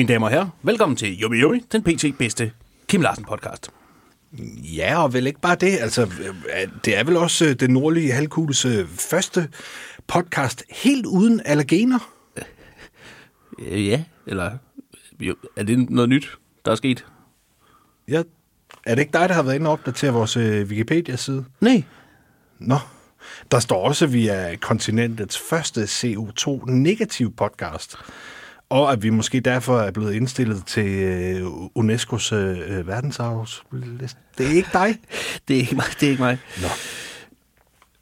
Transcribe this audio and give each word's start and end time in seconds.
Mine 0.00 0.12
damer 0.12 0.26
og 0.26 0.32
herrer, 0.32 0.48
velkommen 0.62 0.96
til 0.96 1.22
Yummy 1.22 1.42
Yummy, 1.42 1.62
den 1.72 1.82
pt. 1.82 2.18
bedste 2.18 2.52
Kim 2.88 3.00
Larsen 3.00 3.24
podcast. 3.24 3.70
Ja, 4.76 5.02
og 5.02 5.12
vel 5.12 5.26
ikke 5.26 5.40
bare 5.40 5.54
det. 5.54 5.78
Altså, 5.80 6.02
øh, 6.02 6.68
det 6.84 6.98
er 6.98 7.04
vel 7.04 7.16
også 7.16 7.44
øh, 7.44 7.54
den 7.54 7.70
nordlige 7.70 8.12
halvkugles 8.12 8.64
øh, 8.64 8.88
første 8.88 9.48
podcast 10.06 10.64
helt 10.70 11.06
uden 11.06 11.40
allergener. 11.44 12.12
Ja, 13.58 14.04
eller 14.26 14.52
jo, 15.20 15.36
er 15.56 15.62
det 15.62 15.90
noget 15.90 16.08
nyt, 16.08 16.38
der 16.64 16.70
er 16.70 16.74
sket? 16.74 17.06
Ja, 18.08 18.22
er 18.86 18.94
det 18.94 19.02
ikke 19.02 19.18
dig, 19.18 19.28
der 19.28 19.34
har 19.34 19.42
været 19.42 19.54
inde 19.54 19.68
og 19.68 19.72
opdatere 19.72 20.12
vores 20.12 20.36
Wikipedia-side? 20.36 21.44
Nej. 21.60 21.82
Nå, 22.58 22.78
der 23.50 23.58
står 23.58 23.88
også, 23.88 24.04
at 24.04 24.12
vi 24.12 24.28
er 24.28 24.56
kontinentets 24.56 25.38
første 25.38 25.82
CO2-negativ 25.82 27.36
podcast. 27.36 27.96
Og 28.70 28.92
at 28.92 29.02
vi 29.02 29.10
måske 29.10 29.40
derfor 29.40 29.78
er 29.78 29.90
blevet 29.90 30.14
indstillet 30.14 30.62
til 30.66 30.86
øh, 30.86 31.46
UNESCO's 31.78 32.34
øh, 32.34 32.86
verdensarvsliste. 32.86 34.18
Det 34.38 34.46
er 34.46 34.50
ikke 34.50 34.68
dig. 34.72 34.98
Det 35.48 35.56
er 35.56 35.60
ikke 35.60 35.76
mig. 35.76 35.84
Det 36.00 36.06
er 36.06 36.10
ikke 36.10 36.22
mig. 36.22 36.38
Nå. 36.62 36.68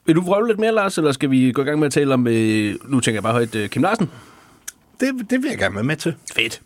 Vil 0.06 0.16
du 0.16 0.22
prøve 0.22 0.46
lidt 0.46 0.58
mere, 0.58 0.72
Lars, 0.74 0.98
eller 0.98 1.12
skal 1.12 1.30
vi 1.30 1.52
gå 1.52 1.62
i 1.62 1.64
gang 1.64 1.78
med 1.78 1.86
at 1.86 1.92
tale 1.92 2.14
om, 2.14 2.26
øh, 2.26 2.74
nu 2.88 3.00
tænker 3.00 3.16
jeg 3.16 3.22
bare 3.22 3.32
højt, 3.32 3.54
øh, 3.54 3.68
Kim 3.68 3.82
Larsen? 3.82 4.10
Det, 5.00 5.30
det 5.30 5.42
vil 5.42 5.48
jeg 5.48 5.58
gerne 5.58 5.74
være 5.74 5.84
med 5.84 5.96
til. 5.96 6.14
Fedt. 6.36 6.62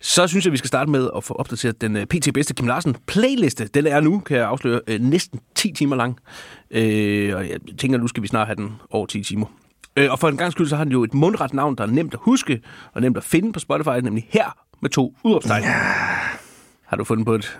Så 0.00 0.26
synes 0.26 0.44
jeg, 0.44 0.52
vi 0.52 0.56
skal 0.56 0.68
starte 0.68 0.90
med 0.90 1.10
at 1.16 1.24
få 1.24 1.34
opdateret 1.34 1.80
den 1.80 1.96
øh, 1.96 2.06
PT 2.06 2.34
bedste 2.34 2.54
Kim 2.54 2.66
Larsen 2.66 2.96
playliste. 3.06 3.66
Den 3.66 3.86
er 3.86 4.00
nu, 4.00 4.18
kan 4.20 4.36
jeg 4.36 4.46
afsløre, 4.46 4.80
øh, 4.86 5.00
næsten 5.00 5.40
10 5.54 5.72
timer 5.72 5.96
lang. 5.96 6.18
Øh, 6.70 7.36
og 7.36 7.48
jeg 7.48 7.58
tænker, 7.78 7.98
nu 7.98 8.08
skal 8.08 8.22
vi 8.22 8.28
snart 8.28 8.46
have 8.46 8.56
den 8.56 8.72
over 8.90 9.06
10 9.06 9.22
timer. 9.22 9.46
Øh, 9.98 10.10
og 10.12 10.18
for 10.18 10.28
en 10.28 10.36
gang 10.36 10.52
skyld, 10.52 10.68
så 10.68 10.76
har 10.76 10.84
den 10.84 10.92
jo 10.92 11.04
et 11.04 11.14
mundret 11.14 11.54
navn, 11.54 11.76
der 11.76 11.82
er 11.82 11.86
nemt 11.90 12.14
at 12.14 12.20
huske 12.22 12.62
og 12.94 13.00
nemt 13.00 13.16
at 13.16 13.24
finde 13.24 13.52
på 13.52 13.58
Spotify, 13.58 13.88
nemlig 14.02 14.26
her 14.30 14.56
med 14.80 14.90
to 14.90 15.14
udråbstegn. 15.24 15.62
Ja. 15.62 15.72
Har 16.86 16.96
du 16.96 17.04
fundet 17.04 17.26
på 17.26 17.34
et 17.34 17.58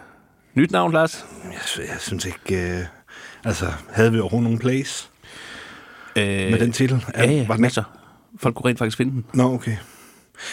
nyt 0.55 0.71
navn, 0.71 0.93
Lars? 0.93 1.27
Jeg, 1.45 1.87
jeg 1.89 1.97
synes 2.01 2.25
ikke... 2.25 2.79
Øh, 2.79 2.85
altså, 3.45 3.73
havde 3.91 4.13
vi 4.13 4.21
overhovedet 4.21 4.45
nogen 4.45 4.59
plays 4.59 5.11
Øh, 6.17 6.25
med 6.51 6.59
den 6.59 6.73
titel? 6.73 7.05
Ja, 7.15 7.21
ja, 7.23 7.27
var 7.27 7.33
den 7.35 7.41
ikke? 7.41 7.63
masser. 7.63 7.83
Folk 8.39 8.55
kunne 8.55 8.69
rent 8.69 8.79
faktisk 8.79 8.97
finde 8.97 9.13
den. 9.13 9.25
Nå, 9.35 9.55
okay. 9.55 9.77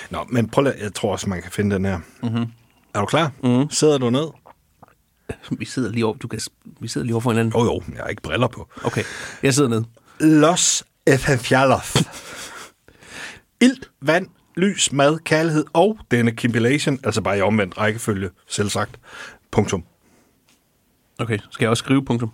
Nå, 0.09 0.25
men 0.29 0.49
prøv 0.49 0.67
at, 0.67 0.75
jeg 0.81 0.93
tror 0.93 1.11
også, 1.11 1.29
man 1.29 1.41
kan 1.41 1.51
finde 1.51 1.75
den 1.75 1.85
her. 1.85 1.97
Mhm. 1.97 2.31
Mm-hmm. 2.31 2.45
Er 2.93 2.99
du 2.99 3.05
klar? 3.05 3.31
Mm-hmm. 3.43 3.69
Sidder 3.69 3.97
du 3.97 4.09
ned? 4.09 4.27
Vi 5.59 5.65
sidder 5.65 5.91
lige 5.91 6.05
over, 6.05 6.15
du 6.17 6.27
kan, 6.27 6.39
vi 6.79 6.87
sidder 6.87 7.05
lige 7.05 7.13
over 7.15 7.21
for 7.21 7.31
hinanden. 7.31 7.53
Jo, 7.59 7.65
jo, 7.65 7.81
jeg 7.93 8.01
har 8.01 8.07
ikke 8.07 8.21
briller 8.21 8.47
på. 8.47 8.69
Okay, 8.83 9.03
jeg 9.43 9.53
sidder 9.53 9.69
ned. 9.69 9.83
Los 10.19 10.83
Efanfjaller. 11.07 11.79
Ild, 13.61 13.81
vand, 14.01 14.27
lys, 14.57 14.91
mad, 14.91 15.19
kærlighed 15.19 15.65
og 15.73 15.99
denne 16.11 16.31
compilation, 16.31 16.99
altså 17.03 17.21
bare 17.21 17.37
i 17.37 17.41
omvendt 17.41 17.77
rækkefølge, 17.77 18.29
selv 18.47 18.69
sagt. 18.69 18.99
Punktum. 19.51 19.83
Okay, 21.19 21.39
skal 21.51 21.65
jeg 21.65 21.69
også 21.69 21.83
skrive 21.83 22.05
punktum? 22.05 22.31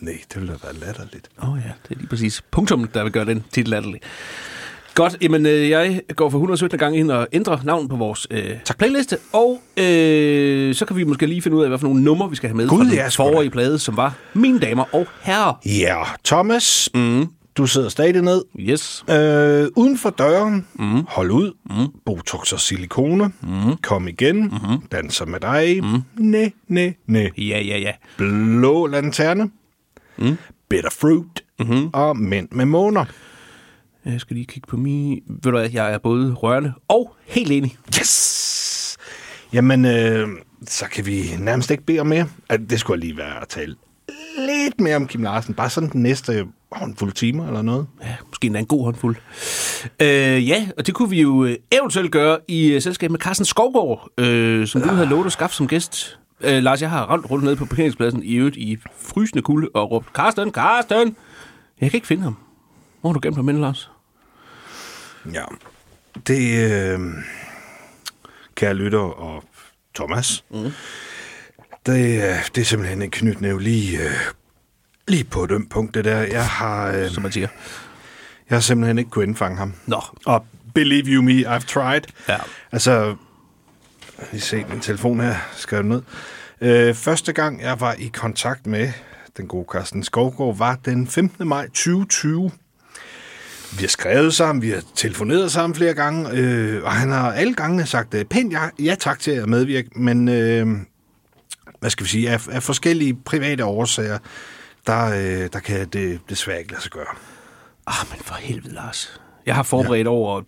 Nej, 0.00 0.20
det 0.28 0.40
ville 0.40 0.52
da 0.52 0.58
være 0.62 0.74
latterligt. 0.74 1.28
Åh 1.42 1.52
oh, 1.52 1.58
ja, 1.64 1.72
det 1.82 1.94
er 1.94 1.98
lige 1.98 2.08
præcis 2.08 2.42
punktum, 2.50 2.88
der 2.88 3.02
vil 3.02 3.12
gøre 3.12 3.24
den 3.24 3.44
titel 3.50 3.70
latterlig. 3.70 4.00
Godt, 4.94 5.16
jamen 5.20 5.46
øh, 5.46 5.70
jeg 5.70 6.00
går 6.16 6.30
for 6.30 6.38
117 6.38 6.78
gange 6.78 6.98
ind 6.98 7.10
og 7.10 7.28
ændrer 7.32 7.58
navn 7.64 7.88
på 7.88 7.96
vores 7.96 8.26
øh, 8.30 8.50
tak. 8.64 8.78
playliste, 8.78 9.18
og 9.32 9.60
øh, 9.76 10.74
så 10.74 10.84
kan 10.86 10.96
vi 10.96 11.04
måske 11.04 11.26
lige 11.26 11.42
finde 11.42 11.56
ud 11.56 11.62
af, 11.62 11.68
hvad 11.68 11.78
for 11.78 11.86
nogle 11.86 12.02
numre 12.02 12.30
vi 12.30 12.36
skal 12.36 12.48
have 12.48 12.56
med 12.56 12.68
Gud, 12.68 12.78
fra 12.78 12.84
den 12.84 12.94
ja, 12.94 13.08
forrige 13.08 13.50
plade, 13.50 13.78
som 13.78 13.96
var 13.96 14.14
Mine 14.34 14.58
Damer 14.58 14.94
og 14.94 15.06
Herrer. 15.22 15.60
Ja, 15.66 16.02
Thomas, 16.24 16.90
mm. 16.94 17.26
du 17.56 17.66
sidder 17.66 17.88
stadig 17.88 18.22
ned. 18.22 18.44
Yes. 18.58 19.04
Øh, 19.10 19.68
uden 19.76 19.98
for 19.98 20.10
døren, 20.10 20.66
mm. 20.74 21.04
hold 21.08 21.30
ud, 21.30 21.52
mm. 21.70 21.86
botox 22.06 22.52
og 22.52 22.60
silikone, 22.60 23.32
mm. 23.42 23.76
kom 23.82 24.08
igen, 24.08 24.42
mm. 24.42 24.88
danser 24.92 25.26
med 25.26 25.40
dig, 25.40 25.84
mm. 25.84 26.02
næ, 26.16 26.48
næ, 26.68 26.90
næ. 27.06 27.28
Ja, 27.38 27.60
ja, 27.60 27.78
ja. 27.78 27.92
Blå 28.16 28.86
lanterne, 28.86 29.50
mm. 30.16 30.36
bitter 30.68 30.90
fruit 30.90 31.44
mm-hmm. 31.58 31.90
og 31.92 32.16
mænd 32.16 32.48
med 32.52 32.64
måner. 32.64 33.04
Jeg 34.06 34.20
skal 34.20 34.34
lige 34.34 34.46
kigge 34.46 34.66
på 34.66 34.76
min... 34.76 35.22
Ved 35.26 35.40
du 35.42 35.50
hvad, 35.50 35.70
jeg 35.72 35.92
er 35.92 35.98
både 35.98 36.32
rørende 36.32 36.72
og 36.88 37.16
helt 37.24 37.50
enig. 37.52 37.76
Yes! 38.00 38.96
Jamen, 39.52 39.84
øh, 39.84 40.28
så 40.66 40.84
kan 40.92 41.06
vi 41.06 41.22
nærmest 41.38 41.70
ikke 41.70 41.84
bede 41.84 42.00
om 42.00 42.06
mere. 42.06 42.26
At 42.48 42.60
Det 42.70 42.80
skulle 42.80 43.00
lige 43.00 43.16
være 43.16 43.40
at 43.42 43.48
tale 43.48 43.76
lidt 44.38 44.80
mere 44.80 44.96
om 44.96 45.06
Kim 45.06 45.22
Larsen. 45.22 45.54
Bare 45.54 45.70
sådan 45.70 45.90
den 45.90 46.02
næste 46.02 46.46
håndfuld 46.72 47.12
timer 47.12 47.46
eller 47.46 47.62
noget. 47.62 47.86
Ja, 48.02 48.14
måske 48.26 48.46
endda 48.46 48.60
en 48.60 48.66
god 48.66 48.84
håndfuld. 48.84 49.16
Øh, 50.00 50.48
ja, 50.48 50.68
og 50.78 50.86
det 50.86 50.94
kunne 50.94 51.10
vi 51.10 51.20
jo 51.22 51.44
øh, 51.44 51.56
eventuelt 51.72 52.10
gøre 52.12 52.38
i 52.48 52.72
øh, 52.72 52.82
selskab 52.82 53.10
med 53.10 53.18
Carsten 53.18 53.44
Skovgaard, 53.44 54.08
øh, 54.18 54.66
som 54.66 54.82
du 54.82 54.88
havde 54.88 55.08
lovet 55.08 55.26
at 55.26 55.32
skaffe 55.32 55.56
som 55.56 55.68
gæst. 55.68 56.18
Øh, 56.40 56.62
Lars, 56.62 56.82
jeg 56.82 56.90
har 56.90 57.12
rendt 57.12 57.30
rundt 57.30 57.44
nede 57.44 57.56
på 57.56 57.64
parkeringspladsen 57.64 58.22
i 58.22 58.34
øvrigt 58.34 58.56
i 58.56 58.78
frysende 59.00 59.42
kulde 59.42 59.68
og 59.74 59.90
råbt, 59.90 60.08
Carsten, 60.14 60.50
Carsten! 60.50 61.16
Jeg 61.80 61.90
kan 61.90 61.98
ikke 61.98 62.06
finde 62.06 62.22
ham. 62.22 62.36
Hvor 63.00 63.10
har 63.10 63.14
du 63.14 63.20
gemt 63.22 63.36
ham 63.36 63.48
ind, 63.48 63.58
Lars? 63.58 63.90
Ja. 65.32 65.44
Det, 66.26 66.72
øh, 66.72 67.00
kære 68.54 68.74
lytter 68.74 68.98
og 68.98 69.44
Thomas, 69.94 70.44
mm. 70.50 70.70
det, 71.86 72.22
øh, 72.22 72.36
det 72.54 72.58
er 72.58 72.64
simpelthen 72.64 73.02
en 73.02 73.10
knytnæv 73.10 73.58
lige, 73.58 73.98
øh, 74.02 74.10
lige 75.08 75.24
på 75.24 75.44
et 75.44 75.50
ømt 75.50 75.70
punkt, 75.70 75.94
det 75.94 76.04
der. 76.04 76.20
Jeg 76.20 76.46
har, 76.46 76.86
øh, 76.92 77.10
Som 77.10 77.22
man 77.22 77.32
siger. 77.32 77.48
jeg 78.50 78.56
har 78.56 78.60
simpelthen 78.60 78.98
ikke 78.98 79.10
kunnet 79.10 79.26
indfange 79.26 79.56
ham. 79.56 79.74
Nå. 79.86 80.00
Og 80.26 80.46
believe 80.74 81.04
you 81.06 81.22
me, 81.22 81.56
I've 81.56 81.66
tried. 81.66 82.02
Ja. 82.28 82.36
Altså, 82.72 83.16
lige 84.32 84.40
se 84.42 84.64
min 84.70 84.80
telefon 84.80 85.20
her, 85.20 85.36
skal 85.56 85.76
jeg 85.76 85.84
ned. 85.84 86.02
Øh, 86.60 86.94
første 86.94 87.32
gang, 87.32 87.62
jeg 87.62 87.80
var 87.80 87.92
i 87.92 88.06
kontakt 88.14 88.66
med 88.66 88.92
den 89.36 89.48
gode 89.48 89.66
Carsten 89.72 90.02
Skovgaard, 90.04 90.56
var 90.56 90.78
den 90.84 91.06
15. 91.08 91.48
maj 91.48 91.66
2020. 91.66 92.50
Vi 93.76 93.80
har 93.80 93.88
skrevet 93.88 94.34
sammen, 94.34 94.62
vi 94.62 94.70
har 94.70 94.82
telefoneret 94.94 95.52
sammen 95.52 95.74
flere 95.74 95.94
gange, 95.94 96.30
øh, 96.32 96.84
og 96.84 96.92
han 96.92 97.10
har 97.10 97.32
alle 97.32 97.54
gangene 97.54 97.86
sagt 97.86 98.14
øh, 98.14 98.24
pænt 98.24 98.52
ja, 98.52 98.68
ja 98.78 98.94
tak 99.00 99.18
til 99.18 99.30
at 99.30 99.48
medvirke, 99.48 99.90
men 99.96 100.28
øh, 100.28 100.66
hvad 101.80 101.90
skal 101.90 102.04
vi 102.04 102.08
sige, 102.10 102.30
af, 102.30 102.48
af 102.48 102.62
forskellige 102.62 103.14
private 103.14 103.64
årsager, 103.64 104.18
der, 104.86 105.04
øh, 105.04 105.48
der 105.52 105.58
kan 105.58 105.88
det 105.88 106.20
desværre 106.28 106.58
ikke 106.58 106.70
lade 106.70 106.82
sig 106.82 106.90
gøre. 106.90 107.14
Ah, 107.86 108.06
men 108.10 108.20
for 108.20 108.34
helvede, 108.34 108.74
Lars. 108.74 109.20
Jeg 109.46 109.54
har 109.54 109.62
forberedt 109.62 110.04
ja. 110.04 110.10
over 110.10 110.42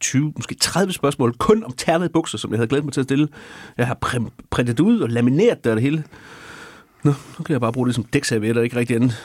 20, 0.00 0.32
måske 0.36 0.54
30 0.54 0.92
spørgsmål, 0.92 1.34
kun 1.38 1.64
om 1.64 1.72
ternede 1.72 2.10
bukser, 2.10 2.38
som 2.38 2.50
jeg 2.50 2.58
havde 2.58 2.68
glædet 2.68 2.84
mig 2.84 2.92
til 2.92 3.00
at 3.00 3.04
stille. 3.06 3.28
Jeg 3.78 3.86
har 3.86 3.98
pr- 4.06 4.30
printet 4.50 4.80
ud 4.80 5.00
og 5.00 5.08
lamineret 5.08 5.64
det 5.64 5.70
og 5.70 5.76
det 5.76 5.82
hele. 5.82 6.04
Nå, 7.02 7.14
nu 7.38 7.44
kan 7.44 7.52
jeg 7.52 7.60
bare 7.60 7.72
bruge 7.72 7.86
det 7.86 7.94
som 7.94 8.04
dækservietter, 8.04 8.62
ikke 8.62 8.76
rigtig 8.76 8.96
andet. 8.96 9.22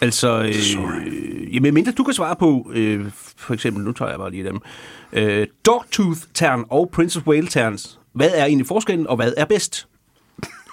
Altså, 0.00 0.42
øh, 0.42 1.54
jamen 1.54 1.74
mindre 1.74 1.92
du 1.92 2.04
kan 2.04 2.14
svare 2.14 2.36
på, 2.36 2.70
øh, 2.74 3.10
for 3.36 3.54
eksempel, 3.54 3.84
nu 3.84 3.92
tager 3.92 4.10
jeg 4.10 4.18
bare 4.18 4.30
lige 4.30 4.44
dem, 4.44 4.60
øh, 5.12 5.46
Dogtooth-tern 5.68 6.64
og 6.70 6.90
Prince 6.92 7.18
of 7.18 7.26
Wales-terns. 7.26 7.98
Hvad 8.12 8.30
er 8.34 8.44
egentlig 8.44 8.66
forskellen, 8.66 9.06
og 9.06 9.16
hvad 9.16 9.32
er 9.36 9.44
bedst? 9.44 9.88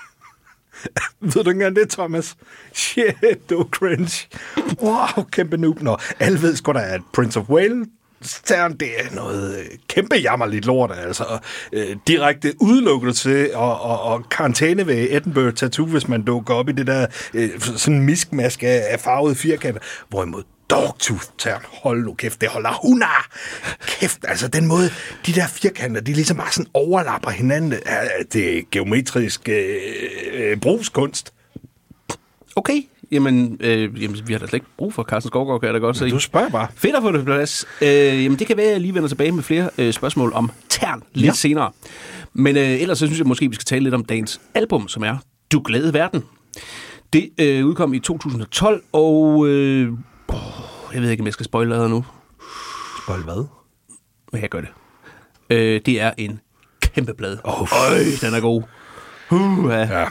Ved 1.22 1.31
du 1.31 1.39
ikke 1.39 1.51
engang 1.51 1.75
det, 1.75 1.89
Thomas? 1.89 2.36
Shit, 2.74 3.50
du 3.50 3.68
cringe. 3.72 4.27
Wow, 4.81 5.25
kæmpe 5.31 5.57
noob. 5.57 5.81
Nå, 5.81 5.98
alle 6.19 6.42
ved 6.42 6.56
sgu 6.56 6.72
da, 6.72 6.80
at 6.80 7.01
Prince 7.13 7.39
of 7.39 7.50
Wales 7.50 7.88
Stern, 8.21 8.77
det 8.77 8.89
er 9.00 9.15
noget 9.15 9.59
øh, 9.59 9.65
kæmpe 9.88 10.15
jammerligt 10.15 10.65
lort, 10.65 10.91
altså. 10.97 11.39
Øh, 11.73 11.95
direkte 12.07 12.53
udelukket 12.62 13.15
til 13.15 13.29
at, 13.29 13.71
at, 13.71 14.13
at 14.13 14.29
karantæne 14.29 14.88
ved 14.88 15.07
Edinburgh 15.09 15.53
Tattoo, 15.53 15.85
hvis 15.85 16.07
man 16.07 16.21
dukker 16.21 16.53
op 16.53 16.69
i 16.69 16.71
det 16.71 16.88
der 16.88 17.07
øh, 17.33 17.50
sådan 17.59 18.01
miskmask 18.01 18.63
af, 18.63 18.83
af 18.89 19.00
farvede 19.00 19.35
firkanter. 19.35 19.81
Hvorimod 20.09 20.44
Dogtooth 20.69 21.25
Tern, 21.38 21.62
hold 21.83 22.06
nu 22.06 22.13
kæft, 22.13 22.41
det 22.41 22.50
holder 22.50 22.73
hun 22.81 23.03
Kæft, 23.85 24.19
altså 24.27 24.47
den 24.47 24.67
måde, 24.67 24.89
de 25.25 25.33
der 25.33 25.47
firkanter, 25.47 26.01
de 26.01 26.13
ligesom 26.13 26.38
bare 26.38 26.51
sådan 26.51 26.71
overlapper 26.73 27.29
hinanden. 27.29 27.71
Det 28.33 28.57
er 28.57 28.62
geometrisk 28.71 29.50
øh, 29.50 29.81
øh, 30.33 30.57
brugskunst. 30.57 31.33
Okay, 32.56 32.81
jamen, 33.12 33.57
øh, 33.60 34.04
jamen 34.04 34.18
vi 34.25 34.34
har 34.34 34.40
da 34.40 34.46
slet 34.48 34.54
ikke 34.54 34.66
brug 34.78 34.94
for 34.94 35.04
Carsten 35.04 35.30
Skovgaard, 35.30 35.60
kan 35.60 35.68
jeg 35.68 35.74
da 35.74 35.80
godt 35.80 35.98
se. 35.98 36.10
Du 36.10 36.19
spørger 36.19 36.50
bare. 36.50 36.68
Fedt 36.75 36.96
at 36.96 37.02
få 37.02 37.12
det 37.12 37.19
på 37.19 37.25
plads. 37.25 37.66
Øh, 37.81 37.88
jamen, 38.24 38.40
det 38.40 38.48
kan 38.48 38.57
være, 38.57 38.66
at 38.66 38.72
jeg 38.72 38.81
lige 38.81 38.94
vender 38.94 39.07
tilbage 39.10 39.31
med 39.31 39.44
flere 39.44 39.69
øh, 39.78 39.94
spørgsmål 39.94 40.31
om 40.34 40.52
tern 40.69 41.04
lidt 41.13 41.28
Ja. 41.28 41.34
senere. 41.34 41.72
Men 42.34 42.57
øh, 42.57 42.81
ellers 42.81 42.98
så 43.00 43.06
synes 43.06 43.19
jeg 43.19 43.28
måske, 43.28 43.50
vi 43.50 43.56
skal 43.56 43.66
tale 43.66 43.84
lidt 43.84 43.94
om 43.96 44.06
dagens 44.06 44.42
album, 44.54 44.88
som 44.88 45.04
er 45.04 45.18
Du 45.52 45.62
Glade 45.66 45.94
Verden. 45.94 46.24
Det 47.13 47.30
øh, 47.40 47.66
udkom 47.66 47.94
i 47.94 48.00
2012, 48.00 48.84
og 48.94 49.48
øh, 49.48 49.90
jeg 50.94 51.01
ved 51.01 51.10
ikke, 51.10 51.22
om 51.22 51.25
jeg 51.25 51.34
skal 51.34 51.44
spoile 51.46 51.69
noget 51.69 51.90
nu, 51.90 52.06
Spoil 53.04 53.22
hvad? 53.24 53.46
men 54.31 54.42
jeg 54.42 54.50
gør 54.50 54.62
det. 54.62 54.69
Øh, 55.50 55.81
det 55.86 56.01
er 56.01 56.12
en 56.18 56.40
kæmpe 56.81 57.13
plade. 57.13 57.40
Åh, 57.46 57.62
Øj, 57.62 57.98
den 58.22 58.34
er 58.34 58.40
god. 58.42 58.63
Uh, 59.31 59.69
ja. 59.72 60.00
Ja. 60.00 60.06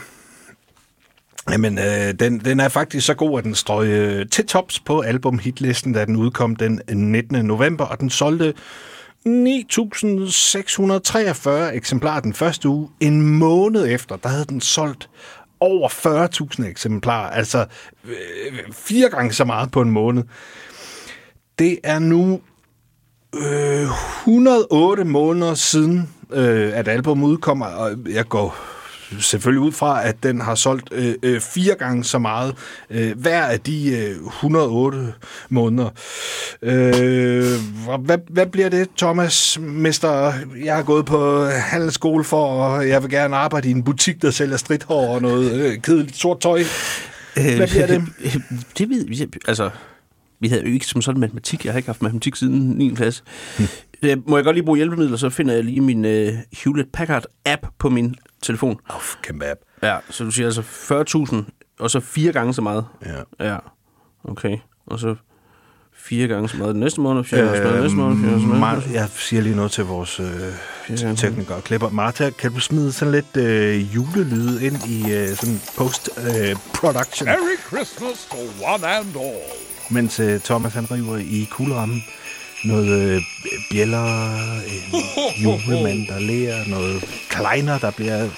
Jamen, 1.51 1.77
øh, 1.77 2.13
den, 2.19 2.39
den 2.39 2.59
er 2.59 2.69
faktisk 2.69 3.05
så 3.05 3.13
god, 3.13 3.37
at 3.37 3.43
den 3.43 3.55
strøg 3.55 3.87
øh, 3.87 4.29
til 4.29 4.45
tops 4.45 4.79
på 4.79 5.01
albumhitlisten, 5.01 5.93
da 5.93 6.05
den 6.05 6.15
udkom 6.15 6.55
den 6.55 6.81
øh, 6.89 6.95
19. 6.95 7.45
november, 7.45 7.85
og 7.85 7.99
den 7.99 8.09
solgte 8.09 8.53
9.643 9.27 11.49
eksemplarer 11.73 12.19
den 12.19 12.33
første 12.33 12.69
uge. 12.69 12.89
En 12.99 13.21
måned 13.21 13.87
efter, 13.87 14.15
der 14.15 14.29
havde 14.29 14.45
den 14.45 14.61
solgt 14.61 15.09
over 15.59 15.89
40.000 16.59 16.65
eksemplarer. 16.65 17.29
Altså 17.29 17.65
øh, 18.05 18.13
fire 18.71 19.09
gange 19.09 19.33
så 19.33 19.45
meget 19.45 19.71
på 19.71 19.81
en 19.81 19.91
måned. 19.91 20.23
Det 21.59 21.79
er 21.83 21.99
nu 21.99 22.41
øh, 23.35 23.87
108 24.21 25.03
måneder 25.03 25.53
siden, 25.53 26.09
øh, 26.31 26.77
at 26.77 26.87
albumet 26.87 27.27
udkommer, 27.27 27.65
og 27.65 27.91
jeg 28.09 28.27
går 28.27 28.74
selvfølgelig 29.19 29.61
ud 29.61 29.71
fra, 29.71 30.07
at 30.07 30.15
den 30.23 30.41
har 30.41 30.55
solgt 30.55 30.89
øh, 30.91 31.15
øh, 31.23 31.41
fire 31.41 31.75
gange 31.75 32.03
så 32.03 32.19
meget 32.19 32.55
øh, 32.89 33.19
hver 33.19 33.43
af 33.43 33.59
de 33.59 33.97
øh, 33.97 34.27
108 34.27 35.13
måneder. 35.49 35.89
Øh, 36.61 37.43
hvad, 37.99 38.17
hvad 38.29 38.45
bliver 38.45 38.69
det, 38.69 38.89
Thomas, 38.97 39.59
mester? 39.61 40.33
Jeg 40.63 40.75
har 40.75 40.83
gået 40.83 41.05
på 41.05 41.45
handelsskole 41.45 42.23
for, 42.23 42.45
og 42.47 42.89
jeg 42.89 43.03
vil 43.03 43.09
gerne 43.09 43.35
arbejde 43.35 43.67
i 43.67 43.71
en 43.71 43.83
butik, 43.83 44.21
der 44.21 44.31
sælger 44.31 44.57
stridthår 44.57 45.15
og 45.15 45.21
noget 45.21 45.51
øh, 45.51 45.81
kedeligt 45.81 46.17
sort 46.17 46.39
tøj. 46.39 46.63
Hvad 47.33 47.67
bliver 47.67 47.87
det? 47.87 48.03
det 48.77 48.89
ved 48.89 49.05
vi. 49.05 49.27
Altså, 49.47 49.69
vi 50.39 50.47
havde 50.47 50.61
jo 50.61 50.73
ikke 50.73 50.85
som 50.85 51.01
sådan 51.01 51.21
matematik. 51.21 51.65
Jeg 51.65 51.73
har 51.73 51.77
ikke 51.77 51.89
haft 51.89 52.01
matematik 52.01 52.35
siden 52.35 52.59
9. 52.59 52.93
klasse. 52.95 53.23
Hmm. 53.57 54.23
Må 54.27 54.37
jeg 54.37 54.43
godt 54.43 54.55
lige 54.55 54.65
bruge 54.65 54.77
hjælpemidler, 54.77 55.17
så 55.17 55.29
finder 55.29 55.53
jeg 55.53 55.63
lige 55.63 55.81
min 55.81 56.05
uh, 56.05 56.27
Hewlett-Packard-app 56.51 57.75
på 57.79 57.89
min 57.89 58.15
telefon. 58.45 58.79
Oh, 58.89 59.01
kæmpe 59.23 59.45
app. 59.51 59.59
Ja, 59.83 59.97
så 60.09 60.23
du 60.23 60.31
siger 60.31 60.45
altså 60.45 60.61
40.000, 61.31 61.35
og 61.79 61.91
så 61.91 61.99
fire 61.99 62.31
gange 62.31 62.53
så 62.53 62.61
meget. 62.61 62.85
Ja. 63.05 63.47
Ja, 63.51 63.57
okay. 64.23 64.57
Og 64.87 64.99
så 64.99 65.15
fire 65.97 66.27
gange 66.27 66.49
så 66.49 66.57
meget 66.57 66.73
den 66.73 66.79
næste 66.79 67.01
måned, 67.01 67.23
fire 67.23 67.39
gange 67.41 67.57
så 67.57 67.63
meget 67.63 67.73
den 67.75 67.81
næste 67.83 67.97
måned, 67.97 68.17
fire 68.17 68.29
gange 68.29 68.41
så 68.41 68.47
meget. 68.47 68.83
Mar- 68.83 68.93
jeg 68.93 69.09
siger 69.09 69.41
lige 69.41 69.55
noget 69.55 69.71
til 69.71 69.83
vores 69.85 70.19
øh, 70.19 71.15
teknikere 71.17 71.55
og 71.57 71.63
klipper. 71.63 71.89
Martha, 71.89 72.29
kan 72.29 72.53
du 72.53 72.59
smide 72.59 72.91
sådan 72.91 73.11
lidt 73.11 73.37
øh, 73.37 73.95
julelyde 73.95 74.65
ind 74.65 74.75
i 74.87 75.13
øh, 75.13 75.27
sådan 75.27 75.61
post-production? 75.77 77.29
Øh, 77.29 77.35
Merry 77.35 77.57
Christmas 77.67 78.27
to 78.31 78.37
one 78.73 78.87
and 78.87 79.15
all. 79.15 79.41
mens 79.89 80.19
øh, 80.19 80.39
Thomas 80.39 80.73
han 80.73 80.91
river 80.91 81.17
i 81.17 81.47
kuglerammen 81.51 82.03
noget 82.65 82.89
øh, 82.89 83.21
bjæller, 83.71 84.35
en 84.63 85.43
julemand, 85.43 86.07
der 86.07 86.19
lærer, 86.19 86.67
noget 86.67 87.03
kleiner, 87.29 87.77
der 87.79 87.91
bliver 87.91 88.29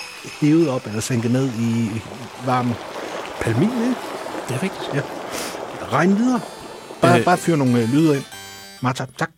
hævet 0.42 0.70
op 0.70 0.86
eller 0.88 1.02
sænket 1.02 1.32
ned 1.32 1.50
i 1.60 2.02
varm 2.46 2.74
palmin, 3.42 3.70
ikke? 3.70 3.96
Det 4.48 4.56
er 4.56 4.64
rigtigt. 4.64 4.90
Ja. 4.94 5.02
Regn 5.92 6.18
videre. 6.18 6.42
Bare, 7.02 7.14
øh. 7.14 7.20
Øh. 7.20 7.26
bare 7.26 7.38
fyr 7.38 7.56
nogle 7.56 7.82
øh, 7.82 7.94
lyder 7.94 8.14
ind. 8.14 8.24
Martha, 8.82 9.06
tak. 9.18 9.30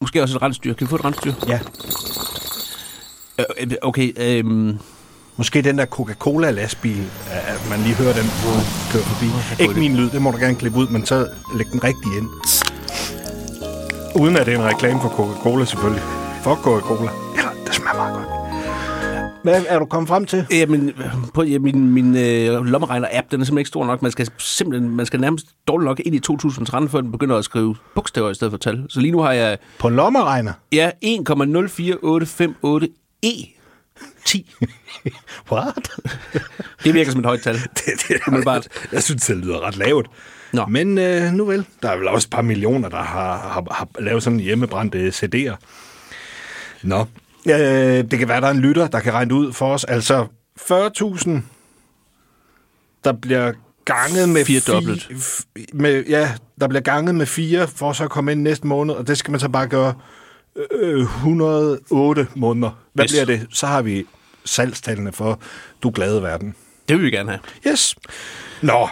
Måske 0.00 0.22
også 0.22 0.36
et 0.36 0.42
rensdyr. 0.42 0.74
Kan 0.74 0.86
vi 0.86 0.88
få 0.88 0.96
et 0.96 1.04
rensdyr? 1.04 1.32
Ja. 1.48 1.60
Øh, 3.38 3.44
øh, 3.60 3.72
Okay, 3.82 4.12
øhm, 4.16 4.78
Måske 5.36 5.62
den 5.62 5.78
der 5.78 5.86
Coca-Cola-lastbil, 5.86 7.10
at 7.30 7.68
man 7.70 7.80
lige 7.80 7.94
hører 7.94 8.12
den 8.12 8.30
køre 8.92 9.02
forbi. 9.02 9.62
Ikke 9.62 9.74
min 9.74 9.96
lyd, 9.96 10.10
det 10.10 10.22
må 10.22 10.30
du 10.30 10.36
gerne 10.36 10.54
klippe 10.54 10.78
ud, 10.78 10.88
men 10.88 11.06
så 11.06 11.28
læg 11.54 11.66
den 11.72 11.84
rigtig 11.84 12.16
ind. 12.18 12.28
Uden 14.14 14.36
at 14.36 14.46
det 14.46 14.54
er 14.54 14.58
en 14.58 14.64
reklame 14.64 15.00
for 15.00 15.08
Coca-Cola 15.08 15.64
selvfølgelig. 15.64 16.02
For 16.42 16.54
Coca-Cola. 16.54 17.10
Eller, 17.36 17.50
det 17.66 17.74
smager 17.74 17.96
meget 17.96 18.14
godt. 18.14 18.26
Hvad 19.42 19.64
er 19.68 19.78
du 19.78 19.84
kommet 19.84 20.08
frem 20.08 20.26
til? 20.26 20.46
Jamen, 20.50 20.92
på, 21.34 21.42
ja, 21.42 21.58
min, 21.58 21.90
min 21.90 22.16
øh, 22.16 22.64
lommeregner-app, 22.66 23.26
den 23.30 23.40
er 23.40 23.44
simpelthen 23.44 23.58
ikke 23.58 23.68
stor 23.68 23.86
nok. 23.86 24.02
Man 24.02 24.10
skal 24.12 24.28
simpelthen, 24.38 24.96
man 24.96 25.06
skal 25.06 25.20
nærmest 25.20 25.46
dårligt 25.68 25.84
nok 25.86 26.00
ind 26.04 26.14
i 26.14 26.18
2013, 26.18 26.90
før 26.90 27.00
den 27.00 27.12
begynder 27.12 27.36
at 27.36 27.44
skrive 27.44 27.76
bogstaver 27.94 28.30
i 28.30 28.34
stedet 28.34 28.52
for 28.52 28.58
tal. 28.58 28.84
Så 28.88 29.00
lige 29.00 29.12
nu 29.12 29.20
har 29.20 29.32
jeg 29.32 29.58
På 29.78 29.88
lommeregner? 29.88 30.52
ja, 30.72 30.90
1,04858E. 31.04 33.56
10. 34.24 34.50
What? 35.52 35.90
Det 36.84 36.94
virker 36.94 37.10
som 37.10 37.20
et 37.20 37.26
højt 37.26 37.42
tal. 37.42 37.54
det, 37.76 37.84
det, 38.08 38.16
Umiddelbart. 38.28 38.68
jeg 38.92 39.02
synes, 39.02 39.26
det 39.26 39.36
lyder 39.36 39.66
ret 39.66 39.76
lavt. 39.76 40.06
Nå. 40.52 40.66
Men 40.66 40.98
øh, 40.98 41.32
nu 41.32 41.44
vel, 41.44 41.64
der 41.82 41.90
er 41.90 41.96
vel 41.96 42.08
også 42.08 42.26
et 42.26 42.30
par 42.30 42.42
millioner, 42.42 42.88
der 42.88 43.02
har, 43.02 43.36
har, 43.38 43.66
har 43.70 43.88
lavet 44.00 44.22
sådan 44.22 44.40
hjemmebrændte 44.40 45.08
CD'er. 45.08 45.56
Nå, 46.82 47.06
øh, 47.48 47.56
det 48.10 48.18
kan 48.18 48.28
være, 48.28 48.40
der 48.40 48.46
er 48.46 48.50
en 48.50 48.60
lytter, 48.60 48.86
der 48.86 49.00
kan 49.00 49.12
regne 49.12 49.34
ud 49.34 49.52
for 49.52 49.72
os. 49.74 49.84
Altså 49.84 50.26
40.000, 50.60 51.30
der 53.04 53.12
bliver 53.12 53.52
ganget 53.84 54.28
med 54.28 54.44
Firedoblet. 54.44 55.08
fi- 55.10 55.14
f- 55.14 55.64
med, 55.72 56.04
ja, 56.08 56.32
der 56.60 56.68
bliver 56.68 56.82
ganget 56.82 57.14
med 57.14 57.26
fire, 57.26 57.68
for 57.68 57.92
så 57.92 58.04
at 58.04 58.10
komme 58.10 58.32
ind 58.32 58.40
næste 58.42 58.66
måned, 58.66 58.94
og 58.94 59.06
det 59.06 59.18
skal 59.18 59.30
man 59.30 59.40
så 59.40 59.48
bare 59.48 59.66
gøre 59.66 59.94
øh, 60.72 61.00
108 61.00 62.26
måneder. 62.34 62.70
Hvad 62.94 63.04
Yes. 63.04 63.10
bliver 63.12 63.24
det? 63.24 63.46
Så 63.50 63.66
har 63.66 63.82
vi 63.82 64.04
salgstallene 64.44 65.12
for 65.12 65.40
Du 65.82 65.90
Glade 65.94 66.22
Verden. 66.22 66.54
Det 66.88 66.96
vil 66.96 67.04
vi 67.04 67.10
gerne 67.10 67.30
have. 67.30 67.72
Yes. 67.72 67.94
Nå. 68.62 68.88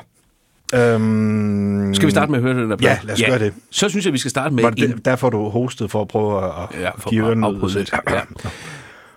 Øhm, 0.75 1.95
Skal 1.95 2.07
vi 2.07 2.11
starte 2.11 2.31
med 2.31 2.39
at 2.39 2.43
høre 2.43 2.55
den 2.63 2.71
der 2.71 2.77
plade? 2.77 2.93
Ja, 2.95 2.99
lad 3.07 3.15
os 3.15 3.23
gøre 3.27 3.39
det. 3.39 3.55
Så 3.71 3.89
synes 3.89 4.05
jeg, 4.05 4.13
vi 4.13 4.19
skal 4.19 4.31
starte 4.31 4.55
med 4.55 4.63
Var 4.65 4.71
det 4.71 4.85
en... 4.85 4.97
det, 4.97 5.05
derfor, 5.05 5.31
du 5.31 5.49
hostede 5.49 5.89
for 5.89 6.01
at 6.03 6.09
prøve 6.09 6.45
at, 6.45 6.81
Ja, 6.81 6.91
for 6.99 7.11
give 7.11 7.27
ørerne 7.27 7.53
ud 7.63 7.71
lidt. 7.75 7.93
Ja. 8.11 8.21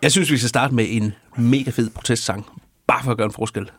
Jeg 0.02 0.12
synes, 0.12 0.32
vi 0.32 0.38
skal 0.38 0.50
starte 0.50 0.76
med 0.76 0.86
en 0.90 1.14
mega 1.38 1.72
fed 1.72 1.90
protestsang. 1.90 2.46
Bare 2.88 3.04
for 3.04 3.12
at 3.12 3.18
gøre 3.18 3.26
en 3.26 3.34
forskel. 3.34 3.72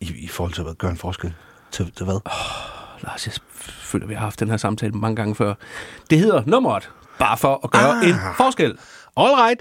I, 0.00 0.12
I 0.18 0.28
forhold 0.28 0.52
til 0.52 0.62
at 0.70 0.78
gøre 0.78 0.90
en 0.90 0.96
forskel. 0.96 1.34
Til, 1.70 1.92
til 1.96 2.04
hvad? 2.04 2.20
Lars, 3.02 3.26
jeg 3.26 3.34
føler, 3.64 4.06
vi 4.06 4.14
har 4.14 4.20
haft 4.20 4.40
den 4.40 4.48
her 4.50 4.56
samtale 4.56 4.92
mange 4.92 5.16
gange 5.16 5.34
før. 5.34 5.54
Det 6.10 6.18
hedder 6.18 6.42
nummeret. 6.46 6.90
Bare 7.18 7.36
for 7.36 7.60
at 7.64 7.70
gøre 7.70 7.96
Ah. 8.02 8.08
en 8.08 8.14
forskel. 8.36 8.76
All 9.16 9.30
right. 9.34 9.60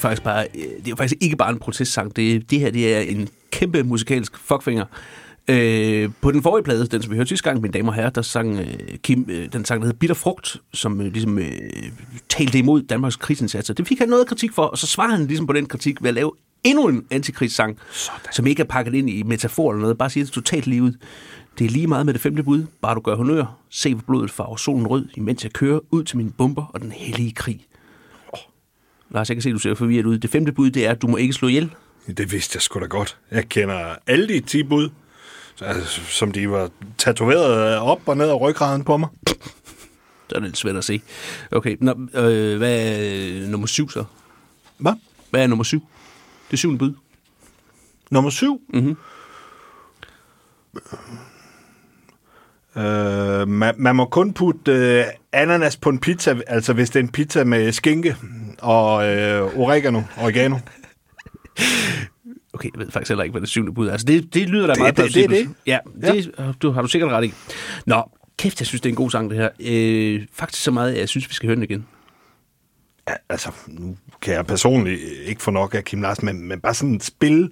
Faktisk 0.00 0.22
bare, 0.22 0.46
øh, 0.54 0.62
det 0.62 0.86
er 0.86 0.90
jo 0.90 0.96
faktisk 0.96 1.22
ikke 1.22 1.36
bare 1.36 1.50
en 1.50 1.58
protestsang. 1.58 2.16
Det, 2.16 2.50
det 2.50 2.60
her 2.60 2.70
det 2.70 2.96
er 2.96 3.00
en 3.00 3.28
kæmpe 3.50 3.82
musikalsk 3.82 4.38
fuckfinger. 4.38 4.84
Øh, 5.48 6.10
på 6.20 6.30
den 6.30 6.42
forrige 6.42 6.64
plade, 6.64 6.86
den 6.86 7.02
som 7.02 7.10
vi 7.10 7.16
hørte 7.16 7.28
sidste 7.28 7.48
gang, 7.48 7.60
mine 7.60 7.72
damer 7.72 7.88
og 7.88 7.94
herrer, 7.94 8.10
der 8.10 8.22
sang 8.22 8.58
øh, 8.58 8.98
Kim, 9.02 9.26
øh, 9.28 9.52
den 9.52 9.64
sang, 9.64 9.80
der 9.80 9.86
hedder 9.86 9.98
Bitter 9.98 10.14
Frugt, 10.14 10.56
som 10.72 11.00
øh, 11.00 11.12
ligesom 11.12 11.38
øh, 11.38 11.52
talte 12.28 12.58
imod 12.58 12.82
Danmarks 12.82 13.16
krigsindsatser. 13.16 13.74
Det 13.74 13.88
fik 13.88 13.98
han 13.98 14.08
noget 14.08 14.26
kritik 14.26 14.52
for, 14.52 14.62
og 14.62 14.78
så 14.78 14.86
svarede 14.86 15.16
han 15.16 15.26
ligesom 15.26 15.46
på 15.46 15.52
den 15.52 15.66
kritik 15.66 16.02
ved 16.02 16.08
at 16.08 16.14
lave 16.14 16.32
endnu 16.64 16.88
en 16.88 17.04
antikrigssang, 17.10 17.78
som 18.32 18.46
ikke 18.46 18.62
er 18.62 18.66
pakket 18.66 18.94
ind 18.94 19.10
i 19.10 19.22
metafor 19.22 19.70
eller 19.70 19.80
noget, 19.82 19.98
bare 19.98 20.10
siger 20.10 20.24
det 20.24 20.32
totalt 20.32 20.66
lige 20.66 20.82
ud. 20.82 20.92
Det 21.58 21.66
er 21.66 21.70
lige 21.70 21.86
meget 21.86 22.06
med 22.06 22.14
det 22.14 22.22
femte 22.22 22.42
bud, 22.42 22.64
bare 22.82 22.94
du 22.94 23.00
gør 23.00 23.16
honør, 23.16 23.56
se 23.70 23.94
hvor 23.94 24.02
blodet 24.06 24.30
farver 24.30 24.56
solen 24.56 24.86
rød, 24.86 25.08
imens 25.16 25.44
jeg 25.44 25.52
kører 25.52 25.80
ud 25.90 26.04
til 26.04 26.16
mine 26.16 26.30
bomber 26.30 26.70
og 26.74 26.80
den 26.80 26.92
hellige 26.92 27.32
krig. 27.32 27.66
Lars, 29.10 29.28
jeg 29.28 29.36
kan 29.36 29.42
se, 29.42 29.48
at 29.48 29.52
du 29.54 29.58
ser 29.58 29.74
forvirret 29.74 30.06
ud. 30.06 30.18
Det 30.18 30.30
femte 30.30 30.52
bud, 30.52 30.70
det 30.70 30.86
er, 30.86 30.90
at 30.90 31.02
du 31.02 31.06
må 31.06 31.16
ikke 31.16 31.32
slå 31.34 31.48
ihjel. 31.48 31.74
Det 32.16 32.32
vidste 32.32 32.56
jeg 32.56 32.62
sgu 32.62 32.80
da 32.80 32.86
godt. 32.86 33.16
Jeg 33.30 33.48
kender 33.48 33.96
alle 34.06 34.28
de 34.28 34.40
10 34.40 34.62
bud, 34.62 34.90
altså, 35.60 36.00
som 36.04 36.32
de 36.32 36.50
var 36.50 36.70
tatoveret 36.98 37.78
op 37.78 38.00
og 38.06 38.16
ned 38.16 38.28
af 38.28 38.40
ryggraden 38.40 38.84
på 38.84 38.96
mig. 38.96 39.08
Det 40.30 40.36
er 40.36 40.40
lidt 40.40 40.56
svært 40.58 40.76
at 40.76 40.84
se. 40.84 41.00
Okay, 41.52 41.76
Nå, 41.80 41.90
øh, 42.14 42.58
hvad 42.58 42.98
er 43.42 43.46
nummer 43.48 43.66
syv 43.66 43.90
så? 43.90 44.04
Hvad? 44.78 44.92
Hvad 45.30 45.42
er 45.42 45.46
nummer 45.46 45.64
syv? 45.64 45.82
Det 46.50 46.58
syvende 46.58 46.78
bud. 46.78 46.92
Nummer 48.10 48.30
7. 48.30 48.62
Mhm. 48.68 48.96
Øh, 52.76 53.48
man, 53.48 53.74
man 53.78 53.96
må 53.96 54.04
kun 54.04 54.32
putte 54.32 54.72
øh, 54.72 55.04
ananas 55.32 55.76
på 55.76 55.88
en 55.90 55.98
pizza, 55.98 56.36
altså 56.46 56.72
hvis 56.72 56.90
det 56.90 56.98
er 57.00 57.04
en 57.04 57.08
pizza 57.12 57.44
med 57.44 57.72
skinke 57.72 58.16
og 58.58 59.06
øh, 59.08 59.58
oregano, 59.58 60.02
oregano. 60.18 60.56
Okay, 62.52 62.68
jeg 62.74 62.80
ved 62.80 62.90
faktisk 62.90 63.08
heller 63.10 63.22
ikke, 63.24 63.32
hvad 63.32 63.40
det 63.40 63.48
syvende 63.48 63.72
bud 63.74 63.88
er. 63.88 63.92
Altså, 63.92 64.04
det, 64.06 64.34
det 64.34 64.48
lyder 64.48 64.66
da 64.66 64.72
Det- 64.72 64.80
meget 64.80 64.96
det- 64.96 65.04
det 65.04 65.12
plausibelt. 65.12 65.48
det. 65.48 65.54
Ja, 65.66 65.78
det 66.02 66.30
ja. 66.38 66.52
Du, 66.62 66.70
har 66.70 66.82
du 66.82 66.88
sikkert 66.88 67.10
ret 67.10 67.24
i. 67.24 67.32
Nå, 67.86 68.02
kæft, 68.38 68.60
jeg 68.60 68.66
synes, 68.66 68.80
det 68.80 68.88
er 68.88 68.92
en 68.92 68.96
god 68.96 69.10
sang, 69.10 69.30
det 69.30 69.38
her. 69.38 69.48
Øh, 69.60 70.26
faktisk 70.32 70.62
så 70.62 70.70
meget, 70.70 70.92
at 70.92 70.98
jeg 70.98 71.08
synes, 71.08 71.28
vi 71.28 71.34
skal 71.34 71.46
høre 71.46 71.54
den 71.56 71.62
igen. 71.64 71.86
Ja, 73.08 73.14
altså, 73.28 73.50
nu 73.68 73.96
kan 74.22 74.34
jeg 74.34 74.46
personligt 74.46 75.00
ikke 75.24 75.42
få 75.42 75.50
nok 75.50 75.74
af 75.74 75.84
Kim 75.84 76.02
Larsen, 76.02 76.26
men, 76.26 76.48
men 76.48 76.60
bare 76.60 76.74
sådan 76.74 77.00
spille 77.00 77.50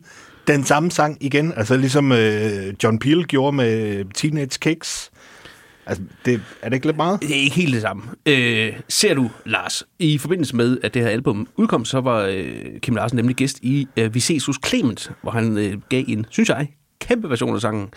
den 0.48 0.64
samme 0.64 0.90
sang 0.90 1.16
igen, 1.20 1.52
altså 1.56 1.76
ligesom 1.76 2.12
øh, 2.12 2.74
John 2.84 2.98
Peel 2.98 3.26
gjorde 3.26 3.56
med 3.56 4.04
Teenage 4.14 4.58
Kicks. 4.60 5.10
Altså, 5.86 6.02
det, 6.24 6.40
er 6.62 6.68
det 6.68 6.76
ikke 6.76 6.86
lidt 6.86 6.96
meget? 6.96 7.22
Det 7.22 7.30
er 7.30 7.40
ikke 7.40 7.56
helt 7.56 7.72
det 7.74 7.82
samme. 7.82 8.02
Øh, 8.26 8.72
ser 8.88 9.14
du, 9.14 9.30
Lars, 9.46 9.84
i 9.98 10.18
forbindelse 10.18 10.56
med, 10.56 10.78
at 10.82 10.94
det 10.94 11.02
her 11.02 11.08
album 11.08 11.48
udkom, 11.56 11.84
så 11.84 12.00
var 12.00 12.20
øh, 12.30 12.54
Kim 12.82 12.94
Larsen 12.94 13.16
nemlig 13.16 13.36
gæst 13.36 13.58
i 13.62 13.88
øh, 13.96 14.14
Vi 14.14 14.20
ses 14.20 14.46
hos 14.46 14.56
Clement, 14.66 15.12
hvor 15.22 15.30
han 15.30 15.58
øh, 15.58 15.74
gav 15.88 16.04
en, 16.08 16.26
synes 16.30 16.48
jeg, 16.48 16.68
kæmpe 17.00 17.30
version 17.30 17.54
af 17.54 17.60
sangen. 17.60 17.88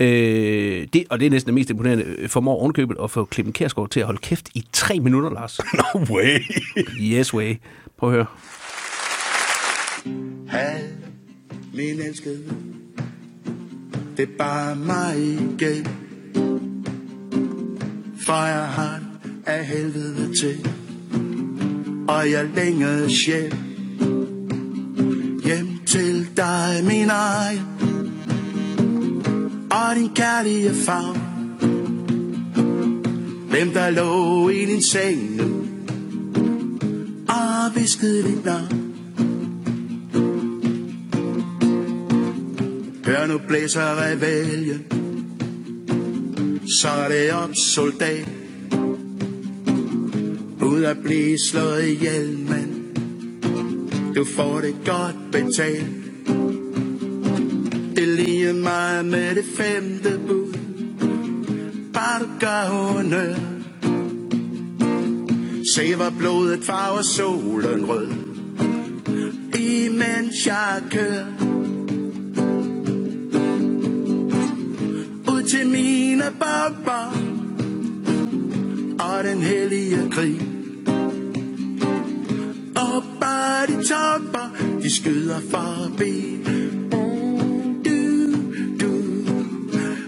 Øh, 0.00 0.86
det, 0.92 1.04
og 1.10 1.20
det 1.20 1.26
er 1.26 1.30
næsten 1.30 1.46
det 1.46 1.54
mest 1.54 1.70
imponerende. 1.70 2.04
øh, 2.04 2.28
Formår 2.28 2.60
ovenkøbet 2.60 2.96
at 3.02 3.10
få 3.10 3.28
Clement 3.32 3.54
Kærsgaard 3.56 3.90
til 3.90 4.00
at 4.00 4.06
holde 4.06 4.20
kæft 4.22 4.48
i 4.54 4.64
tre 4.72 5.00
minutter, 5.00 5.30
Lars. 5.30 5.60
No 5.94 6.00
way! 6.14 6.38
Yes 7.00 7.34
way. 7.34 7.54
Prøv 7.98 8.08
at 8.10 8.14
høre. 8.14 8.26
Hej, 10.50 10.80
min 11.76 12.00
elskede. 12.00 12.42
Det 14.16 14.22
er 14.22 14.36
bare 14.38 14.76
mig 14.76 15.18
igen. 15.18 15.86
For 18.26 18.46
jeg 18.46 18.68
har 18.68 19.00
af 19.46 19.66
helvede 19.66 20.34
til. 20.34 20.68
Og 22.08 22.30
jeg 22.30 22.50
længes 22.54 23.26
hjem 23.26 23.52
Hjem 25.44 25.68
til 25.86 26.28
dig, 26.36 26.84
min 26.84 27.10
egen. 27.10 27.60
Og 29.70 29.96
din 29.96 30.10
kærlige 30.14 30.70
favn. 30.74 31.20
Hvem 33.50 33.70
der 33.70 33.90
lå 33.90 34.48
i 34.48 34.64
din 34.64 34.82
seng 34.82 35.36
nu. 35.36 35.66
Og 37.28 37.74
viskede 37.74 38.22
dit 38.22 38.44
navn. 38.44 38.83
Hør 43.14 43.26
nu 43.26 43.38
blæser 43.48 44.02
reveljen 44.02 44.84
Så 46.80 46.88
er 46.88 47.08
det 47.08 47.32
op 47.32 47.50
soldat. 47.54 48.28
Ud 50.62 50.82
at 50.82 50.96
blive 51.02 51.38
slået 51.50 51.84
ihjel 51.84 52.38
mand. 52.48 52.94
Du 54.14 54.24
får 54.24 54.60
det 54.60 54.74
godt 54.86 55.16
betalt. 55.32 55.86
Det 57.96 58.08
lige 58.08 58.52
mig 58.52 59.04
med 59.04 59.34
det 59.34 59.44
femte 59.56 60.20
bud. 60.26 60.54
Bare 61.92 62.20
du 62.20 62.26
gør 62.40 62.68
honør 62.68 63.34
Se 65.74 65.96
hvor 65.96 66.12
blodet 66.18 66.64
farver 66.64 67.02
solen 67.02 67.86
rød. 67.86 68.08
Imens 69.54 70.46
jeg 70.46 70.82
kører. 70.90 71.33
Til 75.54 75.68
mine 75.68 76.24
bomber 76.38 77.06
og 79.00 79.24
den 79.24 79.42
hellige 79.42 80.10
krig. 80.10 80.40
Og 82.76 83.02
bare 83.20 83.66
de 83.66 83.72
topper, 83.72 84.56
de 84.82 84.96
skyder 84.96 85.40
forbi. 85.50 86.38
Uh, 86.92 87.40
du, 87.84 88.32
du, 88.80 88.92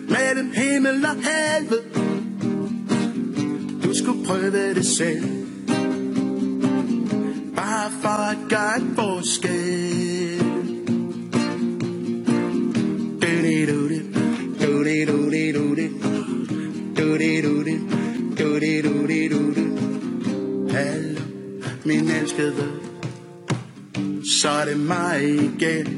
mellem 0.08 0.50
himmel 0.54 1.04
og 1.04 1.16
helvede. 1.28 1.82
Du 3.84 3.94
skulle 3.94 4.26
prøve 4.26 4.74
det 4.74 4.86
selv. 4.86 5.24
Bare 7.56 7.90
for 8.02 8.08
at 8.08 8.36
gøre 8.48 8.95
så 24.46 24.52
er 24.52 24.64
det 24.64 25.95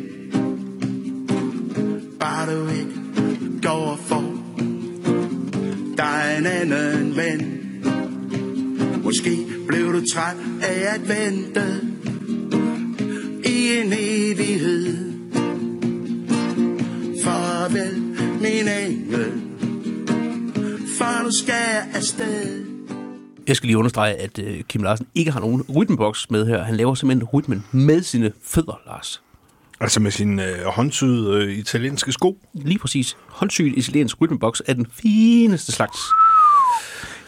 lige 23.79 23.81
understrege, 23.81 24.15
at 24.15 24.39
øh, 24.39 24.61
Kim 24.69 24.83
Larsen 24.83 25.07
ikke 25.15 25.31
har 25.31 25.41
nogen 25.41 25.63
rytmeboks 25.77 26.31
med 26.31 26.47
her. 26.47 26.63
Han 26.63 26.77
laver 26.77 26.95
simpelthen 26.95 27.29
rytmen 27.29 27.65
med 27.73 28.03
sine 28.03 28.33
fødder, 28.45 28.81
Lars. 28.87 29.23
Altså 29.81 30.01
med 30.01 30.11
sine 30.11 30.47
øh, 30.47 30.65
håndsyede 30.65 31.45
øh, 31.45 31.53
italienske 31.53 32.13
sko. 32.13 32.39
Lige 32.55 32.79
præcis. 32.79 33.17
Håndsygt 33.27 33.79
italiensk 33.79 34.21
rytmeboks 34.21 34.63
er 34.67 34.75
den 34.75 34.87
fineste 34.93 35.73
slags. 35.73 35.99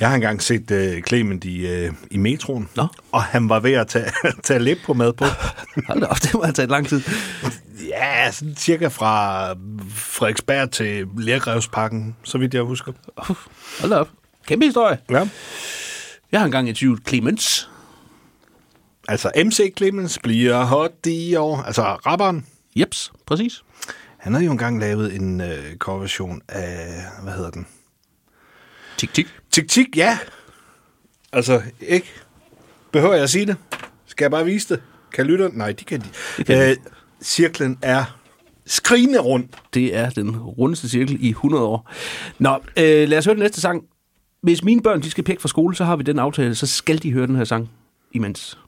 Jeg 0.01 0.09
har 0.09 0.15
engang 0.15 0.43
set 0.43 0.71
øh, 0.71 1.03
Clement 1.03 1.45
i, 1.45 1.67
øh, 1.67 1.93
i 2.11 2.17
metroen, 2.17 2.69
Nå. 2.77 2.87
og 3.13 3.23
han 3.23 3.49
var 3.49 3.61
ved 3.61 3.73
at 3.73 3.87
tage, 3.87 4.11
tage 4.45 4.61
læb 4.61 4.79
på 4.87 4.95
mad 4.95 5.13
på. 5.13 5.25
Hold 5.89 6.03
op, 6.03 6.17
det 6.23 6.35
må 6.35 6.43
have 6.43 6.53
taget 6.53 6.71
lang 6.71 6.89
tid. 6.89 7.03
ja, 7.89 8.31
sådan 8.33 8.57
cirka 8.57 8.89
fra 8.89 9.53
Frederiksberg 9.91 10.71
til 10.71 11.07
Lærgrevsparken, 11.19 12.17
så 12.23 12.39
vidt 12.39 12.55
jeg 12.55 12.63
husker. 12.63 12.93
Hold 13.81 13.93
op. 13.93 14.09
Kæmpe 14.47 14.67
historie. 14.67 14.99
Ja. 15.11 15.29
Jeg 16.33 16.41
har 16.41 16.45
engang 16.45 16.69
interviewet 16.69 17.09
Clemens. 17.09 17.71
Altså, 19.09 19.31
MC 19.37 19.75
Clemens 19.77 20.19
bliver 20.23 20.65
hot 20.65 21.07
i 21.07 21.35
år. 21.37 21.57
Altså, 21.63 21.83
rapperen. 21.83 22.47
Jeps, 22.77 23.13
præcis. 23.27 23.63
Han 24.19 24.35
har 24.35 24.41
jo 24.41 24.51
engang 24.51 24.81
lavet 24.81 25.15
en 25.15 25.41
øh, 25.41 25.77
coverversion 25.77 26.43
af, 26.49 27.03
hvad 27.23 27.33
hedder 27.33 27.51
den? 27.51 27.67
Tik, 28.97 29.15
tik. 29.15 29.27
Tik 29.51 29.69
Tik, 29.69 29.97
ja. 29.97 30.19
Altså, 31.33 31.63
ikke? 31.81 32.13
Behøver 32.93 33.15
jeg 33.15 33.23
at 33.23 33.31
sige 33.31 33.47
det? 33.47 33.57
Skal 34.07 34.25
jeg 34.25 34.31
bare 34.31 34.45
vise 34.45 34.75
det? 34.75 34.83
Kan 35.13 35.27
lytte? 35.27 35.51
Nej, 35.53 35.73
de 35.73 35.85
kan 35.85 36.01
de. 36.01 36.07
Det 36.37 36.47
kan 36.47 36.71
øh, 36.71 36.77
cirklen 37.23 37.79
er 37.83 38.19
skrigende 38.67 39.19
rundt. 39.19 39.57
Det 39.75 39.97
er 39.97 40.11
den 40.11 40.39
rundeste 40.39 40.89
cirkel 40.89 41.17
i 41.21 41.29
100 41.29 41.65
år. 41.65 41.91
Nå, 42.39 42.59
øh, 42.77 43.09
lad 43.09 43.19
os 43.19 43.25
høre 43.25 43.35
den 43.35 43.43
næste 43.43 43.61
sang. 43.61 43.85
Hvis 44.43 44.65
mine 44.65 44.83
børn 44.83 45.03
de 45.03 45.11
skal 45.11 45.25
pække 45.25 45.43
fra 45.43 45.49
skole, 45.49 45.77
så 45.77 45.85
har 45.85 45.97
vi 45.97 46.03
den 46.03 46.19
aftale, 46.19 46.55
så 46.55 46.67
skal 46.67 47.03
de 47.03 47.13
høre 47.13 47.27
den 47.27 47.37
her 47.37 47.45
sang 47.45 47.71
imens. 48.13 48.59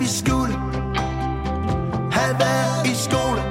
Vi 0.00 0.06
skulle 0.06 0.52
have 2.12 2.34
været 2.44 2.86
i 2.86 2.94
skole 3.06 3.42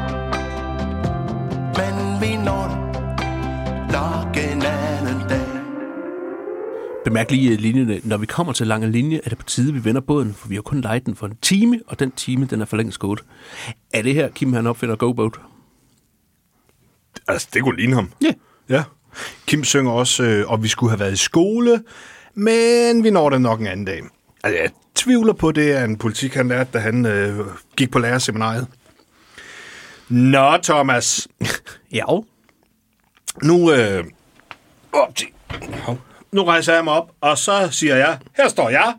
Men 1.77 2.21
vi 2.21 2.35
når 2.45 2.63
det 2.67 3.91
nok 3.91 4.37
en 4.37 4.61
anden 4.65 5.29
dag 5.29 5.47
Bemærk 7.05 7.31
lige 7.31 7.51
øh, 7.51 7.59
linjerne. 7.59 8.01
Når 8.03 8.17
vi 8.17 8.25
kommer 8.25 8.53
til 8.53 8.67
lange 8.67 8.91
linje, 8.91 9.21
er 9.23 9.29
det 9.29 9.37
på 9.37 9.43
tide, 9.43 9.73
vi 9.73 9.83
vender 9.83 10.01
båden, 10.01 10.33
for 10.33 10.47
vi 10.47 10.55
har 10.55 10.61
kun 10.61 10.81
lejet 10.81 11.05
den 11.05 11.15
for 11.15 11.27
en 11.27 11.37
time, 11.41 11.81
og 11.87 11.99
den 11.99 12.11
time, 12.11 12.45
den 12.45 12.61
er 12.61 12.65
for 12.65 12.77
længst 12.77 12.99
gået. 12.99 13.23
Er 13.93 14.01
det 14.01 14.13
her, 14.13 14.29
Kim 14.29 14.53
han 14.53 14.67
opfinder 14.67 14.95
Go 14.95 15.13
Boat? 15.13 15.33
Altså, 17.27 17.47
det 17.53 17.63
kunne 17.63 17.77
ligne 17.77 17.95
ham. 17.95 18.11
Ja. 18.21 18.33
Ja. 18.69 18.83
Kim 19.45 19.63
synger 19.63 19.91
også, 19.91 20.23
øh, 20.23 20.51
og 20.51 20.63
vi 20.63 20.67
skulle 20.67 20.89
have 20.89 20.99
været 20.99 21.13
i 21.13 21.17
skole, 21.17 21.83
men 22.33 23.03
vi 23.03 23.09
når 23.09 23.29
det 23.29 23.41
nok 23.41 23.59
en 23.59 23.67
anden 23.67 23.85
dag. 23.85 24.01
Altså, 24.43 24.61
jeg 24.61 24.69
tvivler 24.95 25.33
på, 25.33 25.51
det 25.51 25.71
er 25.71 25.83
en 25.83 25.97
politik, 25.97 26.33
han 26.33 26.47
lærte, 26.47 26.69
da 26.73 26.79
han 26.79 27.05
øh, 27.05 27.45
gik 27.77 27.91
på 27.91 27.99
lærerseminariet. 27.99 28.67
Nå, 30.09 30.57
Thomas. 30.63 31.27
Ja. 31.91 32.03
Nu, 33.43 33.71
øh, 33.71 34.03
nu 36.31 36.43
rejser 36.43 36.73
jeg 36.73 36.83
mig 36.83 36.93
op, 36.93 37.11
og 37.21 37.37
så 37.37 37.67
siger 37.71 37.95
jeg, 37.95 38.19
her 38.37 38.49
står 38.49 38.69
jeg. 38.69 38.93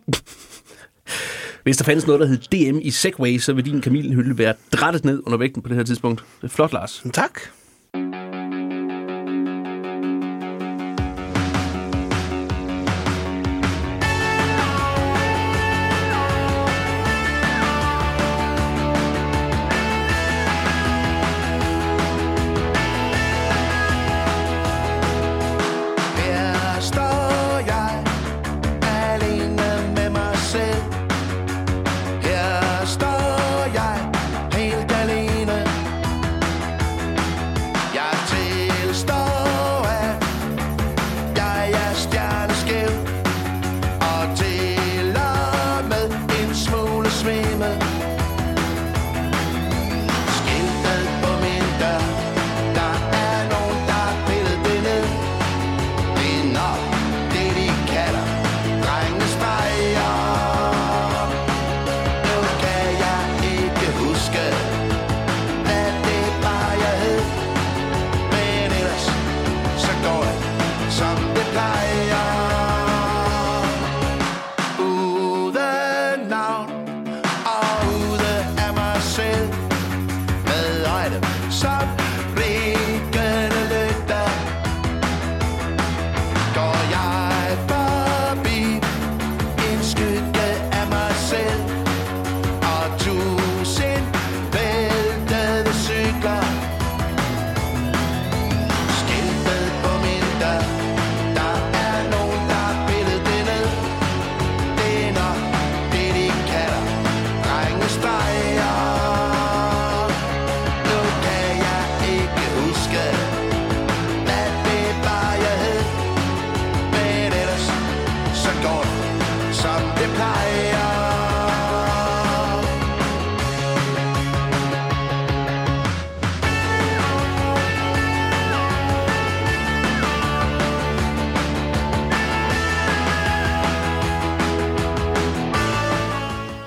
Hvis 1.63 1.77
der 1.77 1.83
fandtes 1.83 2.07
noget, 2.07 2.21
der 2.21 2.27
hed 2.27 2.37
DM 2.37 2.79
i 2.81 2.91
Segway, 2.91 3.37
så 3.37 3.53
vil 3.53 3.65
din 3.65 3.81
kamilhylde 3.81 4.37
være 4.37 4.53
drættet 4.73 5.05
ned 5.05 5.21
under 5.25 5.37
vægten 5.37 5.61
på 5.61 5.69
det 5.69 5.77
her 5.77 5.83
tidspunkt. 5.83 6.23
Det 6.41 6.47
er 6.47 6.55
flot, 6.55 6.73
Lars. 6.73 7.03
Tak. 7.13 7.39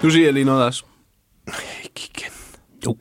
Nu 0.03 0.11
siger 0.11 0.25
jeg 0.25 0.33
lige 0.33 0.45
noget 0.45 0.65
også. 0.65 0.85
Ikke 1.85 2.11
igen. 2.15 2.33
Jo. 2.87 2.97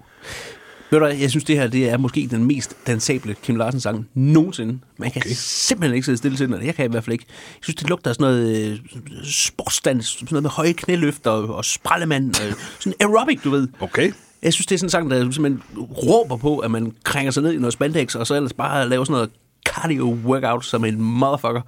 Ved 0.92 1.00
du 1.00 1.06
hvad, 1.06 1.16
jeg 1.16 1.30
synes, 1.30 1.44
det 1.44 1.58
her 1.58 1.68
det 1.68 1.90
er 1.90 1.98
måske 1.98 2.28
den 2.32 2.46
mest 2.46 2.78
dansable 2.88 3.36
Kim 3.44 3.56
Larsen-sang 3.56 4.08
nogensinde. 4.14 4.80
Man 4.98 5.12
kan 5.12 5.22
okay. 5.26 5.36
simpelthen 5.36 5.96
ikke 5.96 6.06
sidde 6.06 6.18
stille 6.18 6.38
til 6.38 6.48
den. 6.50 6.66
Jeg 6.66 6.76
kan 6.76 6.86
i 6.86 6.90
hvert 6.90 7.04
fald 7.04 7.14
ikke. 7.14 7.26
Jeg 7.30 7.60
synes, 7.62 7.76
det 7.76 7.90
lugter 7.90 8.10
af 8.10 8.16
sådan 8.16 8.34
noget 8.34 8.72
øh, 8.72 8.80
sportsdans, 9.24 10.06
sådan 10.06 10.28
noget 10.32 10.44
med 10.44 10.52
høje 10.52 10.74
knæløfter 10.74 11.32
og, 11.32 11.56
og 11.56 11.66
sprallemand. 11.66 12.30
Og 12.30 12.58
sådan 12.80 12.94
aerobic, 13.00 13.42
du 13.44 13.50
ved. 13.50 13.68
Okay. 13.80 14.12
Jeg 14.42 14.54
synes, 14.54 14.66
det 14.66 14.76
er 14.76 14.80
sådan 14.80 14.86
en 14.86 14.90
sang, 14.90 15.12
der 15.12 15.32
simpelthen 15.32 15.62
råber 15.78 16.38
på, 16.38 16.58
at 16.58 16.72
man 16.72 16.96
krænger 17.04 17.32
sig 17.32 17.44
ned 17.44 17.54
i 17.54 17.58
noget 17.58 17.74
spandex, 17.74 18.16
og 18.16 18.28
så 18.28 18.36
ellers 18.36 18.54
bare 18.54 18.90
laver 18.90 19.04
sådan 19.04 19.14
noget 19.14 19.30
cardio-workout 19.70 20.62
som 20.62 20.86
en 20.86 21.02
motherfucker. 21.02 21.62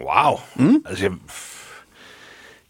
Wow. 0.00 0.36
Mm. 0.56 0.82
Altså, 0.86 1.10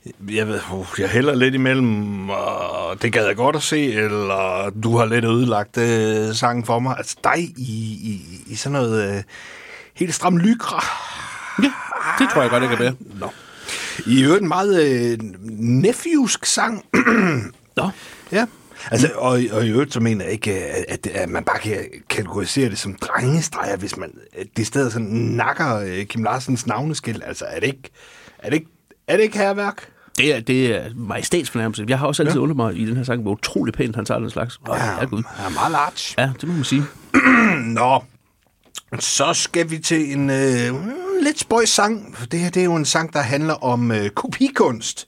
jeg, 0.06 0.36
jeg 0.36 0.48
ved, 0.48 0.60
uh, 0.72 0.86
jeg 0.98 1.08
hælder 1.08 1.34
lidt 1.34 1.54
imellem, 1.54 2.30
og 2.30 3.02
det 3.02 3.12
gad 3.12 3.26
jeg 3.26 3.36
godt 3.36 3.56
at 3.56 3.62
se, 3.62 3.92
eller 3.92 4.70
du 4.82 4.96
har 4.96 5.04
lidt 5.04 5.24
ødelagt 5.24 5.78
øh, 5.78 6.34
sangen 6.34 6.64
for 6.64 6.78
mig. 6.78 6.94
Altså 6.98 7.16
dig 7.24 7.38
i, 7.56 7.98
i, 8.02 8.42
i 8.46 8.54
sådan 8.54 8.72
noget 8.72 9.16
øh, 9.16 9.22
helt 9.94 10.14
stram 10.14 10.36
lykra. 10.36 10.84
Ja, 11.62 11.72
det 12.18 12.28
tror 12.32 12.42
jeg 12.42 12.50
godt, 12.50 12.62
det 12.62 12.70
kan 12.70 12.78
være. 12.78 12.94
Nå. 13.00 13.30
I 14.06 14.22
øvrigt 14.24 14.42
en 14.42 14.48
meget 14.48 14.82
øh, 14.86 15.18
nephews 15.58 16.38
sang. 16.42 16.84
Nå, 17.76 17.90
Ja. 18.32 18.46
Altså, 18.90 19.10
og, 19.14 19.40
og 19.52 19.66
i 19.66 19.70
øvrigt 19.70 19.92
så 19.92 20.00
mener 20.00 20.24
jeg 20.24 20.32
ikke, 20.32 20.52
at, 20.88 21.06
at 21.06 21.28
man 21.28 21.44
bare 21.44 21.58
kan 21.58 21.84
kategorisere 22.08 22.70
det 22.70 22.78
som 22.78 22.94
drengestreger, 22.94 23.76
hvis 23.76 23.96
man 23.96 24.12
det 24.56 24.62
i 24.62 24.64
stedet 24.64 24.92
sådan 24.92 25.08
nakker 25.08 25.76
øh, 25.76 26.04
Kim 26.04 26.24
Larsens 26.24 26.66
navneskilt. 26.66 27.22
Altså, 27.26 27.44
er 27.44 27.60
det 27.60 27.66
ikke, 27.66 27.90
er 28.38 28.50
det 28.50 28.56
ikke, 28.56 28.70
er 29.08 29.16
det 29.16 29.22
ikke 29.22 29.38
herværk? 29.38 29.88
Det 30.18 30.34
er, 30.34 30.40
det 30.40 30.66
er 30.66 30.82
majestætsfornærmelse. 30.94 31.84
Jeg 31.88 31.98
har 31.98 32.06
også 32.06 32.22
altid 32.22 32.36
ja. 32.36 32.40
undret 32.40 32.56
mig 32.56 32.76
i 32.76 32.86
den 32.86 32.96
her 32.96 33.04
sang, 33.04 33.22
hvor 33.22 33.32
utrolig 33.32 33.74
pænt 33.74 33.96
han 33.96 34.04
tager 34.04 34.18
den 34.20 34.30
slags. 34.30 34.60
Oh, 34.68 34.78
ja, 35.00 35.04
Gud. 35.04 35.18
er 35.18 35.50
meget 35.50 35.72
large. 35.72 36.14
Ja, 36.18 36.32
det 36.40 36.48
må 36.48 36.54
man 36.54 36.64
sige. 36.64 36.82
Nå, 37.78 38.02
så 39.00 39.32
skal 39.32 39.70
vi 39.70 39.78
til 39.78 40.12
en 40.12 40.30
øh, 40.30 40.74
lidt 41.22 41.38
spøjs 41.38 41.68
sang. 41.68 42.16
Det 42.32 42.40
her 42.40 42.50
det 42.50 42.60
er 42.60 42.64
jo 42.64 42.76
en 42.76 42.84
sang, 42.84 43.12
der 43.12 43.20
handler 43.20 43.54
om 43.54 43.92
øh, 43.92 44.10
kopikunst. 44.10 45.06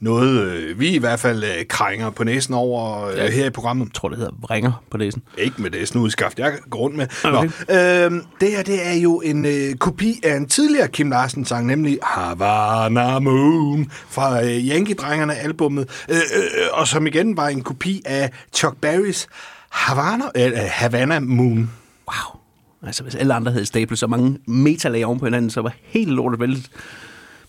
Noget, 0.00 0.40
øh, 0.52 0.80
vi 0.80 0.88
i 0.88 0.98
hvert 0.98 1.20
fald 1.20 1.44
øh, 1.44 1.66
krænger 1.68 2.10
på 2.10 2.24
næsen 2.24 2.54
over 2.54 3.04
øh, 3.06 3.16
Ja. 3.16 3.30
her 3.30 3.46
i 3.46 3.50
programmet. 3.50 3.84
Jeg 3.86 3.94
tror, 3.94 4.08
det 4.08 4.18
hedder 4.18 4.50
ringer 4.50 4.82
på 4.90 4.96
næsen. 4.96 5.22
Ikke 5.38 5.62
med 5.62 5.70
det 5.70 5.88
snudeskaft, 5.88 6.38
jeg 6.38 6.52
går 6.70 6.78
rundt 6.78 6.96
med. 6.96 7.06
Okay. 7.24 7.50
Nå, 7.68 7.74
øh, 7.74 8.22
det 8.40 8.50
her, 8.50 8.62
det 8.62 8.86
er 8.88 8.92
jo 8.94 9.20
en 9.24 9.46
øh, 9.46 9.74
kopi 9.74 10.20
af 10.24 10.36
en 10.36 10.46
tidligere 10.48 10.88
Kim 10.88 11.10
Larsen-sang, 11.10 11.66
nemlig 11.66 11.98
Havana 12.02 13.18
Moon 13.18 13.90
fra 14.10 14.42
øh, 14.44 14.50
Yankee-drengerne 14.68 15.34
albummet, 15.34 16.04
øh, 16.08 16.16
øh, 16.16 16.42
og 16.72 16.88
som 16.88 17.06
igen 17.06 17.36
var 17.36 17.48
en 17.48 17.62
kopi 17.62 18.02
af 18.06 18.30
Chuck 18.52 18.76
Berrys 18.80 19.26
Havana, 19.70 20.24
øh, 20.36 20.52
Havana 20.70 21.18
Moon. 21.20 21.70
Wow. 22.08 22.40
Altså, 22.86 23.02
hvis 23.02 23.14
alle 23.14 23.34
andre 23.34 23.52
havde 23.52 23.66
stablet 23.66 23.98
så 23.98 24.06
mange 24.06 24.38
metalag 24.46 25.06
oven 25.06 25.18
på 25.18 25.24
hinanden, 25.26 25.50
så 25.50 25.62
var 25.62 25.72
helt 25.82 26.10
lortet 26.10 26.40
væltet. 26.40 26.70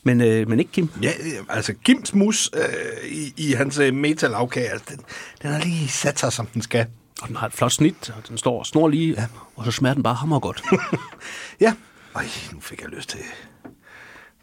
Men, 0.04 0.22
øh, 0.22 0.50
men 0.50 0.60
ikke 0.60 0.72
Kim. 0.72 0.90
Ja, 1.02 1.12
altså 1.50 1.74
Kims 1.84 2.14
mus 2.14 2.50
øh, 2.54 3.10
i, 3.12 3.34
i 3.38 3.52
hans 3.54 3.78
øh, 3.78 3.94
metalafkage, 3.94 4.70
altså, 4.70 4.86
den, 4.90 5.00
den 5.42 5.52
har 5.52 5.60
lige 5.60 5.88
sat 5.88 6.20
sig, 6.20 6.34
som 6.34 6.46
den 6.46 6.62
skal. 6.62 6.86
Og 7.22 7.28
den 7.28 7.36
har 7.36 7.48
et 7.48 7.54
flot 7.54 7.72
snit, 7.72 8.10
og 8.18 8.28
den 8.30 8.38
står 8.38 8.64
snor 8.64 8.88
lige, 8.88 9.14
ja. 9.18 9.26
og 9.56 9.66
så 9.66 9.72
smager 9.72 9.94
den 9.94 10.04
bare 10.04 10.16
hammer 10.16 10.40
godt. 10.40 10.64
Ja, 11.62 11.74
Øj, 12.16 12.24
nu 12.54 12.60
fik 12.60 12.82
jeg 12.82 12.90
lyst 12.90 13.10
til, 13.10 13.20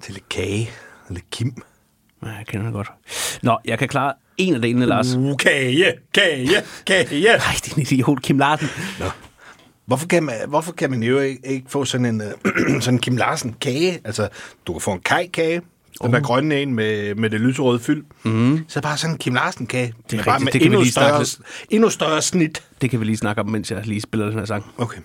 til 0.03 0.14
lidt 0.14 0.29
kage, 0.29 0.71
lidt 1.11 1.31
Kim. 1.31 1.62
ja, 2.23 2.29
jeg 2.29 2.47
kender 2.47 2.66
det 2.66 2.73
godt. 2.75 2.88
Nå, 3.42 3.59
jeg 3.64 3.79
kan 3.79 3.88
klare 3.88 4.14
en 4.37 4.55
af 4.55 4.62
delene, 4.62 4.87
Lars. 4.87 5.14
Uh, 5.14 5.37
kage, 5.37 5.92
kage, 6.14 6.62
kage. 6.87 7.23
Nej, 7.23 7.55
det 7.64 7.73
er 7.73 7.77
en 7.77 7.83
idiot, 7.83 8.23
Kim 8.23 8.38
Larsen. 8.38 8.69
Nå. 8.99 9.07
Hvorfor 9.87 10.07
kan 10.07 10.22
man, 10.22 10.35
hvorfor 10.49 10.72
kan 10.72 10.90
man 10.90 11.03
jo 11.03 11.18
ikke, 11.18 11.40
ikke 11.46 11.66
få 11.70 11.85
sådan 11.85 12.07
en 12.07 12.20
øh, 12.20 12.81
sådan 12.83 12.99
Kim 12.99 13.16
Larsen 13.16 13.55
kage? 13.61 14.01
Altså, 14.05 14.29
du 14.66 14.72
kan 14.72 14.81
få 14.81 14.92
en 14.92 15.01
kajkage, 15.01 15.61
den 16.03 16.12
der 16.12 16.20
grønne 16.20 16.62
en 16.62 16.75
med, 16.75 17.14
med 17.14 17.31
det 17.31 17.40
lyserøde 17.40 17.79
fyld. 17.79 18.05
Mm. 18.25 18.64
Så 18.68 18.81
bare 18.81 18.96
sådan 18.96 19.14
en 19.14 19.18
Kim 19.18 19.35
Larsen 19.35 19.66
kage. 19.66 19.94
Det 20.11 20.20
er 20.20 20.25
bare 20.25 20.40
med 20.40 20.53
det 20.53 20.53
kan 20.53 20.61
vi 20.61 20.66
endnu 20.66 20.81
lige 20.81 20.92
snakke 20.92 21.25
større, 21.27 21.46
endnu 21.70 21.90
større 21.90 22.22
snit. 22.22 22.62
Det 22.81 22.90
kan 22.90 23.01
vi 23.01 23.05
lige 23.05 23.16
snakke 23.16 23.42
om, 23.42 23.49
mens 23.49 23.70
jeg 23.70 23.87
lige 23.87 24.01
spiller 24.01 24.27
den 24.27 24.38
her 24.38 24.44
sang. 24.44 24.64
Okay. 24.79 24.99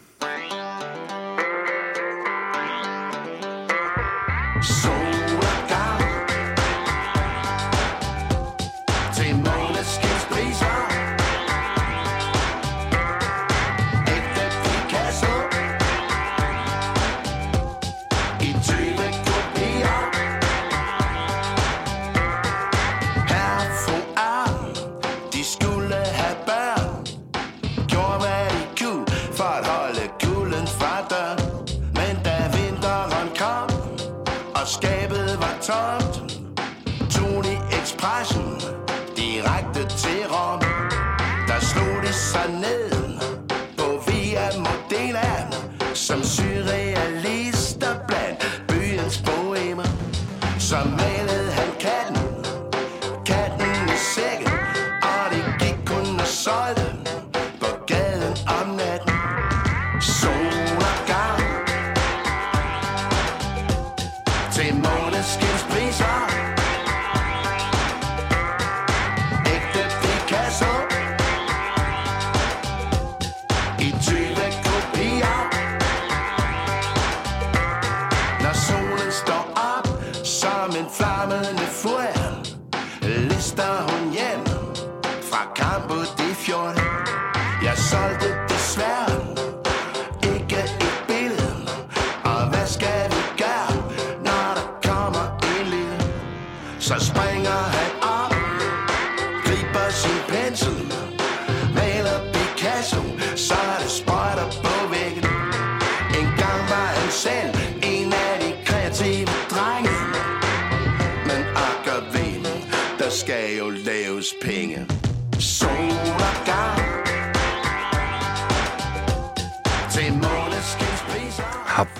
Campo 86.43 86.73
de 86.73 86.80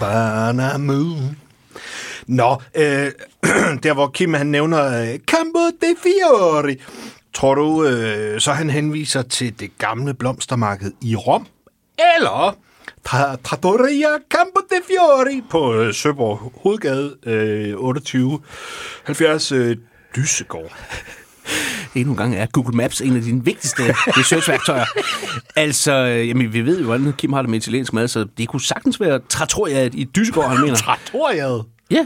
måneskinspriser 0.02 0.78
Moon. 0.78 1.38
Nå, 2.28 2.62
øh, 2.76 3.12
der 3.84 3.94
hvor 3.94 4.08
Kim 4.08 4.34
han 4.34 4.48
nævner 4.48 5.02
øh, 5.02 5.20
Campo 5.20 5.60
de 5.82 5.96
Fiori, 6.04 6.82
tror 7.34 7.56
du, 7.56 7.86
øh, 7.86 8.40
så 8.40 8.52
han 8.52 8.70
henviser 8.70 9.22
til 9.22 9.60
det 9.60 9.78
gamle 9.78 10.14
blomstermarked 10.14 10.92
i 11.02 11.16
Rom? 11.16 11.48
Eller 12.16 12.58
Tra- 13.10 13.42
Trattoria 13.44 14.10
Campo 14.30 14.60
de 14.70 14.82
Fiori 14.88 15.42
på 15.50 15.74
øh, 15.74 15.94
Søborg 15.94 16.54
Hovedgade 16.64 17.16
øh, 17.26 17.76
28 17.78 18.40
70 19.04 19.52
øh, 19.52 19.78
Dysegård. 20.16 20.72
Endnu 21.96 22.12
en 22.14 22.18
gang 22.18 22.36
er 22.36 22.46
Google 22.46 22.78
Maps 22.78 23.02
en 23.02 23.16
af 23.16 23.22
dine 23.22 23.44
vigtigste 23.46 23.84
researchværktøjer. 24.20 24.86
altså, 25.56 25.92
øh, 25.94 26.28
jamen, 26.28 26.54
vi 26.54 26.62
ved 26.62 26.80
jo, 26.80 26.86
hvordan 26.86 27.14
Kim 27.18 27.34
har 27.34 27.42
det 27.42 27.50
med 27.50 27.58
italiensk 27.60 27.94
mad, 27.94 28.08
så 28.08 28.28
det 28.38 28.48
kunne 28.48 28.62
sagtens 28.62 29.00
være 29.00 29.20
Trattoria 29.30 29.90
i 29.94 30.04
Dysegård, 30.04 30.50
han 30.50 30.62
mener. 30.62 30.76
Trattoriet? 30.76 31.66
Ja, 31.92 32.06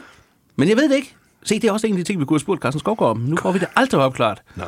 men 0.55 0.69
jeg 0.69 0.77
ved 0.77 0.89
det 0.89 0.95
ikke. 0.95 1.15
Se, 1.43 1.55
det 1.59 1.67
er 1.67 1.71
også 1.71 1.87
en 1.87 1.93
af 1.93 1.97
de 1.97 2.03
ting, 2.03 2.19
vi 2.19 2.25
kunne 2.25 2.35
have 2.35 2.39
spurgt 2.41 2.61
Carsten 2.61 2.79
Skovgaard 2.79 3.11
om. 3.11 3.17
Nu 3.17 3.37
får 3.41 3.51
vi 3.51 3.59
det 3.59 3.67
aldrig 3.75 4.01
opklaret. 4.01 4.41
Nej. 4.55 4.67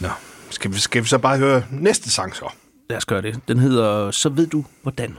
Nå, 0.00 0.08
skal 0.50 0.72
vi, 0.72 0.78
skal 0.78 1.02
vi 1.02 1.08
så 1.08 1.18
bare 1.18 1.38
høre 1.38 1.62
næste 1.70 2.10
sang 2.10 2.36
så? 2.36 2.44
Lad 2.90 2.96
os 2.96 3.04
gøre 3.04 3.22
det. 3.22 3.40
Den 3.48 3.58
hedder 3.58 4.10
Så 4.10 4.28
ved 4.28 4.46
du 4.46 4.64
hvordan. 4.82 5.16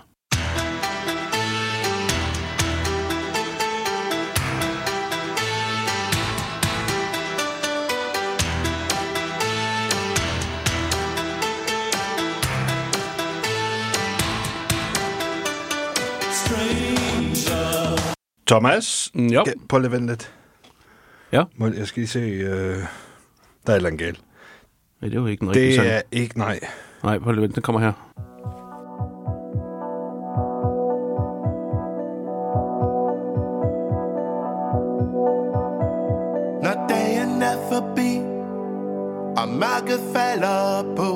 Thomas? 18.47 19.11
Jo. 19.15 19.43
Ja, 19.47 19.51
Prøv 19.69 19.79
lige 19.79 19.85
at 19.85 19.91
vente 19.91 20.07
lidt. 20.07 20.33
Ja. 21.31 21.43
Må- 21.55 21.67
Jeg 21.67 21.87
skal 21.87 21.99
lige 22.01 22.07
se... 22.07 22.19
Øh, 22.19 22.47
der 22.47 22.53
er 23.65 23.71
et 23.71 23.75
eller 23.75 23.87
andet 23.89 23.99
galt. 23.99 24.19
Nej, 25.01 25.09
det 25.09 25.17
er 25.17 25.21
jo 25.21 25.27
ikke 25.27 25.43
en 25.43 25.49
rigtig 25.49 25.79
Det 25.79 25.89
er 25.95 26.01
ikke... 26.11 26.37
Nej. 26.39 26.59
Nej, 27.03 27.19
prøv 27.19 27.31
lige 27.31 27.39
at 27.39 27.41
vente. 27.41 27.55
Den 27.55 27.63
kommer 27.63 27.81
her. 27.81 27.93
Når 36.63 36.87
dagen 36.89 37.41
er 37.41 37.57
forbi 37.71 38.11
Og 39.41 39.47
mørket 39.49 39.99
falder 40.13 40.83
på 40.95 41.09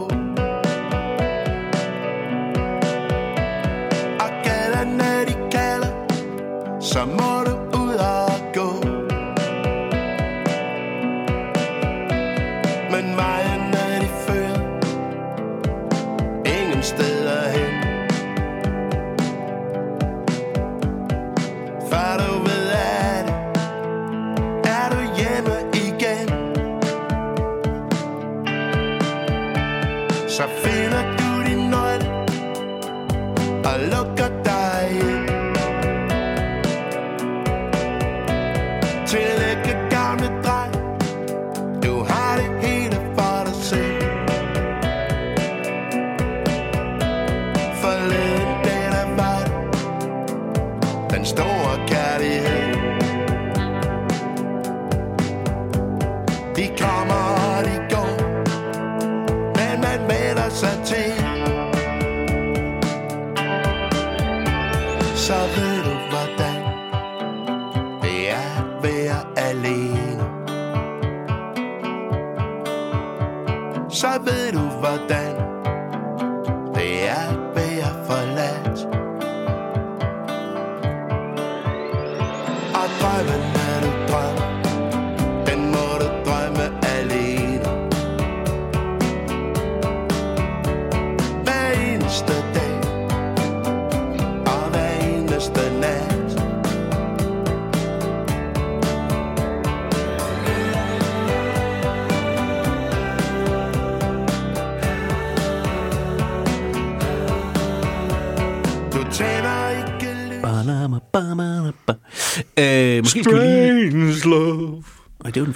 Så 6.82 7.06
må 7.06 7.44
du 7.46 7.61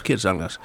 Er 0.06 0.18
forkerte 0.18 0.22
sang, 0.22 0.40
Lars. 0.40 0.60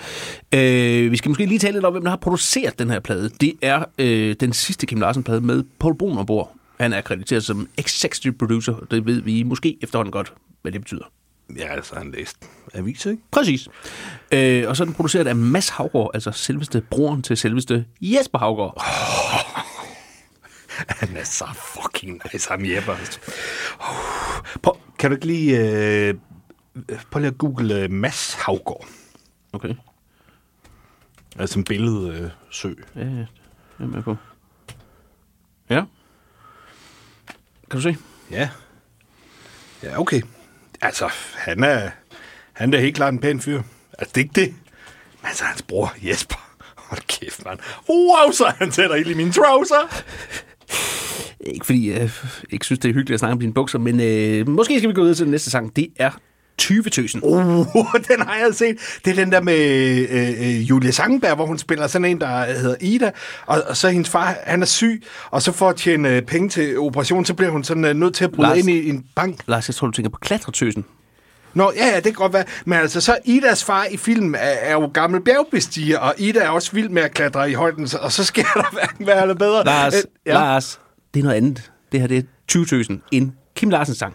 Øh, 0.54 1.10
vi 1.10 1.16
skal 1.16 1.28
måske 1.28 1.46
lige 1.46 1.58
tale 1.58 1.72
lidt 1.72 1.84
om, 1.84 1.92
hvem 1.92 2.02
der 2.02 2.10
har 2.10 2.16
produceret 2.16 2.78
den 2.78 2.90
her 2.90 3.00
plade. 3.00 3.28
Det 3.40 3.52
er 3.62 3.84
øh, 3.98 4.36
den 4.40 4.52
sidste 4.52 4.86
Kim 4.86 5.00
Larsen-plade 5.00 5.40
med 5.40 5.64
Paul 5.78 5.98
Brun 5.98 6.18
ombord. 6.18 6.52
Han 6.80 6.92
er 6.92 7.00
krediteret 7.00 7.44
som 7.44 7.68
executive 7.78 8.32
producer, 8.32 8.74
det 8.90 9.06
ved 9.06 9.20
vi 9.20 9.42
måske 9.42 9.78
efterhånden 9.82 10.12
godt, 10.12 10.32
hvad 10.62 10.72
det 10.72 10.80
betyder. 10.80 11.04
Ja, 11.56 11.66
altså 11.66 11.94
han 11.96 12.10
læst 12.10 12.36
aviser, 12.74 13.10
ikke? 13.10 13.22
Præcis. 13.30 13.68
Øh, 14.32 14.68
og 14.68 14.76
så 14.76 14.82
er 14.82 14.84
den 14.84 14.94
produceret 14.94 15.26
af 15.26 15.36
Mads 15.36 15.68
Havgård, 15.68 16.10
altså 16.14 16.32
selveste 16.32 16.82
broren 16.90 17.22
til 17.22 17.36
selveste 17.36 17.84
Jesper 18.00 18.38
Havgård. 18.38 18.82
Han 20.88 21.16
er 21.16 21.24
så 21.24 21.44
fucking 21.54 22.20
nice, 22.32 22.48
ham. 22.48 22.62
Uh, 22.62 24.60
prøv, 24.62 24.76
kan 24.98 25.10
du 25.10 25.14
ikke 25.16 25.26
lige... 25.26 25.58
Øh, 25.58 26.14
prøv 27.10 27.20
lige 27.20 27.30
at 27.30 27.38
google 27.38 27.74
øh, 27.74 27.90
Mads 27.90 28.34
Havgård. 28.34 28.86
Okay. 29.52 29.74
Altså 31.38 31.58
en 31.58 31.64
billede 31.64 32.08
øh, 32.08 32.30
sø. 32.50 32.72
Ja, 32.96 33.00
ja, 33.00 33.06
det 33.06 33.26
er 33.78 33.86
med 33.86 34.02
på. 34.02 34.16
Ja. 35.70 35.84
Kan 37.70 37.80
du 37.80 37.80
se? 37.80 37.96
Ja. 38.30 38.50
Ja, 39.82 40.00
okay. 40.00 40.22
Altså, 40.80 41.08
han 41.34 41.64
er, 41.64 41.90
han 42.52 42.74
er 42.74 42.78
helt 42.78 42.96
klart 42.96 43.12
en 43.12 43.20
pæn 43.20 43.40
fyr. 43.40 43.62
Altså, 43.98 44.12
det 44.14 44.20
er 44.20 44.24
ikke 44.24 44.40
det. 44.40 44.54
Men 45.20 45.28
altså, 45.28 45.44
hans 45.44 45.62
bror 45.62 45.92
Jesper. 46.02 46.56
Hold 46.76 47.00
kæft, 47.06 47.44
mand. 47.44 47.58
Wow, 47.88 48.32
så 48.32 48.52
han 48.58 48.72
sætter 48.72 48.96
ild 48.96 49.10
i 49.10 49.14
mine 49.14 49.32
trouser. 49.32 50.04
Ikke 51.40 51.66
fordi 51.66 51.90
jeg 51.90 52.10
ikke 52.50 52.64
synes, 52.64 52.78
det 52.78 52.88
er 52.88 52.92
hyggeligt 52.92 53.14
at 53.14 53.20
snakke 53.20 53.32
om 53.32 53.40
dine 53.40 53.54
bukser, 53.54 53.78
men 53.78 54.00
øh, 54.00 54.48
måske 54.48 54.78
skal 54.78 54.88
vi 54.88 54.94
gå 54.94 55.00
videre 55.00 55.14
til 55.14 55.24
den 55.24 55.30
næste 55.30 55.50
sang. 55.50 55.76
Det 55.76 55.88
er 55.96 56.10
20.000. 56.62 57.18
Uh, 57.22 57.66
den 58.08 58.20
har 58.20 58.36
jeg 58.36 58.54
set. 58.54 58.76
Det 59.04 59.10
er 59.10 59.14
den 59.14 59.32
der 59.32 59.40
med 59.40 59.58
øh, 60.10 60.28
øh, 60.48 60.70
Julie 60.70 60.92
Sangenberg, 60.92 61.34
hvor 61.34 61.46
hun 61.46 61.58
spiller 61.58 61.86
sådan 61.86 62.04
en, 62.04 62.20
der 62.20 62.44
hedder 62.44 62.76
Ida. 62.80 63.10
Og, 63.46 63.62
og 63.68 63.76
så 63.76 63.88
hendes 63.88 64.08
far, 64.10 64.36
han 64.46 64.62
er 64.62 64.66
syg, 64.66 65.02
og 65.30 65.42
så 65.42 65.52
for 65.52 65.68
at 65.68 65.76
tjene 65.76 66.08
øh, 66.08 66.22
penge 66.22 66.48
til 66.48 66.78
operation, 66.78 67.24
så 67.24 67.34
bliver 67.34 67.50
hun 67.52 67.64
sådan 67.64 67.84
øh, 67.84 67.94
nødt 67.94 68.14
til 68.14 68.24
at 68.24 68.32
bryde 68.32 68.48
Lars. 68.48 68.58
ind 68.58 68.70
i 68.70 68.88
en 68.88 69.04
bank. 69.16 69.36
Lars, 69.46 69.68
jeg 69.68 69.74
tror, 69.74 69.86
du 69.86 69.92
tænker 69.92 70.10
på 70.10 70.18
klatretøsen. 70.18 70.84
Nå, 71.54 71.72
ja, 71.76 71.86
ja, 71.86 71.94
det 71.96 72.02
kan 72.04 72.12
godt 72.12 72.32
være. 72.32 72.44
Men 72.64 72.78
altså, 72.78 73.00
så 73.00 73.18
Idas 73.24 73.64
far 73.64 73.84
i 73.90 73.96
filmen 73.96 74.34
er, 74.34 74.38
er 74.40 74.72
jo 74.72 74.90
gammel 74.94 75.20
bjergbestiger, 75.24 75.98
og 75.98 76.14
Ida 76.18 76.38
er 76.40 76.48
også 76.48 76.72
vild 76.72 76.88
med 76.88 77.02
at 77.02 77.14
klatre 77.14 77.50
i 77.50 77.54
højden, 77.54 77.88
og 78.00 78.12
så 78.12 78.24
sker 78.24 78.42
der 78.54 78.72
hverken 78.72 79.06
værre 79.06 79.22
eller 79.22 79.34
bedre. 79.34 79.64
Lars, 79.64 79.94
Øh, 79.94 80.00
ja. 80.26 80.32
Lars, 80.32 80.80
det 81.14 81.20
er 81.20 81.24
noget 81.24 81.36
andet. 81.36 81.70
Det 81.92 82.00
her 82.00 82.06
det 82.06 82.18
er 82.18 82.22
20.000. 82.92 83.08
En 83.10 83.32
Kim 83.56 83.70
Larsen 83.70 83.94
sang. 83.94 84.14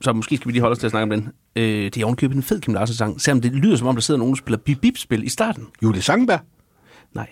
Så 0.00 0.12
måske 0.12 0.36
skal 0.36 0.46
vi 0.46 0.52
lige 0.52 0.60
holde 0.60 0.72
os 0.72 0.78
til 0.78 0.86
at 0.86 0.90
snakke 0.90 1.02
om 1.02 1.10
den. 1.10 1.32
Øh, 1.56 1.84
det 1.84 1.96
er 1.96 2.04
ovenkøbet 2.04 2.36
en 2.36 2.42
fed 2.42 2.60
Kim 2.60 2.74
Larsen 2.74 2.96
sang, 2.96 3.20
selvom 3.20 3.40
det 3.40 3.52
lyder 3.52 3.76
som 3.76 3.86
om, 3.86 3.94
der 3.94 4.00
sidder 4.00 4.18
nogen, 4.18 4.34
der 4.34 4.38
spiller 4.38 4.58
bip-bip-spil 4.58 5.24
i 5.24 5.28
starten. 5.28 5.66
Julie 5.82 6.02
Sangenberg. 6.02 6.40
Nej. 7.14 7.28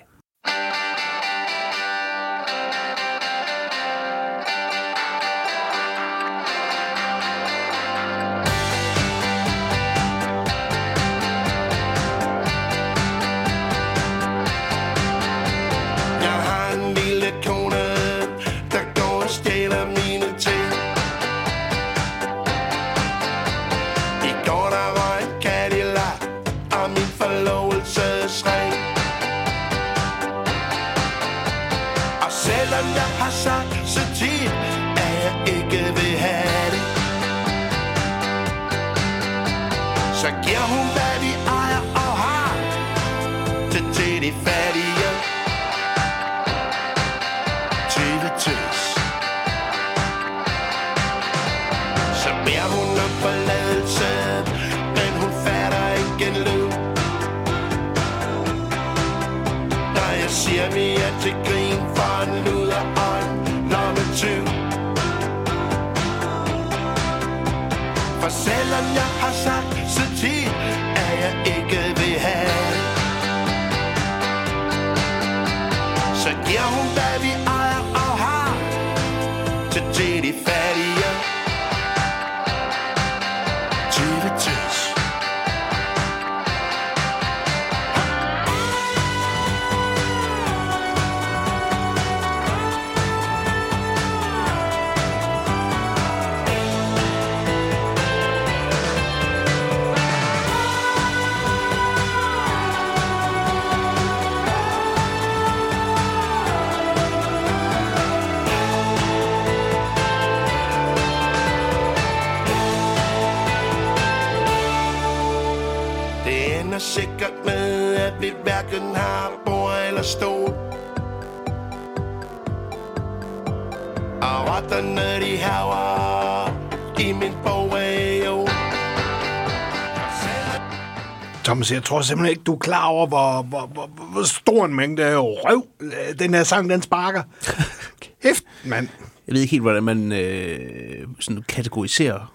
Thomas, 131.56 131.72
jeg 131.72 131.84
tror 131.84 132.00
simpelthen 132.00 132.30
ikke, 132.30 132.42
du 132.42 132.54
er 132.54 132.58
klar 132.58 132.86
over, 132.86 133.06
hvor, 133.06 133.42
hvor, 133.42 133.66
hvor, 133.66 133.86
hvor 133.86 134.22
stor 134.22 134.64
en 134.64 134.74
mængde 134.74 135.16
røv 135.16 135.66
øh, 135.80 136.18
den 136.18 136.34
her 136.34 136.44
sang, 136.44 136.70
den 136.70 136.82
sparker. 136.82 137.22
Kæft, 138.22 138.42
mand. 138.64 138.88
Jeg 139.26 139.34
ved 139.34 139.40
ikke 139.40 139.50
helt, 139.50 139.62
hvordan 139.62 139.82
man 139.82 140.12
øh, 140.12 141.06
sådan 141.20 141.42
kategoriserer 141.48 142.32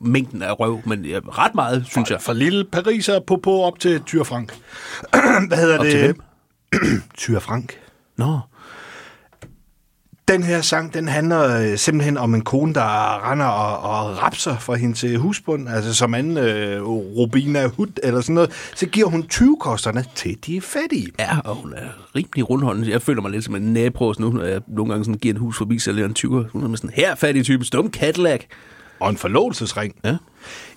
mængden 0.00 0.42
af 0.42 0.60
røv, 0.60 0.80
men 0.86 1.04
ja, 1.04 1.20
ret 1.28 1.54
meget, 1.54 1.86
synes 1.90 2.10
jeg. 2.10 2.20
Fra 2.20 2.32
lille 2.32 2.64
Pariser 2.64 3.20
på 3.20 3.36
på 3.36 3.62
op 3.62 3.78
til 3.78 4.00
Tyre 4.00 4.24
Frank. 4.24 4.52
Hvad 5.48 5.58
hedder 5.58 5.78
Op 5.78 5.84
det? 5.84 5.92
til 5.92 6.00
hvem? 6.00 6.20
Tyre 7.18 7.40
Frank. 7.40 7.78
Nå, 8.16 8.38
Den 10.28 10.42
her 10.42 10.60
sang, 10.60 10.94
den 10.94 11.08
handler 11.08 11.60
øh, 11.60 11.78
simpelthen 11.78 12.16
om 12.16 12.34
en 12.34 12.40
kone, 12.40 12.74
der 12.74 13.30
render 13.30 13.46
og, 13.46 13.90
og 13.90 14.22
rapser 14.22 14.58
for 14.58 14.74
hendes 14.74 15.04
øh, 15.04 15.14
husbund, 15.14 15.68
altså 15.68 15.94
som 15.94 16.14
anden 16.14 16.36
øh, 16.36 16.82
Robina 16.88 17.66
Hood 17.66 18.00
eller 18.02 18.20
sådan 18.20 18.34
noget. 18.34 18.50
Så 18.74 18.86
giver 18.86 19.08
hun 19.08 19.24
20-kosterne 19.32 20.04
til 20.14 20.36
de 20.46 20.60
fattige. 20.60 21.08
ja, 21.18 21.38
og 21.44 21.54
hun 21.54 21.72
er 21.72 21.88
rimelig 22.16 22.50
rundhånden. 22.50 22.88
Jeg 22.88 23.02
føler 23.02 23.22
mig 23.22 23.30
lidt 23.30 23.44
som 23.44 23.54
en 23.54 23.62
næbros 23.62 24.18
nu, 24.18 24.30
når 24.30 24.44
jeg 24.44 24.60
nogle 24.68 24.92
gange 24.92 25.04
sådan 25.04 25.18
giver 25.18 25.34
en 25.34 25.40
hus 25.40 25.58
forbi, 25.58 25.78
så 25.78 25.92
jeg 25.92 26.04
en 26.04 26.16
20'er. 26.18 26.50
Hun 26.52 26.64
er 26.64 26.68
med 26.68 26.76
sådan 26.76 26.90
her 26.94 27.14
fattig 27.14 27.44
type, 27.44 27.64
stum 27.64 27.90
Cadillac. 27.90 28.40
Og 29.00 29.10
en 29.10 29.16
forlovelsesring. 29.16 29.94
Ja. 30.04 30.16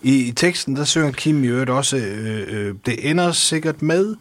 I, 0.01 0.27
I 0.27 0.31
teksten, 0.31 0.75
der 0.75 0.83
synger 0.83 1.11
Kim 1.11 1.43
i 1.43 1.47
øvrigt 1.47 1.69
også, 1.69 1.97
øh, 1.97 2.47
øh, 2.47 2.75
det 2.85 3.09
ender 3.09 3.31
sikkert 3.31 3.81
med, 3.81 4.15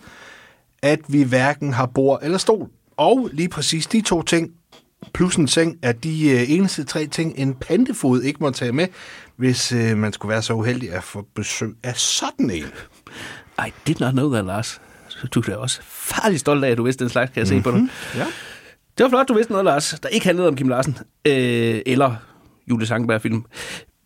at 0.83 1.01
vi 1.09 1.23
hverken 1.23 1.73
har 1.73 1.87
bord 1.87 2.21
eller 2.23 2.39
stol. 2.39 2.69
Og 2.97 3.31
lige 3.33 3.49
præcis 3.49 3.87
de 3.87 4.01
to 4.01 4.23
ting, 4.23 4.51
plus 5.13 5.37
en 5.37 5.49
seng, 5.49 5.79
er 5.83 5.93
de 5.93 6.31
øh, 6.31 6.51
eneste 6.51 6.85
tre 6.85 7.07
ting, 7.07 7.35
en 7.37 7.55
pantefod 7.55 8.23
ikke 8.23 8.39
må 8.41 8.51
tage 8.51 8.73
med, 8.73 8.87
hvis 9.37 9.73
øh, 9.73 9.97
man 9.97 10.13
skulle 10.13 10.31
være 10.31 10.43
så 10.43 10.53
uheldig 10.53 10.93
at 10.93 11.03
få 11.03 11.27
besøg 11.35 11.75
af 11.83 11.97
sådan 11.97 12.51
en. 12.51 12.65
I 13.59 13.71
did 13.87 13.95
not 14.01 14.13
know 14.13 14.33
that, 14.33 14.45
Lars. 14.45 14.81
Så 15.09 15.27
du 15.27 15.41
er 15.41 15.45
da 15.45 15.57
også 15.57 15.81
farligt 15.83 16.41
stolt 16.41 16.65
af, 16.65 16.71
at 16.71 16.79
du 16.79 16.83
vidste 16.83 17.05
den 17.05 17.11
slags, 17.11 17.31
kan 17.33 17.41
jeg 17.41 17.49
se 17.49 17.61
på 17.61 17.71
dig. 17.71 17.89
Ja. 18.17 18.27
Det 18.99 19.05
var 19.05 19.09
flot, 19.09 19.29
du 19.29 19.35
vidste 19.35 19.53
noget, 19.53 19.65
Lars, 19.65 20.01
der 20.03 20.09
ikke 20.09 20.27
handlede 20.27 20.49
om 20.49 20.57
Kim 20.57 20.69
Larsen. 20.69 20.99
Øh, 21.25 21.81
eller 21.87 22.15
Julie 22.71 22.87
Sangberg-film. 22.87 23.45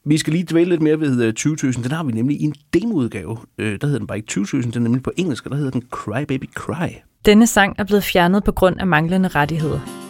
Vi 0.07 0.19
skal 0.19 0.33
lige 0.33 0.47
dvæle 0.51 0.71
lidt 0.71 0.83
mere 0.83 1.01
ved 1.01 1.25
øh, 1.25 1.33
20.000. 1.41 1.83
Den 1.83 1.93
har 1.93 2.05
vi 2.05 2.13
nemlig 2.13 2.41
i 2.41 2.45
en 2.45 2.55
demoudgave. 2.75 3.39
Øh, 3.59 3.79
der 3.81 3.87
hedder 3.87 3.99
den 3.99 4.07
bare 4.07 4.19
ikke 4.19 4.41
20.000, 4.41 4.63
den 4.63 4.73
er 4.75 4.79
nemlig 4.79 5.03
på 5.03 5.13
engelsk, 5.17 5.45
og 5.45 5.51
der 5.51 5.57
hedder 5.57 5.71
den 5.71 5.83
Cry 5.91 6.23
Baby 6.29 6.51
Cry. 6.55 6.89
Denne 7.27 7.47
sang 7.47 7.75
er 7.79 7.85
blevet 7.85 8.05
fjernet 8.05 8.45
på 8.45 8.53
grund 8.53 8.81
af 8.81 8.87
manglende 8.87 9.29
rettigheder. 9.29 10.08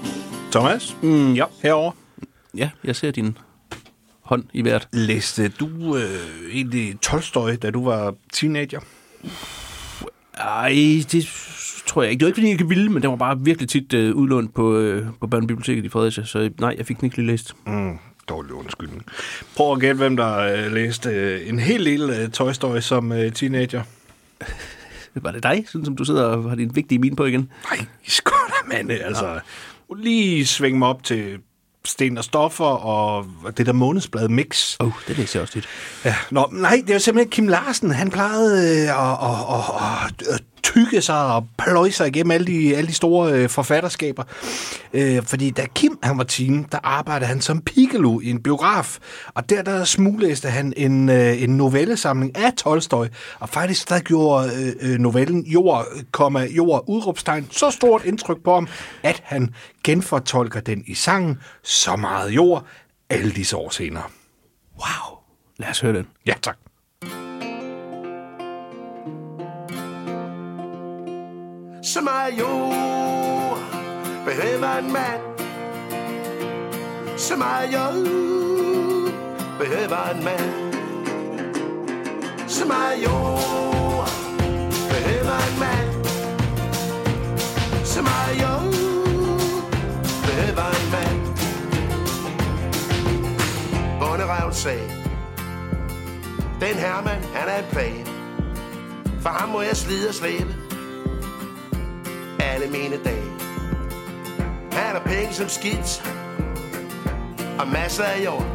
Thomas, 0.53 0.97
Mm, 1.03 1.33
ja. 1.35 1.45
herover 1.63 1.93
ja, 2.57 2.71
jeg 2.85 2.97
ser 2.97 3.11
din 3.11 3.39
hånd 4.21 4.45
i 4.53 4.63
hvert. 4.63 4.89
læste 4.93 5.49
du 5.49 5.97
øh, 5.97 6.03
egentlig 6.53 7.01
Tolstoy, 7.03 7.51
da 7.63 7.71
du 7.71 7.85
var 7.85 8.15
teenager? 8.33 8.81
Ej, 10.35 10.69
det 11.13 11.27
tror 11.87 12.03
jeg 12.03 12.11
ikke. 12.13 12.21
Det 12.21 12.25
var 12.25 12.29
ikke, 12.29 12.37
fordi 12.37 12.47
jeg 12.47 12.53
ikke 12.53 12.69
ville, 12.69 12.89
men 12.93 13.03
den 13.03 13.11
var 13.11 13.17
bare 13.17 13.39
virkelig 13.41 13.69
tit 13.69 13.93
øh, 13.95 14.15
udlånt 14.15 14.55
på, 14.55 14.77
øh, 14.77 15.07
på 15.21 15.27
Børnebiblioteket 15.27 15.85
i 15.85 15.89
Fredericia, 15.89 16.25
så 16.25 16.51
nej, 16.61 16.75
jeg 16.79 16.87
fik 16.87 16.97
den 17.01 17.05
ikke 17.05 17.17
lige 17.17 17.27
læst. 17.27 17.55
Mm, 17.67 17.99
dårlig 18.29 18.53
undskyldning. 18.53 19.05
Prøv 19.57 19.73
at 19.73 19.81
gætte, 19.81 19.99
hvem 19.99 20.17
der 20.17 20.37
øh, 20.39 20.73
læste 20.73 21.11
øh, 21.11 21.49
en 21.49 21.59
hel 21.59 21.85
del 21.85 22.11
øh, 22.11 22.31
Toy 22.31 22.53
Story 22.53 22.81
som 22.81 23.13
øh, 23.13 23.33
teenager. 23.33 23.83
Var 25.15 25.31
det 25.31 25.43
dig, 25.43 25.65
sådan 25.69 25.85
som 25.85 25.97
du 25.97 26.05
sidder 26.05 26.25
og 26.25 26.49
har 26.49 26.57
din 26.57 26.77
vigtige 26.77 26.99
mine 26.99 27.17
på 27.17 27.25
igen? 27.25 27.51
Nej, 27.71 27.87
sgu 28.09 28.31
da, 28.49 28.77
mand. 28.77 28.91
Altså, 28.91 29.27
ja. 29.27 29.39
Lige 29.97 30.47
svinge 30.47 30.79
mig 30.79 30.89
op 30.89 31.03
til 31.03 31.39
Sten 31.85 32.19
og 32.19 32.25
Stoffer 32.25 32.65
og 32.65 33.27
det 33.57 33.67
der 33.67 33.73
månedsblad 33.73 34.29
Mix. 34.29 34.77
Åh, 34.81 34.87
oh, 34.87 34.93
det 35.09 35.19
læser 35.19 35.39
jeg 35.39 35.43
også 35.43 35.53
tit. 35.53 35.69
Ja. 36.05 36.15
Nå, 36.31 36.49
nej, 36.53 36.83
det 36.87 36.93
var 36.93 36.99
simpelthen 36.99 37.31
Kim 37.31 37.49
Larsen. 37.49 37.91
Han 37.91 38.11
plejede 38.11 38.83
øh, 38.83 39.13
at, 39.13 39.19
at, 39.23 39.65
at, 40.05 40.35
at 40.35 40.43
tykke 40.75 41.03
sig 41.03 41.25
og 41.35 41.47
pløje 41.59 41.93
sig 41.93 42.09
igennem 42.09 42.31
alle 42.31 42.47
de, 42.47 42.77
alle 42.77 42.89
de 42.89 42.95
store 42.95 43.33
øh, 43.33 43.49
forfatterskaber. 43.49 44.23
Øh, 44.93 45.23
fordi 45.23 45.51
da 45.51 45.67
Kim 45.75 45.99
han 46.03 46.19
var 46.19 46.25
teen, 46.25 46.67
der 46.73 46.79
arbejdede 46.83 47.29
han 47.29 47.41
som 47.41 47.61
Pigelo 47.61 48.21
i 48.21 48.31
en 48.31 48.43
biograf. 48.43 48.99
Og 49.35 49.51
der, 49.51 49.63
der 49.63 49.85
smuglæste 49.85 50.49
han 50.51 50.73
en, 50.77 51.09
øh, 51.09 51.43
en 51.43 51.57
novellesamling 51.57 52.37
af 52.37 52.53
Tolstoy. 52.53 53.07
Og 53.41 53.49
faktisk, 53.49 53.89
der 53.89 54.01
gjorde 54.01 54.51
øh, 54.83 54.93
øh, 54.93 54.99
novellen 54.99 55.47
Jord, 55.47 55.87
komma, 56.11 56.45
Jord, 56.45 56.85
udråbstegn, 56.87 57.47
så 57.51 57.71
stort 57.71 58.05
indtryk 58.05 58.45
på 58.45 58.55
ham, 58.55 58.69
at 59.03 59.23
han 59.25 59.55
genfortolker 59.85 60.61
den 60.61 60.85
i 60.87 60.95
sangen 60.95 61.39
Så 61.63 61.97
meget 61.97 62.31
jord, 62.31 62.67
alle 63.11 63.31
disse 63.31 63.57
år 63.57 63.71
senere. 63.71 64.05
Wow. 64.75 65.19
Lad 65.59 65.69
os 65.69 65.81
høre 65.81 65.93
den. 65.93 66.07
Ja, 66.27 66.35
tak. 66.43 66.68
Som 71.89 72.05
meget 72.05 72.39
jord 72.39 73.59
behøver 74.25 74.79
en 74.79 74.93
mand. 74.93 75.21
Som 77.17 77.39
meget 77.39 77.73
jord 77.73 77.95
behøver 79.59 80.09
en 80.15 80.25
mand. 80.25 80.75
Som 82.49 82.69
meget 82.69 83.05
jord 83.05 84.09
behøver 84.91 85.39
en 85.49 85.59
mand. 85.61 86.07
Som 87.85 88.05
meget 88.05 88.43
jord 88.43 88.73
behøver 90.27 90.67
en 90.81 90.91
mand. 90.91 91.21
Bonderøven 94.01 94.55
sagde, 94.55 94.91
den 96.61 96.75
her 96.75 97.03
mand, 97.05 97.25
han 97.35 97.49
er 97.49 97.59
en 97.59 97.71
plan. 97.71 98.07
For 99.21 99.29
ham 99.29 99.49
må 99.49 99.61
jeg 99.61 99.77
slide 99.77 100.09
og 100.09 100.15
slæbe 100.15 100.68
alle 102.41 102.67
mine 102.67 102.97
dage. 103.05 103.25
Han 104.73 104.93
har 104.97 105.03
penge 105.07 105.35
som 105.35 105.49
skidt, 105.49 106.15
og 107.59 107.69
masser 107.69 108.05
af 108.05 108.25
jord. 108.25 108.47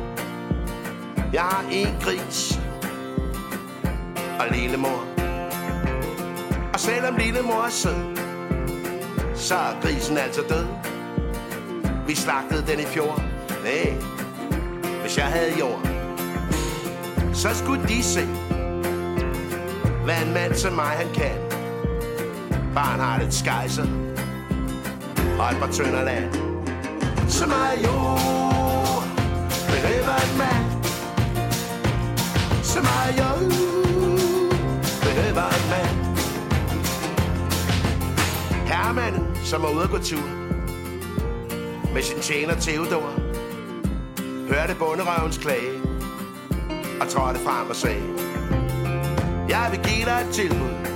Jeg 1.34 1.42
har 1.42 1.66
en 1.72 1.96
gris, 2.02 2.60
og 4.40 4.46
lille 4.52 4.78
mor. 4.78 5.06
Og 6.74 6.80
selvom 6.80 7.16
lille 7.16 7.42
mor 7.42 7.64
er 7.66 7.70
sød, 7.70 8.18
så 9.36 9.56
er 9.56 9.82
grisen 9.82 10.18
altså 10.18 10.42
død. 10.50 10.66
Vi 12.08 12.16
slagtede 12.16 12.64
den 12.68 12.80
i 12.80 12.86
fjor. 12.86 13.24
Nej, 13.64 13.94
hvis 15.02 15.18
jeg 15.18 15.26
havde 15.26 15.60
jord, 15.60 15.88
så 17.34 17.50
skulle 17.56 17.88
de 17.88 18.04
se, 18.04 18.26
hvad 20.04 20.22
en 20.26 20.34
mand 20.34 20.54
som 20.54 20.74
mig 20.74 20.86
han 20.86 21.14
kan. 21.14 21.53
Bare 22.74 23.03
han 23.03 23.32
skejser. 23.32 23.86
Og 25.39 25.51
et 25.51 25.57
par 25.59 25.71
tønder 25.71 26.03
land 26.03 26.34
Så 27.30 27.47
meget 27.47 27.84
jord 27.84 29.03
Behøver 29.74 30.15
en 30.26 30.38
mand. 30.38 30.84
Så 32.63 32.80
meget 32.82 33.17
jord 33.19 33.39
Behøver 35.01 35.47
en 35.57 35.65
mand. 35.74 35.97
Hermanden, 38.67 39.36
som 39.45 39.63
er 39.63 39.69
ude 39.76 39.84
at 39.84 39.89
gå 39.89 39.97
tur 39.97 40.28
Med 41.93 42.01
sin 42.01 42.19
tjener 42.21 42.55
Theodor. 42.55 43.13
Hørte 44.53 44.76
bunderøvens 44.80 45.38
klage. 45.38 45.74
Og 47.01 47.09
trådte 47.09 47.39
frem 47.39 47.69
og 47.69 47.76
sagde, 47.76 48.03
Jeg 49.49 49.67
vil 49.71 49.80
give 49.80 50.05
dig 50.05 50.26
et 50.28 50.34
tilbud, 50.34 50.93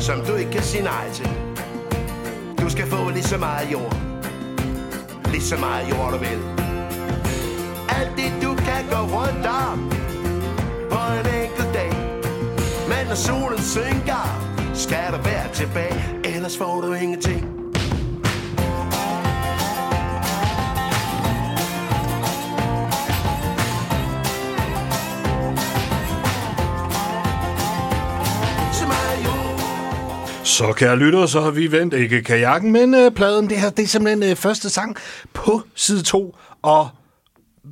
som 0.00 0.20
du 0.20 0.34
ikke 0.34 0.50
kan 0.50 0.62
sige 0.62 0.82
nej 0.82 1.10
til. 1.12 1.30
Du 2.60 2.70
skal 2.70 2.86
få 2.86 3.10
lige 3.10 3.22
så 3.22 3.38
meget 3.38 3.72
jord, 3.72 3.96
lige 5.26 5.42
så 5.42 5.56
meget 5.56 5.90
jord 5.90 6.12
du 6.12 6.18
vil. 6.18 6.40
Alt 7.88 8.12
det 8.16 8.32
du 8.42 8.54
kan 8.54 8.82
gå 8.90 8.96
rundt 9.16 9.46
om 9.46 9.90
på 10.90 10.98
en 11.18 11.42
enkelt 11.42 11.74
dag. 11.74 11.92
Men 12.88 13.06
når 13.08 13.14
solen 13.14 13.62
synker, 13.62 14.24
skal 14.74 15.12
du 15.12 15.18
være 15.24 15.48
tilbage, 15.52 16.04
ellers 16.24 16.58
får 16.58 16.80
du 16.80 16.92
ingenting. 16.92 17.59
Så 30.60 30.72
kære 30.72 30.96
lytter, 30.96 31.26
så 31.26 31.40
har 31.40 31.50
vi 31.50 31.72
vendt 31.72 31.94
ikke 31.94 32.22
kajakken, 32.22 32.72
men 32.72 32.94
øh, 32.94 33.10
pladen. 33.10 33.50
Det 33.50 33.60
her 33.60 33.70
det 33.70 33.82
er 33.82 33.86
simpelthen 33.86 34.30
øh, 34.30 34.36
første 34.36 34.70
sang 34.70 34.96
på 35.34 35.62
side 35.74 36.02
2. 36.02 36.36
Og 36.62 36.88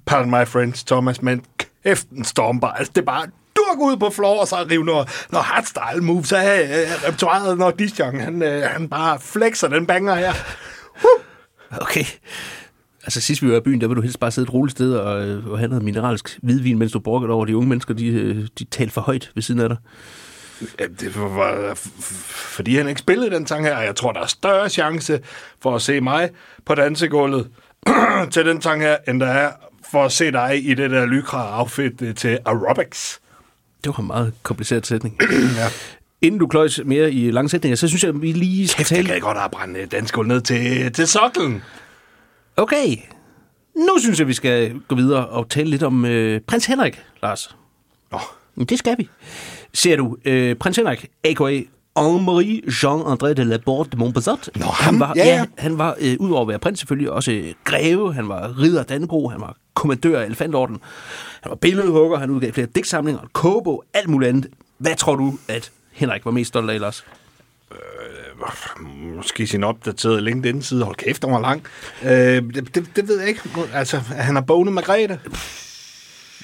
pardon 0.07 0.31
my 0.31 0.47
friends, 0.47 0.85
Thomas, 0.85 1.23
men 1.23 1.45
kæft 1.85 2.09
en 2.09 2.25
stormbar. 2.25 2.73
Altså, 2.73 2.93
det 2.95 3.01
er 3.01 3.05
bare 3.05 3.27
durk 3.57 3.79
ud 3.81 3.97
på 3.97 4.11
floor, 4.11 4.41
og 4.41 4.49
så 4.49 4.67
rive 4.71 4.85
noget, 4.85 5.09
noget 5.33 5.45
hardstyle 5.45 6.05
moves 6.05 6.33
af 6.33 6.63
øh, 6.63 6.71
øh 6.71 7.05
repertoireet, 7.07 7.59
når 7.59 7.71
Disjong, 7.71 8.23
han, 8.23 8.43
øh, 8.43 8.63
han 8.63 8.89
bare 8.89 9.19
flexer 9.21 9.69
den 9.69 9.87
banger 9.87 10.15
her. 10.15 10.33
Okay. 11.81 12.05
Altså 13.03 13.21
sidst 13.21 13.43
vi 13.43 13.51
var 13.51 13.57
i 13.57 13.61
byen, 13.61 13.81
der 13.81 13.87
ville 13.87 13.97
du 13.97 14.03
helst 14.03 14.21
bare 14.21 14.31
sidde 14.31 14.47
et 14.47 14.55
roligt 14.55 14.77
sted 14.77 14.95
og, 14.95 15.27
øh, 15.27 15.47
og 15.47 15.59
have 15.59 15.69
noget 15.69 15.85
mineralsk 15.85 16.39
hvidvin, 16.43 16.79
mens 16.79 16.93
du 16.93 16.99
brokkede 16.99 17.33
over 17.33 17.45
de 17.45 17.57
unge 17.57 17.69
mennesker, 17.69 17.95
de, 17.95 18.07
øh, 18.07 18.49
de 18.59 18.65
talte 18.65 18.93
for 18.93 19.01
højt 19.01 19.31
ved 19.35 19.43
siden 19.43 19.61
af 19.61 19.69
dig. 19.69 19.79
Ja, 20.81 20.87
Det 21.01 21.21
var, 21.21 21.29
var 21.29 21.75
f- 21.75 21.89
f- 22.01 22.25
fordi 22.57 22.77
han 22.77 22.89
ikke 22.89 22.99
spillede 23.01 23.31
den 23.31 23.47
sang 23.47 23.65
her, 23.65 23.77
og 23.77 23.85
jeg 23.85 23.97
tror, 23.97 24.13
der 24.13 24.21
er 24.21 24.27
større 24.27 24.69
chance 24.69 25.21
for 25.63 25.75
at 25.75 25.83
se 25.83 26.01
mig 26.01 26.31
på 26.65 26.75
dansegulvet 26.75 27.49
til 28.33 28.47
den 28.47 28.63
sang 28.63 28.83
her, 28.83 28.97
end 29.09 29.21
der 29.21 29.27
er 29.27 29.53
for 29.91 30.05
at 30.05 30.13
se 30.13 30.33
dig 30.33 30.69
i 30.71 30.75
det 30.75 30.91
der 30.91 31.07
lykra 31.07 31.61
outfit 31.61 32.03
øh, 32.03 32.15
til 32.15 32.39
aerobics. 32.47 33.21
Det 33.85 33.89
var 33.97 34.01
en 34.01 34.07
meget 34.07 34.33
kompliceret 34.43 34.87
sætning. 34.87 35.17
ja. 35.59 35.67
Inden 36.23 36.39
du 36.41 36.47
kløjs 36.47 36.81
mere 36.85 37.13
i 37.13 37.31
lange 37.31 37.49
sætninger, 37.49 37.77
så 37.77 37.89
synes 37.89 38.03
jeg, 38.05 38.09
at 38.15 38.23
vi 38.23 38.33
lige 38.33 38.69
skal 38.69 38.79
Kæft, 38.85 38.89
tale... 38.89 39.09
kan 39.09 39.21
godt 39.21 39.39
have 39.39 39.51
brændt 39.51 39.77
øh, 39.77 39.87
dansegulvet 39.91 40.29
ned 40.29 40.41
til, 40.41 40.93
til 40.93 41.07
soklen. 41.09 41.63
Okay. 42.57 42.97
Nu 43.77 43.99
synes 43.99 44.19
jeg, 44.19 44.29
vi 44.29 44.33
skal 44.35 44.81
gå 44.89 44.95
videre 44.95 45.27
og 45.27 45.49
tale 45.51 45.71
lidt 45.71 45.83
om 45.83 46.05
øh, 46.05 46.41
prins 46.41 46.67
Henrik, 46.67 47.03
Lars. 47.23 47.57
Nå, 48.13 48.19
Det 48.69 48.79
skal 48.79 48.95
vi. 48.99 49.09
Ser 49.75 49.97
du, 49.97 50.17
øh, 50.25 50.57
prins 50.57 50.77
Henrik, 50.77 51.07
a.k.a. 51.25 51.63
Henri 52.01 52.63
Jean-André 52.69 53.33
de 53.33 53.45
la 53.45 53.57
Porte 53.65 53.91
de 53.91 53.97
Montpezat. 53.97 54.51
Nå, 54.57 54.65
ham? 54.67 54.95
han 54.95 55.01
var, 55.01 55.13
Ja, 55.17 55.25
ja, 55.27 55.37
ja. 55.37 55.45
han 55.59 55.79
var 55.79 55.97
øh, 56.01 56.17
udover 56.21 56.43
at 56.43 56.49
være 56.49 56.59
prins 56.59 56.79
selvfølgelig 56.79 57.11
også 57.11 57.33
øh, 57.33 57.55
greve, 57.65 58.15
han 58.15 58.29
var 58.29 58.55
ridder 58.61 58.81
af 58.81 58.87
Dannebro, 58.87 59.29
han 59.29 59.41
var 59.41 59.57
kommandør 59.75 60.21
af 60.21 60.27
Elefantorden, 60.27 60.79
han 61.43 61.51
var 61.51 61.57
billedhugger, 61.57 62.19
han 62.19 62.31
udgav 62.31 62.53
flere 62.53 62.67
digtsamlinger, 62.75 63.21
en 63.23 63.29
kobo, 63.33 63.83
alt 63.95 64.09
muligt 64.09 64.29
andet. 64.29 64.47
Hvad 64.79 64.95
tror 64.97 65.17
du, 65.17 65.39
at 65.49 65.71
Henrik 65.93 66.25
var 66.25 66.31
mest 66.31 66.49
stolt 66.49 66.71
af, 66.71 66.81
Lars? 66.81 67.05
måske 69.17 69.47
sin 69.47 69.65
opdaterede 69.65 70.21
LinkedIn-side. 70.21 70.85
Hold 70.85 70.97
kæft, 70.97 71.23
den 71.23 71.33
var 71.33 71.41
lang. 71.41 71.63
Øh, 72.03 72.11
det, 72.55 72.75
det, 72.75 72.87
det 72.97 73.09
ved 73.09 73.19
jeg 73.19 73.29
ikke. 73.29 73.41
Altså, 73.75 73.97
han 73.99 74.35
har 74.35 74.43
bonet 74.43 74.73
Margrethe. 74.75 75.19
Det- 75.25 75.65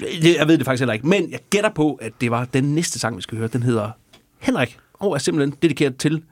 Jeg 0.00 0.48
ved 0.48 0.58
det 0.58 0.64
faktisk 0.64 0.80
heller 0.80 0.92
ikke, 0.92 1.06
men 1.06 1.30
jeg 1.30 1.40
gætter 1.50 1.70
på, 1.70 1.94
at 1.94 2.12
det 2.20 2.30
var 2.30 2.44
den 2.44 2.74
næste 2.74 2.98
sang, 2.98 3.16
vi 3.16 3.22
skal 3.22 3.38
høre. 3.38 3.48
Den 3.48 3.62
hedder 3.62 3.90
Henrik, 4.38 4.78
og 4.94 5.14
er 5.14 5.18
simpelthen 5.18 5.58
dedikeret 5.62 5.96
til 5.96 6.22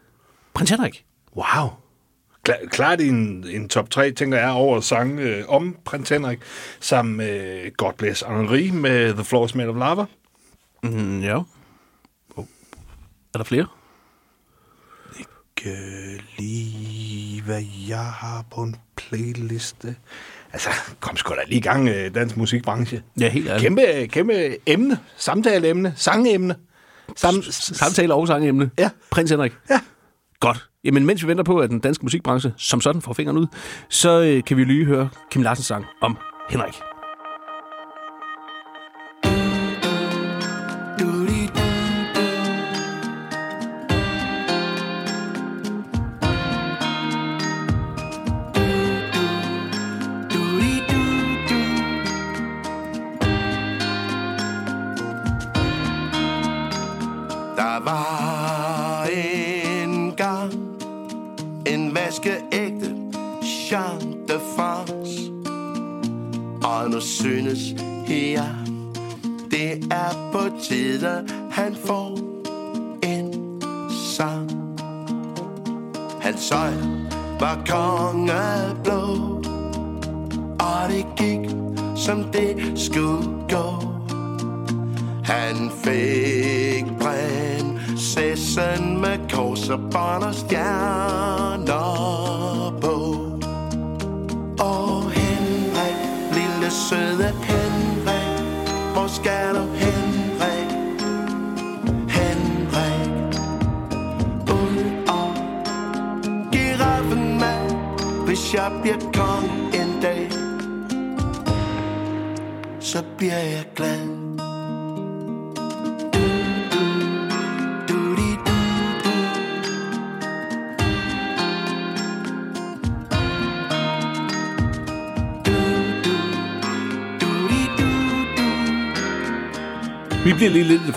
prins 0.55 0.71
Henrik. 0.71 1.05
Wow. 1.37 1.69
Klar, 2.45 2.57
klart 2.71 3.01
i 3.01 3.09
en, 3.09 3.47
en 3.49 3.69
top 3.69 3.91
3, 3.91 4.11
tænker 4.13 4.39
jeg, 4.39 4.51
over 4.51 4.81
sange 4.81 5.23
øh, 5.23 5.45
om 5.49 5.77
prins 5.85 6.09
Henrik, 6.09 6.39
sammen 6.81 7.17
med 7.17 7.77
God 7.77 7.93
Bless 7.93 8.25
Henri 8.29 8.71
med 8.71 9.15
The 9.15 9.25
Floor 9.25 9.49
Made 9.55 9.69
of 9.69 9.77
Lava. 9.77 10.05
Mm, 10.83 11.21
ja. 11.21 11.37
Oh. 12.37 12.45
Er 13.35 13.39
der 13.39 13.45
flere? 13.45 13.67
Ikke 15.19 16.21
lige, 16.39 17.43
hvad 17.43 17.65
jeg 17.89 18.05
har 18.05 18.45
på 18.51 18.63
en 18.63 18.77
playliste. 18.97 19.97
Altså, 20.53 20.71
kom 21.01 21.17
sgu 21.17 21.35
da 21.35 21.41
lige 21.49 21.59
i 21.59 21.61
gang, 21.61 21.89
øh, 21.89 22.15
dansk 22.15 22.37
musikbranche. 22.37 23.03
Ja, 23.21 23.29
helt 23.29 23.49
ærligt. 23.49 23.63
Kæmpe, 23.63 24.07
kæmpe 24.07 24.57
emne, 24.67 24.99
samtaleemne, 25.17 25.95
sangemne. 25.97 26.57
Sam, 27.17 27.43
Samtale 27.51 28.15
og 28.15 28.27
sangemne. 28.27 28.71
Ja. 28.79 28.91
Prins 29.11 29.31
Henrik. 29.31 29.53
Ja. 29.71 29.81
Godt. 30.41 30.67
Jamen, 30.85 31.07
mens 31.07 31.23
vi 31.23 31.29
venter 31.29 31.45
på, 31.45 31.59
at 31.59 31.71
den 31.71 31.81
danske 31.81 32.05
musikbranche 32.05 32.53
som 32.57 32.81
sådan 32.81 33.03
får 33.03 33.13
fingeren 33.13 33.39
ud, 33.39 33.47
så 33.89 34.21
øh, 34.21 34.45
kan 34.45 34.57
vi 34.57 34.65
lige 34.65 34.85
høre 34.85 35.09
Kim 35.31 35.43
Larsens 35.43 35.67
sang 35.67 35.85
om 36.01 36.17
Henrik. 36.51 36.92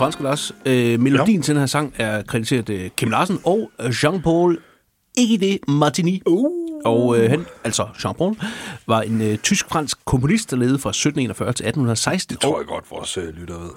Franske, 0.06 0.22
Lars. 0.22 0.54
Øh, 0.66 1.00
melodien 1.00 1.42
til 1.42 1.54
den 1.54 1.60
her 1.60 1.66
sang 1.66 1.94
er 1.96 2.22
krediteret 2.22 2.70
øh, 2.70 2.90
Kim 2.96 3.10
Larsen 3.10 3.38
og 3.44 3.70
øh, 3.80 3.86
Jean-Paul 3.86 4.56
Egide 5.16 5.58
Martini. 5.68 6.22
Uh. 6.26 6.50
Og 6.84 7.18
øh, 7.18 7.30
han, 7.30 7.46
altså 7.64 7.82
Jean-Paul, 7.82 8.46
var 8.86 9.02
en 9.02 9.20
øh, 9.20 9.38
tysk-fransk 9.38 9.98
komponist, 10.04 10.50
der 10.50 10.56
levede 10.56 10.78
fra 10.78 10.90
1741 10.90 11.46
til 11.46 11.64
1816. 11.64 12.34
Det 12.34 12.42
tror 12.42 12.58
jeg 12.58 12.66
godt, 12.66 12.90
vores 12.90 13.16
øh, 13.16 13.28
lytter 13.28 13.58
ved. 13.58 13.70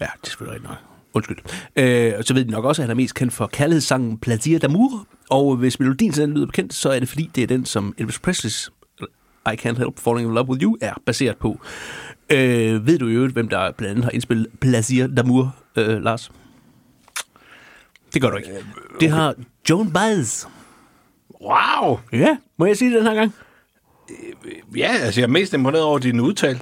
Ja, 0.00 0.04
det 0.04 0.10
er 0.22 0.28
selvfølgelig 0.28 0.54
rigtigt 0.54 0.70
nok. 0.70 0.78
Undskyld. 1.14 1.38
Øh, 1.76 2.12
og 2.18 2.24
så 2.24 2.34
ved 2.34 2.44
de 2.44 2.50
nok 2.50 2.64
også, 2.64 2.82
at 2.82 2.88
han 2.88 2.90
er 2.90 2.96
mest 3.02 3.14
kendt 3.14 3.32
for 3.32 3.46
kærlighedssangen 3.46 4.18
Plaisir 4.18 4.58
d'amour. 4.58 5.04
Og 5.30 5.56
hvis 5.56 5.80
melodien 5.80 6.12
til 6.12 6.22
den 6.22 6.34
lyder 6.34 6.46
bekendt, 6.46 6.74
så 6.74 6.90
er 6.90 6.98
det 6.98 7.08
fordi, 7.08 7.30
det 7.34 7.42
er 7.42 7.46
den, 7.46 7.64
som 7.66 7.94
Elvis 7.98 8.20
Presley's 8.28 8.70
I 9.52 9.56
Can't 9.66 9.78
Help 9.78 9.98
Falling 9.98 10.28
in 10.28 10.34
Love 10.34 10.48
With 10.48 10.62
You 10.62 10.76
er 10.80 10.92
baseret 11.06 11.36
på. 11.36 11.60
Øh, 12.30 12.86
ved 12.86 12.98
du 12.98 13.08
i 13.08 13.12
øvrigt, 13.12 13.32
hvem 13.32 13.48
der 13.48 13.72
blandt 13.72 13.90
andet 13.90 14.04
har 14.04 14.10
indspillet 14.10 14.46
Plaisir 14.60 15.06
d'amour, 15.06 15.46
øh, 15.78 16.02
Lars? 16.02 16.30
Det 18.14 18.22
gør 18.22 18.30
du 18.30 18.36
ikke. 18.36 18.64
Det 19.00 19.10
har 19.10 19.34
Joan 19.70 19.92
Baez. 19.92 20.44
Wow! 21.40 21.98
Ja, 22.12 22.36
må 22.56 22.66
jeg 22.66 22.76
sige 22.76 22.90
det 22.90 22.98
den 22.98 23.06
her 23.06 23.14
gang? 23.14 23.34
Ja, 24.76 24.88
altså 24.88 25.20
jeg 25.20 25.26
er 25.26 25.30
mest 25.30 25.52
imponeret 25.52 25.84
over 25.84 25.98
din 25.98 26.20
udtale. 26.20 26.60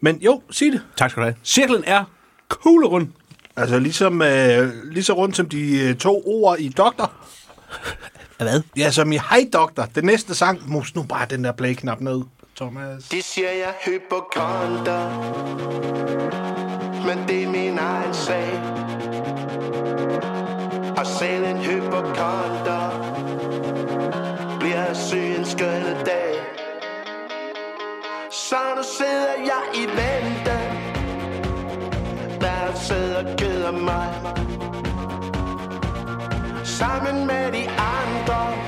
Men 0.00 0.16
jo, 0.16 0.42
sig 0.50 0.72
det. 0.72 0.82
Tak 0.96 1.10
skal 1.10 1.20
du 1.20 1.24
have. 1.24 1.36
Cirklen 1.44 1.84
er 1.86 2.04
kuglerund. 2.48 3.08
Altså 3.56 3.78
ligesom, 3.78 4.22
øh, 4.22 4.84
lige 4.84 5.04
så 5.04 5.12
rundt 5.12 5.36
som 5.36 5.48
de 5.48 5.88
øh, 5.88 5.96
to 5.96 6.22
ord 6.26 6.58
i 6.58 6.68
Doktor. 6.68 7.12
Hvad? 8.36 8.62
Ja, 8.76 8.90
som 8.90 9.12
i 9.12 9.18
Hej 9.30 9.48
Doktor. 9.52 9.82
Den 9.94 10.04
næste 10.04 10.34
sang, 10.34 10.70
mus 10.70 10.94
nu 10.94 11.02
bare 11.02 11.26
den 11.30 11.44
der 11.44 11.52
play-knap 11.52 12.00
ned, 12.00 12.22
Thomas. 12.56 13.04
De 13.04 13.22
siger 13.22 13.50
jeg 13.50 13.60
er 13.60 13.90
hypokonter 13.90 15.08
Men 17.06 17.28
det 17.28 17.47
er 17.78 18.12
say. 18.12 18.32
egen 18.32 18.52
sag 18.54 18.60
Og 20.98 21.06
selv 21.06 21.44
en 21.44 21.56
hypokonter 21.56 22.90
Bliver 24.60 24.94
syg 24.94 25.36
en 25.38 25.44
skønne 25.44 25.96
dag 26.06 26.34
Så 28.30 28.56
nu 28.76 28.82
sidder 28.82 29.34
jeg 29.50 29.62
i 29.74 29.86
vente 29.86 30.58
Der 32.40 32.74
sidder 32.74 33.30
og 33.30 33.36
keder 33.36 33.72
mig 33.72 34.08
Sammen 36.64 37.26
med 37.26 37.52
de 37.52 37.68
andre 37.68 38.58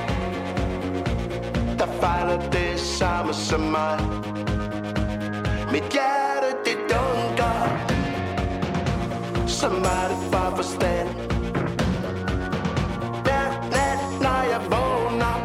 der 1.79 1.87
fejler 2.01 2.49
det 2.49 2.79
samme 2.79 3.33
som 3.33 3.59
mig 3.59 3.99
Mit 5.71 5.83
hjerte 5.83 6.49
det 6.65 6.77
dunker 6.89 7.20
så 9.61 9.69
meget 9.69 10.17
for 10.31 10.53
forstand 10.55 11.09
Hver 13.23 13.47
nat 13.75 14.01
når 14.21 14.41
jeg 14.51 14.61
vågner 14.73 15.35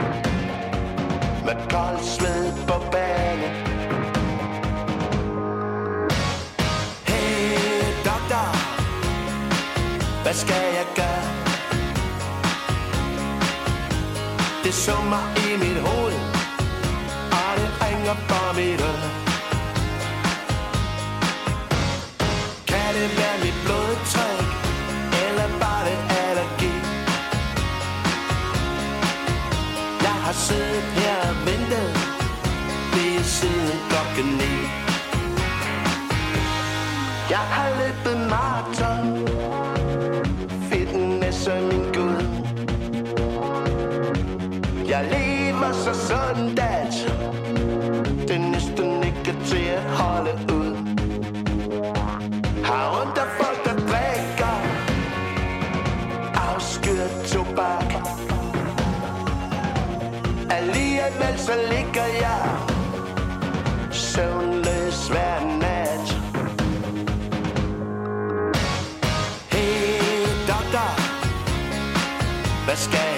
Med 1.44 1.56
kold 1.70 1.98
sved 2.02 2.52
på 2.68 2.90
banen 2.92 3.52
Hey 7.06 7.82
doktor 8.04 8.48
Hvad 10.22 10.34
skal 10.34 10.64
jeg 10.78 10.86
gøre? 10.96 11.26
Det 14.64 14.74
summer 14.74 15.22
i 15.44 15.48
mit 15.62 15.80
hoved 15.86 16.16
Og 17.38 17.50
det 17.58 17.70
ringer 17.82 18.16
på 18.28 18.40
mit 18.56 18.80
øre 18.80 19.10
Kan 22.66 22.94
det 22.94 23.08
være 23.18 23.38
mit 23.44 23.58
blod? 23.64 23.95
Siddet 30.44 30.82
her 31.00 31.18
og 31.30 31.36
ventet 31.46 31.88
er 32.92 33.22
siden 33.22 33.78
klokken 33.90 34.28
ni. 34.40 34.54
Jeg 37.30 37.44
har 37.56 37.68
løbet 37.80 38.18
maraton. 38.30 39.04
Fitness 40.70 41.46
er 41.46 41.60
min 41.60 41.84
gud. 41.96 42.22
Jeg 44.88 45.02
lever 45.14 45.72
så 45.72 45.92
sundt, 46.08 46.60
Alligevel 60.56 61.38
så 61.38 61.52
ligger 61.70 62.06
jeg 62.06 62.58
søvnløs 63.90 65.08
hver 65.08 65.40
nat. 65.60 66.06
Hey 69.50 70.26
doktor, 70.48 70.90
hvad 72.64 72.76
skal 72.76 73.15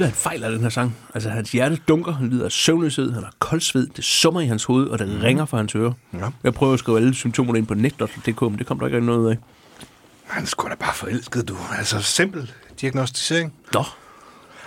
hvad 0.00 0.08
han 0.08 0.16
fejler 0.16 0.50
den 0.50 0.60
her 0.60 0.68
sang? 0.68 0.96
Altså, 1.14 1.30
hans 1.30 1.52
hjerte 1.52 1.78
dunker, 1.88 2.12
han 2.12 2.30
lider 2.30 2.44
af 2.44 2.52
søvnløshed, 2.52 3.12
han 3.12 3.22
har 3.22 3.32
koldsved, 3.38 3.86
det 3.96 4.04
summer 4.04 4.40
i 4.40 4.46
hans 4.46 4.64
hoved, 4.64 4.86
og 4.86 4.98
det 4.98 5.22
ringer 5.22 5.44
fra 5.44 5.56
hans 5.56 5.74
ører. 5.74 5.92
Ja. 6.12 6.28
Jeg 6.44 6.54
prøver 6.54 6.72
at 6.72 6.78
skrive 6.78 6.96
alle 6.98 7.14
symptomerne 7.14 7.58
ind 7.58 7.66
på 7.66 7.74
net.dk, 7.74 8.42
men 8.42 8.58
det 8.58 8.66
kom 8.66 8.78
der 8.78 8.86
ikke 8.86 8.96
rigtig 8.96 9.06
noget 9.06 9.18
ud 9.20 9.30
af. 9.30 9.36
Han 10.26 10.46
skulle 10.46 10.70
da 10.70 10.76
bare 10.84 10.94
forelsket, 10.94 11.48
du. 11.48 11.56
Altså, 11.78 12.00
simpel 12.02 12.52
diagnostisering. 12.80 13.52
Nå, 13.74 13.84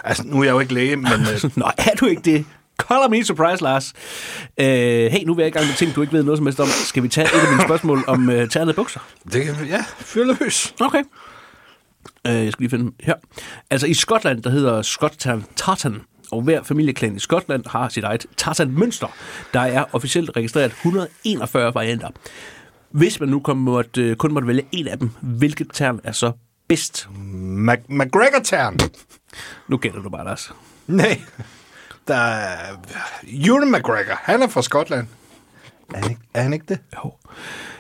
Altså, 0.03 0.23
nu 0.25 0.39
er 0.39 0.43
jeg 0.43 0.51
jo 0.51 0.59
ikke 0.59 0.73
læge, 0.73 0.95
men... 0.95 1.11
øh, 1.43 1.51
Nå, 1.55 1.65
er 1.77 1.95
du 1.99 2.05
ikke 2.05 2.21
det? 2.21 2.45
Color 2.77 3.07
me 3.07 3.25
surprise, 3.25 3.63
Lars. 3.63 3.93
Øh, 4.59 4.65
hey, 5.11 5.23
nu 5.25 5.33
er 5.33 5.39
jeg 5.39 5.47
i 5.47 5.51
gang 5.51 5.65
med 5.65 5.73
ting, 5.75 5.95
du 5.95 6.01
ikke 6.01 6.13
ved 6.13 6.23
noget 6.23 6.37
som 6.37 6.45
helst 6.45 6.59
om. 6.59 6.67
Skal 6.67 7.03
vi 7.03 7.07
tage 7.07 7.27
et 7.27 7.39
af 7.39 7.51
mine 7.51 7.63
spørgsmål 7.63 8.03
om 8.07 8.29
øh, 8.29 8.49
ternede 8.49 8.73
bukser? 8.73 8.99
det 9.33 9.45
kan, 9.45 9.55
ja, 9.67 9.85
fyr 9.97 10.23
løs. 10.39 10.73
Okay. 10.79 11.03
Øh, 12.27 12.33
jeg 12.43 12.51
skal 12.51 12.63
lige 12.63 12.69
finde 12.69 12.85
dem 12.85 12.95
her. 12.99 13.13
Altså 13.69 13.87
i 13.87 13.93
Skotland, 13.93 14.43
der 14.43 14.49
hedder 14.49 14.81
Skottan 14.81 15.43
Tartan, 15.55 16.01
og 16.31 16.41
hver 16.41 16.63
familieklan 16.63 17.15
i 17.15 17.19
Skotland 17.19 17.63
har 17.67 17.89
sit 17.89 18.03
eget 18.03 18.25
Tartan-mønster. 18.37 19.07
Der 19.53 19.59
er 19.59 19.85
officielt 19.93 20.31
registreret 20.37 20.71
141 20.71 21.73
varianter. 21.75 22.09
Hvis 22.91 23.19
man 23.19 23.29
nu 23.29 23.39
kun 23.39 23.57
måtte, 23.57 24.01
øh, 24.01 24.15
kun 24.15 24.33
måtte 24.33 24.47
vælge 24.47 24.65
en 24.71 24.87
af 24.87 24.99
dem, 24.99 25.09
hvilket 25.21 25.67
tern 25.73 25.99
er 26.03 26.11
så 26.11 26.31
bedst? 26.67 27.07
Mac- 27.69 27.85
McGregor-tern. 27.89 28.77
Nu 29.67 29.77
gætter 29.77 30.01
du 30.01 30.09
bare, 30.09 30.25
Lars. 30.25 30.51
Nej. 30.87 31.21
Der 32.07 32.15
er... 32.15 32.75
Ewan 33.27 33.71
McGregor, 33.71 34.13
han 34.21 34.41
er 34.41 34.47
fra 34.47 34.61
Skotland. 34.61 35.07
Er 35.93 35.97
han 36.01 36.09
ikke, 36.09 36.21
er 36.33 36.41
han 36.41 36.53
ikke 36.53 36.65
det? 36.69 36.79
Jo. 37.05 37.13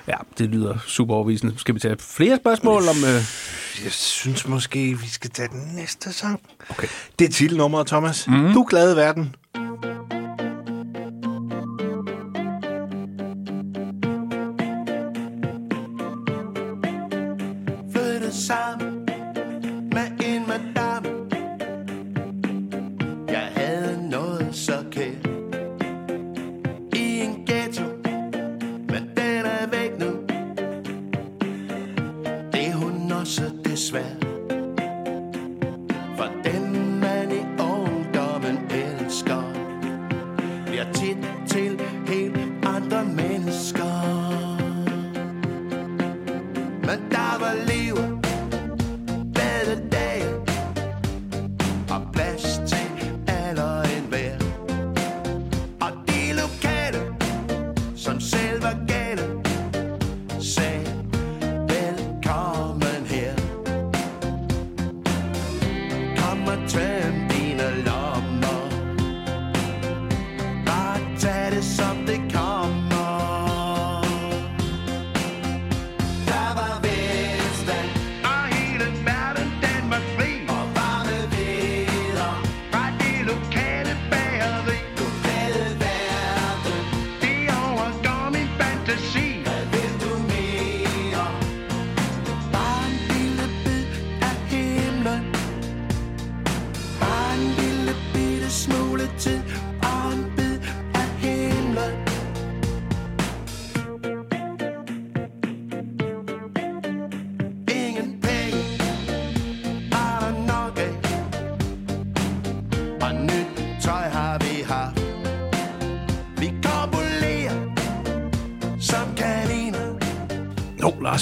Ja, 0.07 0.15
det 0.37 0.49
lyder 0.49 0.77
super 0.87 1.13
overvisende. 1.13 1.53
Skal 1.57 1.75
vi 1.75 1.79
tage 1.79 1.95
flere 1.99 2.37
spørgsmål 2.37 2.81
om... 2.81 2.95
Øh... 3.03 3.21
Jeg 3.83 3.91
synes 3.91 4.47
måske, 4.47 4.97
vi 4.99 5.07
skal 5.07 5.29
tage 5.29 5.47
den 5.47 5.75
næste 5.75 6.13
sang. 6.13 6.41
Okay. 6.69 6.87
Det 7.19 7.25
er 7.25 7.31
titelnummeret, 7.31 7.87
Thomas. 7.87 8.27
Mm. 8.27 8.53
Du 8.53 8.61
er 8.61 8.67
glad 8.67 8.93
i 8.93 8.95
verden. 8.95 9.35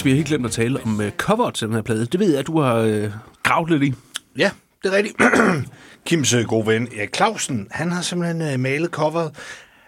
Lars, 0.02 0.06
vi 0.06 0.10
har 0.10 0.16
helt 0.16 0.28
glemt 0.28 0.46
at 0.46 0.52
tale 0.52 0.80
om 0.84 1.02
øh, 1.02 1.12
cover 1.12 1.50
til 1.50 1.68
den 1.68 1.76
her 1.76 1.82
plade. 1.82 2.06
Det 2.06 2.20
ved 2.20 2.30
jeg, 2.30 2.40
at 2.40 2.48
du 2.48 2.60
har 2.60 2.76
øh, 2.76 3.12
gravet 3.44 3.70
lidt 3.70 3.84
i. 3.84 3.94
Ja, 4.38 4.52
det 4.84 4.94
er 4.94 4.98
rigtigt. 4.98 5.18
Kims 6.06 6.34
øh, 6.34 6.46
gode 6.46 6.68
ven 6.68 6.88
Erik 6.98 7.16
Clausen, 7.16 7.68
han 7.72 7.92
har 7.92 8.02
simpelthen 8.02 8.42
øh, 8.42 8.60
malet 8.60 8.90
coveret, 8.90 9.32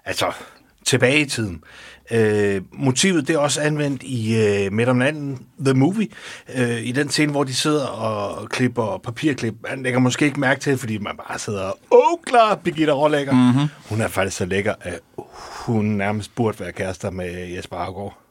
altså 0.06 0.26
tilbage 0.86 1.20
i 1.20 1.26
tiden. 1.26 1.64
Øh, 2.12 2.62
motivet 2.72 3.28
det 3.28 3.34
er 3.36 3.40
også 3.40 3.62
anvendt 3.62 4.04
i 4.04 4.38
øh, 4.38 4.74
Midt 4.74 4.90
om 4.90 4.96
natten, 4.96 5.40
The 5.66 5.74
Movie, 5.74 6.08
øh, 6.56 6.86
i 6.86 6.92
den 6.92 7.10
scene, 7.10 7.32
hvor 7.32 7.44
de 7.44 7.54
sidder 7.54 7.86
og 7.86 8.50
klipper 8.50 9.02
papirklip. 9.04 9.56
Man 9.70 9.84
lægger 9.84 10.00
måske 10.00 10.26
ikke 10.26 10.40
mærke 10.40 10.60
til 10.60 10.78
fordi 10.78 10.98
man 10.98 11.18
bare 11.28 11.40
sidder 11.40 11.62
og 11.62 11.80
åh, 11.92 12.18
klar, 12.26 12.56
Birgitta 12.56 12.94
Rålægger. 12.94 13.34
Mm-hmm. 13.34 13.68
Hun 13.90 14.02
er 14.02 14.08
faktisk 14.08 14.38
så 14.38 14.46
lækker, 14.46 14.74
at 14.82 15.00
hun 15.66 15.86
nærmest 15.86 16.36
burde 16.36 16.60
være 16.60 16.72
kærester 16.72 17.10
med 17.12 17.48
Jesper 17.48 17.78
Argaard. 17.78 18.23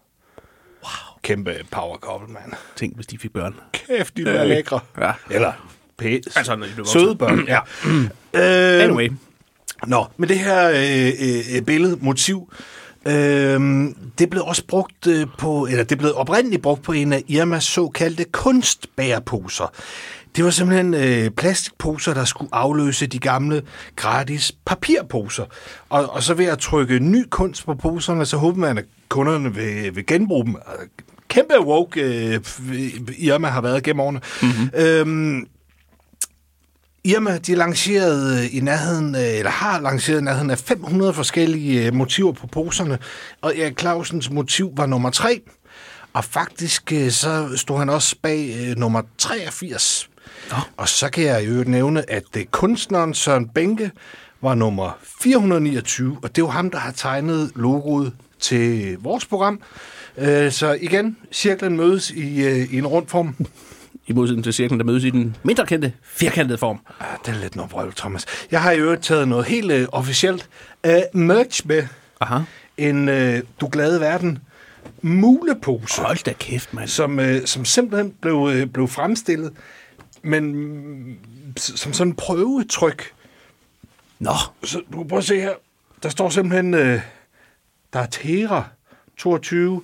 Kæmpe 1.23 1.55
power 1.71 1.97
couple, 1.97 2.33
mand. 2.33 2.53
Tænk, 2.77 2.95
hvis 2.97 3.07
de 3.07 3.19
fik 3.19 3.33
børn. 3.33 3.55
Kæft, 3.73 4.17
de 4.17 4.23
er 4.23 4.45
lækre. 4.45 4.81
Ja. 5.01 5.13
Eller 5.31 5.53
pæs. 5.99 6.37
Altså, 6.37 6.57
når 6.57 6.67
de 6.67 6.73
blev. 6.75 6.87
Søde 6.87 7.17
børn, 7.17 7.47
ja. 7.49 7.59
øh, 8.79 8.85
Anyway. 8.85 9.11
Nå, 9.87 10.07
med 10.17 10.29
det 10.29 10.39
her 10.39 10.69
øh, 10.71 11.57
øh, 11.57 11.63
billede, 11.63 11.99
motiv, 12.01 12.53
øh, 13.07 13.61
det 14.19 14.31
blev 14.31 14.43
også 14.43 14.67
brugt 14.67 15.07
øh, 15.07 15.27
på, 15.39 15.67
eller 15.71 15.85
det 15.85 15.99
blev 15.99 16.13
oprindeligt 16.17 16.63
brugt 16.63 16.83
på 16.83 16.93
en 16.93 17.13
af 17.13 17.25
Irmas 17.29 17.65
såkaldte 17.65 18.25
kunstbæreposer. 18.25 19.73
Det 20.37 20.45
var 20.45 20.51
simpelthen 20.51 20.95
øh, 20.95 21.31
plastikposer, 21.31 22.15
der 22.15 22.25
skulle 22.25 22.55
afløse 22.55 23.07
de 23.07 23.19
gamle 23.19 23.63
gratis 23.97 24.53
papirposer. 24.65 25.45
Og, 25.89 26.11
og 26.11 26.23
så 26.23 26.35
ved 26.35 26.47
at 26.47 26.59
trykke 26.59 26.99
ny 26.99 27.25
kunst 27.31 27.67
på 27.67 27.75
poserne, 27.75 28.27
så 28.27 28.37
håber 28.37 28.59
man, 28.59 28.79
at 28.79 28.85
kunderne 29.09 29.55
vil, 29.55 29.97
vil 29.97 30.07
genbruge 30.07 30.45
dem. 30.47 30.57
Kæmpe 31.33 31.61
woke 31.61 32.01
øh, 32.01 32.41
Irma 33.19 33.49
har 33.49 33.61
været 33.61 33.83
gennem 33.83 34.01
årene. 34.01 34.21
Mm-hmm. 34.43 34.71
Øhm, 34.75 35.47
Irma, 37.05 37.39
de 37.39 37.55
lancerede 37.55 38.51
i 38.51 38.61
nærheden, 38.61 39.15
øh, 39.15 39.39
eller 39.39 39.51
har 39.51 39.81
lanceret 39.81 40.21
i 40.21 40.25
nærheden 40.25 40.51
af 40.51 40.59
500 40.59 41.15
forskellige 41.15 41.87
øh, 41.87 41.95
motiver 41.95 42.33
på 42.33 42.47
poserne, 42.47 42.99
og 43.41 43.59
Erik 43.59 43.81
Clausens 43.81 44.31
motiv 44.31 44.73
var 44.77 44.87
nummer 44.87 45.11
3, 45.11 45.41
og 46.13 46.25
faktisk 46.25 46.93
øh, 46.93 47.11
så 47.11 47.49
stod 47.57 47.79
han 47.79 47.89
også 47.89 48.17
bag 48.23 48.57
øh, 48.61 48.77
nummer 48.77 49.03
83. 49.19 50.09
Nå. 50.51 50.57
Og 50.77 50.89
så 50.89 51.09
kan 51.09 51.25
jeg 51.25 51.49
jo 51.49 51.65
nævne, 51.67 52.11
at 52.11 52.37
øh, 52.37 52.45
kunstneren 52.45 53.15
Søren 53.15 53.49
Bænke 53.49 53.91
var 54.43 54.55
nummer 54.55 54.99
429, 55.23 56.17
og 56.23 56.29
det 56.29 56.43
er 56.43 56.47
jo 56.47 56.51
ham, 56.51 56.71
der 56.71 56.79
har 56.79 56.93
tegnet 56.93 57.51
logoet 57.55 58.13
til 58.41 58.97
vores 58.99 59.27
program. 59.27 59.61
Øh, 60.19 60.53
så 60.53 60.79
igen, 60.81 61.17
cirklen 61.33 61.77
mødes 61.77 62.11
i, 62.11 62.43
øh, 62.45 62.73
i 62.75 62.79
en 62.79 62.87
rund 62.87 63.07
form. 63.07 63.37
I 64.07 64.13
modsætning 64.13 64.45
til 64.45 64.53
cirklen, 64.55 64.81
der 64.81 64.87
mødes 64.87 65.05
i 65.05 65.11
den 65.11 65.37
mindre 65.43 65.67
kendte, 65.67 65.93
firkantede 66.03 66.59
form. 66.59 66.81
Ah, 67.01 67.07
det 67.27 67.35
er 67.35 67.41
lidt 67.41 67.57
noget 67.57 67.71
brøl, 67.71 67.93
Thomas. 67.93 68.27
Jeg 68.51 68.63
har 68.63 68.73
jo 68.73 68.97
taget 68.97 69.29
noget 69.29 69.45
helt 69.45 69.71
øh, 69.73 69.89
officielt 69.93 70.49
øh, 70.87 71.01
merch 71.15 71.67
med. 71.67 71.87
Aha. 72.21 72.39
En 72.77 73.09
øh, 73.09 73.43
Du 73.61 73.69
Glade 73.73 74.01
Verden 74.01 74.39
mulepose, 75.03 76.03
Hold 76.03 76.25
da 76.25 76.33
kæft, 76.33 76.75
mand. 76.75 76.89
som, 76.89 77.21
øh, 77.21 77.47
som 77.47 77.65
simpelthen 77.65 78.15
blev, 78.21 78.51
øh, 78.55 78.67
blev 78.67 78.89
fremstillet, 78.89 79.53
men 80.23 80.55
mm, 80.57 81.17
som 81.57 81.93
sådan 81.93 82.11
en 82.11 82.17
prøvetryk. 82.17 83.13
Nå, 84.19 84.35
Så 84.65 84.81
du 84.93 84.97
kan 84.99 85.09
prøve 85.09 85.19
at 85.19 85.25
se 85.25 85.41
her. 85.41 85.53
Der 86.03 86.09
står 86.09 86.29
simpelthen, 86.29 86.75
øh, 86.75 87.01
der 87.93 88.01
er 88.01 88.07
Tera 88.07 88.65
22 89.17 89.83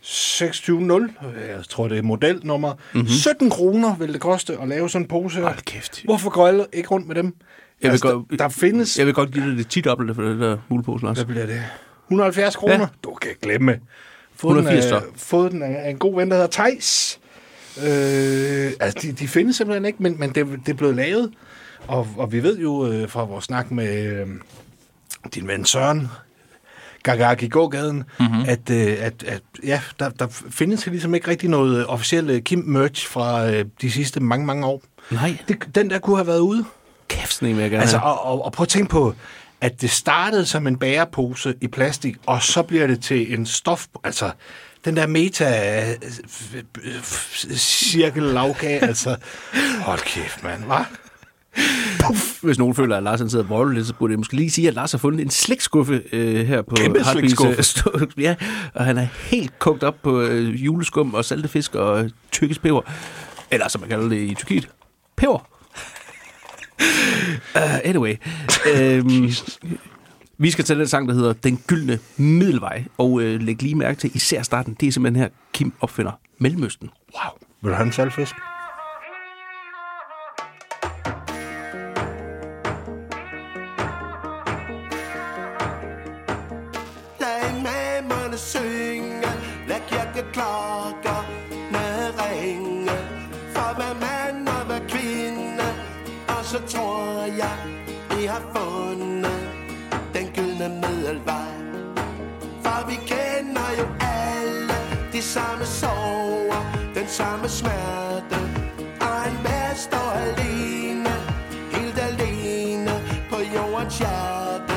620. 0.00 1.10
Jeg 1.48 1.64
tror, 1.68 1.88
det 1.88 1.98
er 1.98 2.02
modelnummer. 2.02 2.74
Mm-hmm. 2.92 3.08
17 3.08 3.50
kroner 3.50 3.96
vil 3.96 4.12
det 4.12 4.20
koste 4.20 4.56
at 4.62 4.68
lave 4.68 4.90
sådan 4.90 5.04
en 5.04 5.08
pose 5.08 5.36
her. 5.36 5.42
Hold 5.44 5.58
kæft. 5.64 6.02
Hvorfor 6.04 6.30
går 6.30 6.46
alle 6.48 6.66
ikke 6.72 6.88
rundt 6.88 7.06
med 7.06 7.14
dem? 7.14 7.24
Jeg 7.26 7.32
vil 7.82 7.88
altså, 7.90 8.08
godt- 8.12 8.30
der, 8.30 8.36
der 8.36 8.48
findes... 8.48 8.98
jeg 8.98 9.06
vil 9.06 9.14
godt 9.14 9.32
give 9.32 9.50
dig 9.50 9.56
det 9.58 9.68
tit 9.68 9.84
dobbelt 9.84 10.14
for 10.14 10.22
det 10.22 10.40
der 10.40 10.56
mulepose, 10.68 11.04
Lars. 11.04 11.16
Hvad 11.16 11.26
bliver 11.26 11.46
det? 11.46 11.62
170 12.06 12.56
kroner? 12.56 12.78
Ja. 12.80 12.86
Du 13.04 13.14
kan 13.14 13.30
glemme. 13.42 13.78
Fået 14.36 14.56
180 14.58 14.84
den, 14.84 14.94
af, 14.94 15.02
fået 15.16 15.52
den 15.52 15.62
af 15.62 15.86
af 15.86 15.90
en 15.90 15.98
god 15.98 16.14
ven, 16.14 16.28
der 16.30 16.34
hedder 16.36 16.48
Tejs. 16.50 17.20
Øh, 17.78 18.72
altså, 18.80 18.98
de, 19.02 19.12
de 19.12 19.28
findes 19.28 19.56
simpelthen 19.56 19.84
ikke, 19.84 20.02
men, 20.02 20.18
men 20.20 20.30
det, 20.30 20.46
det 20.66 20.72
er 20.72 20.76
blevet 20.76 20.96
lavet. 20.96 21.30
Og, 21.86 22.08
og 22.16 22.32
vi 22.32 22.42
ved 22.42 22.58
jo 22.58 22.92
øh, 22.92 23.08
fra 23.08 23.24
vores 23.24 23.44
snak 23.44 23.70
med 23.70 24.06
øh, 24.06 24.26
din 25.34 25.48
ven 25.48 25.64
Søren, 25.64 26.08
Gagaki 27.02 27.48
gågaden, 27.48 28.04
mm-hmm. 28.20 28.44
at, 28.48 28.70
øh, 28.70 28.96
at, 29.00 29.24
at 29.26 29.42
ja, 29.64 29.80
der, 29.98 30.08
der 30.08 30.26
findes 30.50 30.86
ligesom 30.86 31.14
ikke 31.14 31.28
rigtig 31.28 31.50
noget 31.50 31.86
officielt 31.86 32.30
øh, 32.30 32.42
Kim-merch 32.42 33.08
fra 33.08 33.50
øh, 33.50 33.64
de 33.80 33.90
sidste 33.90 34.20
mange, 34.20 34.46
mange 34.46 34.66
år. 34.66 34.82
Nej. 35.10 35.36
Det, 35.48 35.74
den 35.74 35.90
der 35.90 35.98
kunne 35.98 36.16
have 36.16 36.26
været 36.26 36.40
ude. 36.40 36.64
Kæft, 37.08 37.32
sådan 37.32 37.48
en 37.48 37.60
jeg 37.60 37.70
gerne 37.70 37.82
Altså, 37.82 37.98
og, 37.98 38.24
og, 38.24 38.44
og 38.44 38.52
prøv 38.52 38.62
at 38.62 38.68
tænke 38.68 38.88
på, 38.88 39.14
at 39.60 39.80
det 39.80 39.90
startede 39.90 40.46
som 40.46 40.66
en 40.66 40.76
bærepose 40.76 41.54
i 41.60 41.68
plastik, 41.68 42.16
og 42.26 42.42
så 42.42 42.62
bliver 42.62 42.86
det 42.86 43.02
til 43.02 43.34
en 43.34 43.46
stof... 43.46 43.86
Altså, 44.04 44.30
den 44.84 44.96
der 44.96 45.06
meta 45.06 45.84
cirkel 47.56 48.22
lavkage, 48.22 48.84
altså... 48.84 49.16
Hold 49.86 50.00
kæft, 50.00 50.42
mand, 50.44 50.64
hva'? 50.64 51.07
Hvis 52.42 52.58
nogen 52.58 52.74
føler, 52.74 52.96
at 52.96 53.02
Lars 53.02 53.20
han 53.20 53.30
sidder 53.30 53.44
og 53.44 53.50
vrøvler 53.50 53.74
lidt, 53.74 53.86
så 53.86 53.94
burde 53.94 54.10
jeg 54.10 54.18
måske 54.18 54.36
lige 54.36 54.50
sige, 54.50 54.68
at 54.68 54.74
Lars 54.74 54.92
har 54.92 54.98
fundet 54.98 55.20
en 55.20 55.30
slikskuffe 55.30 56.02
øh, 56.12 56.46
her 56.46 56.62
på 56.62 56.74
Kæmpe 56.76 57.04
slikskuffe. 57.04 57.90
øh, 57.94 58.06
ja, 58.24 58.34
og 58.74 58.84
han 58.84 58.98
er 58.98 59.06
helt 59.30 59.58
kogt 59.58 59.82
op 59.82 59.96
på 60.02 60.20
øh, 60.20 60.64
juleskum 60.64 61.14
og 61.14 61.24
salte 61.24 61.48
fisk 61.48 61.74
og 61.74 62.04
øh, 62.04 62.10
tyrkisk 62.32 62.62
peber. 62.62 62.80
Eller 63.50 63.68
som 63.68 63.80
man 63.80 63.90
kalder 63.90 64.08
det 64.08 64.16
i 64.16 64.34
Tyrkiet, 64.34 64.68
peber. 65.16 65.38
uh, 67.54 67.78
anyway. 67.84 68.14
Um, 69.00 69.30
vi 70.38 70.50
skal 70.50 70.64
til 70.64 70.78
den 70.78 70.86
sang, 70.86 71.08
der 71.08 71.14
hedder 71.14 71.32
Den 71.32 71.60
Gyldne 71.66 71.98
Middelvej. 72.16 72.84
Og 72.98 73.20
øh, 73.22 73.40
læg 73.40 73.62
lige 73.62 73.74
mærke 73.74 74.00
til 74.00 74.16
især 74.16 74.42
starten. 74.42 74.76
Det 74.80 74.88
er 74.88 74.92
simpelthen 74.92 75.22
her, 75.22 75.28
Kim 75.52 75.72
opfinder 75.80 76.12
Mellemøsten. 76.38 76.90
Wow. 77.14 77.32
Vil 77.62 77.70
du 77.70 77.76
have 77.76 77.86
en 77.86 77.92
saltfisk? 77.92 78.34
Lad 90.18 90.24
kirkeklokkerne 90.24 92.12
ringe. 92.18 92.98
For 93.54 93.74
hver 93.74 93.94
mand 94.00 94.48
og 94.48 94.64
hver 94.66 94.80
kvinde, 94.88 95.64
og 96.28 96.44
så 96.44 96.58
tror 96.68 97.22
jeg, 97.22 97.58
vi 98.16 98.26
har 98.26 98.42
fundet 98.56 99.48
den 100.14 100.26
gyldne 100.34 100.68
middelvej. 100.68 101.54
For 102.62 102.86
vi 102.88 102.94
kender 102.94 103.70
jo 103.78 103.86
alle 104.00 104.74
de 105.12 105.22
samme 105.22 105.66
sorger, 105.66 106.62
den 106.94 107.08
samme 107.08 107.48
smerte. 107.48 108.36
Og 109.00 109.28
en 109.28 109.36
hver 109.42 109.74
står 109.74 110.10
alene, 110.10 111.10
helt 111.72 111.98
alene 111.98 113.00
på 113.30 113.36
jordens 113.56 113.98
hjerte. 113.98 114.74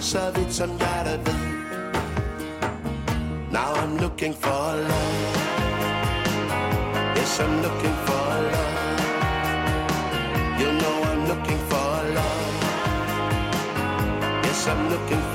Så 0.00 0.32
vidt 0.34 0.54
som 0.54 0.70
jeg 0.70 1.02
da 1.04 1.16
ved. 1.16 1.50
Now 3.52 3.74
I'm 3.74 3.89
looking 4.20 4.34
for 4.34 4.50
love. 4.50 5.34
Yes, 7.16 7.40
I'm 7.40 7.62
looking 7.62 7.96
for 8.04 8.26
love. 8.54 9.00
You 10.60 10.72
know 10.80 10.96
I'm 11.10 11.22
looking 11.26 11.60
for 11.70 11.90
love. 12.18 12.52
Yes, 14.44 14.66
I'm 14.68 14.90
looking 14.90 15.29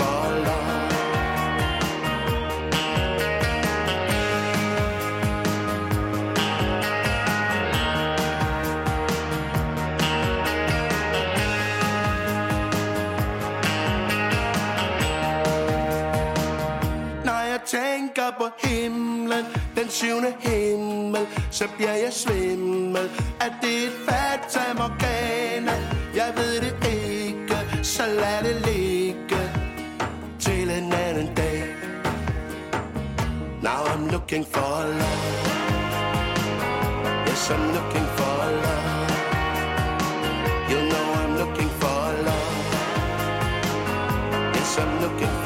på 18.46 18.68
himlen, 18.68 19.46
den 19.76 19.90
syvende 19.90 20.34
himmel, 20.40 21.28
så 21.52 21.68
bliver 21.76 21.94
jeg 21.94 22.14
svimmel. 22.14 23.10
Er 23.42 23.50
det 23.62 23.84
et 23.84 23.92
fata 24.08 24.74
morgana? 24.74 25.72
Jeg 26.16 26.34
ved 26.36 26.62
det 26.62 26.76
ikke, 26.88 27.58
så 27.84 28.04
lad 28.06 28.44
det 28.44 28.56
ligge 28.68 29.42
til 30.40 30.70
en 30.70 30.94
anden 30.94 31.36
dag. 31.36 31.64
Now 33.62 33.82
I'm 33.94 34.12
looking 34.12 34.46
for 34.54 34.84
love. 35.02 35.36
Yes, 37.28 37.50
I'm 37.50 37.66
looking 37.78 38.08
for 38.18 38.36
love. 38.66 39.12
You 40.72 40.80
know 40.92 41.06
I'm 41.22 41.34
looking 41.42 41.72
for 41.82 42.02
love. 42.28 42.56
Yes, 44.56 44.78
I'm 44.78 45.02
looking 45.02 45.34
for 45.44 45.45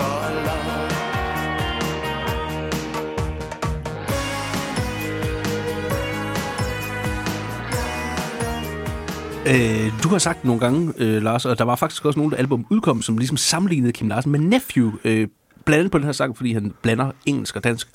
Øh, 9.49 10.03
du 10.03 10.09
har 10.09 10.17
sagt 10.17 10.45
nogle 10.45 10.59
gange, 10.59 10.93
øh, 10.97 11.23
Lars, 11.23 11.45
og 11.45 11.57
der 11.57 11.63
var 11.63 11.75
faktisk 11.75 12.05
også 12.05 12.19
nogle 12.19 12.37
album 12.37 12.65
udkom, 12.69 13.01
som 13.01 13.17
ligesom 13.17 13.37
sammenlignede 13.37 13.93
Kim 13.93 14.07
Larsen 14.07 14.31
med 14.31 14.39
Nephew. 14.39 14.91
Øh, 15.03 15.27
blandt 15.65 15.79
andet 15.79 15.91
på 15.91 15.97
den 15.97 16.05
her 16.05 16.11
sang, 16.11 16.37
fordi 16.37 16.53
han 16.53 16.73
blander 16.81 17.11
engelsk 17.25 17.55
og 17.55 17.63
dansk. 17.63 17.87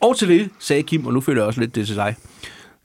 Og 0.00 0.16
til 0.16 0.28
det 0.28 0.50
sagde 0.58 0.82
Kim, 0.82 1.06
og 1.06 1.12
nu 1.12 1.20
føler 1.20 1.40
jeg 1.40 1.46
også 1.46 1.60
lidt 1.60 1.74
det 1.74 1.86
til 1.86 1.96
dig. 1.96 2.16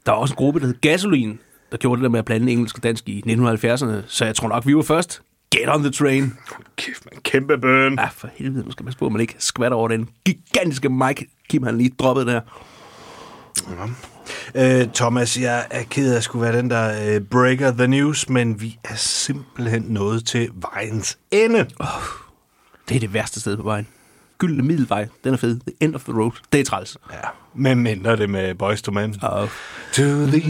Der 0.05 0.11
var 0.11 0.20
også 0.20 0.34
en 0.34 0.36
gruppe, 0.36 0.59
der 0.59 0.66
hed 0.66 0.76
Gasoline, 0.82 1.38
der 1.72 1.78
gjorde 1.78 1.99
det 1.99 2.03
der 2.03 2.09
med 2.09 2.20
at 2.20 2.26
blande 2.26 2.51
engelsk 2.51 2.78
og 2.78 2.84
dansk 2.84 3.09
i 3.09 3.24
1970'erne. 3.28 3.93
Så 4.07 4.26
jeg 4.26 4.36
tror 4.36 4.47
nok, 4.47 4.68
vi 4.68 4.76
var 4.76 4.82
først. 4.82 5.22
Get 5.51 5.70
on 5.70 5.82
the 5.82 5.91
train. 5.91 6.34
Kæft, 6.76 7.05
man. 7.05 7.22
Kæmpe 7.24 7.57
burn. 7.57 7.93
Ja, 7.99 8.05
for 8.05 8.30
helvede, 8.36 8.66
nu 8.66 8.72
skal 8.72 8.84
man 8.84 8.93
at 9.01 9.11
man 9.11 9.22
ikke 9.22 9.36
skvatter 9.39 9.78
over 9.78 9.88
den 9.88 10.09
gigantiske 10.26 10.89
mic, 10.89 11.28
Kim 11.49 11.63
han 11.63 11.78
lige 11.78 11.91
droppede 11.99 12.26
der. 12.26 12.41
Øh, 14.55 14.88
Thomas, 14.93 15.38
jeg 15.39 15.65
er 15.71 15.84
ked 15.89 16.13
af 16.13 16.17
at 16.17 16.23
skulle 16.23 16.43
være 16.43 16.57
den, 16.57 16.69
der 16.69 17.13
øh, 17.15 17.21
breaker 17.21 17.71
the 17.71 17.88
news, 17.88 18.30
men 18.30 18.61
vi 18.61 18.80
er 18.84 18.95
simpelthen 18.95 19.82
nået 19.82 20.26
til 20.26 20.49
vejens 20.73 21.17
ende. 21.32 21.65
Det 22.89 22.95
er 22.95 22.99
det 22.99 23.13
værste 23.13 23.39
sted 23.39 23.57
på 23.57 23.63
vejen. 23.63 23.88
Gyldne 24.38 24.63
middelvej, 24.63 25.07
den 25.23 25.34
er 25.34 25.38
fed. 25.38 25.59
The 25.59 25.76
end 25.80 25.95
of 25.95 26.03
the 26.03 26.13
road. 26.13 26.32
Det 26.51 26.59
er 26.59 26.63
træls. 26.63 26.97
Ja, 27.11 27.17
men 27.55 27.80
mindre 27.80 28.15
det 28.15 28.30
med 28.30 28.55
Boys 28.55 28.82
to 28.82 28.91
Men. 28.91 29.15
Og 29.21 29.49
To 29.93 30.03
the 30.26 30.43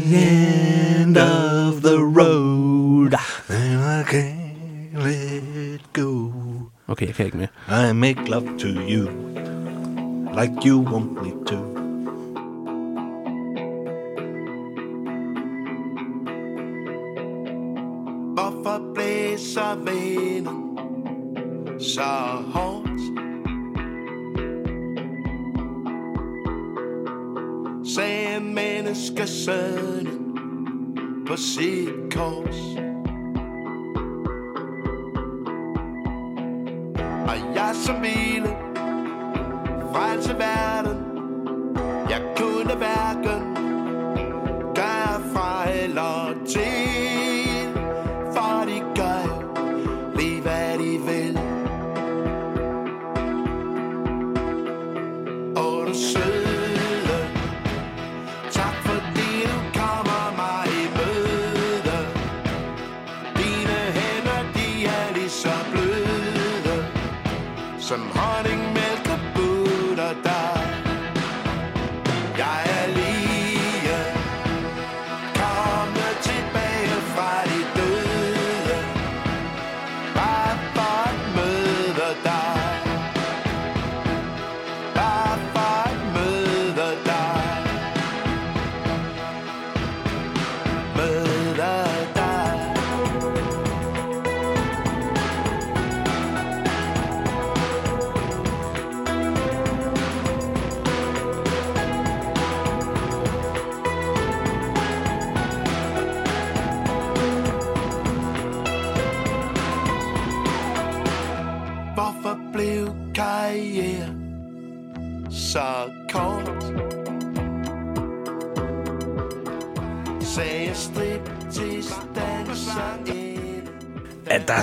end 1.02 1.18
of 1.18 1.74
the 1.84 1.98
road, 1.98 3.14
and 3.50 3.82
I 3.82 4.04
can't 4.16 5.08
let 5.08 5.82
go. 5.94 6.32
okay, 6.88 7.08
jeg 7.08 7.16
kan 7.16 7.26
ikke 7.26 7.38
mere. 7.38 7.90
I 7.90 7.94
make 7.94 8.30
love 8.30 8.60
to 8.60 8.68
you, 8.68 9.10
like 10.40 10.54
you 10.70 10.84
want 10.94 11.12
me 11.12 11.46
to. 11.48 11.85
Der 19.66 19.76
vinden 19.76 20.78
så 21.80 22.02
hårdt? 22.54 23.02
Sagde 27.88 28.40
menneskesønnen 28.40 30.38
på 31.28 31.36
sit 31.36 31.90
kors. 32.14 32.62
Og 37.28 37.56
jeg 37.56 37.72
som 37.74 37.96
vi 38.02 38.25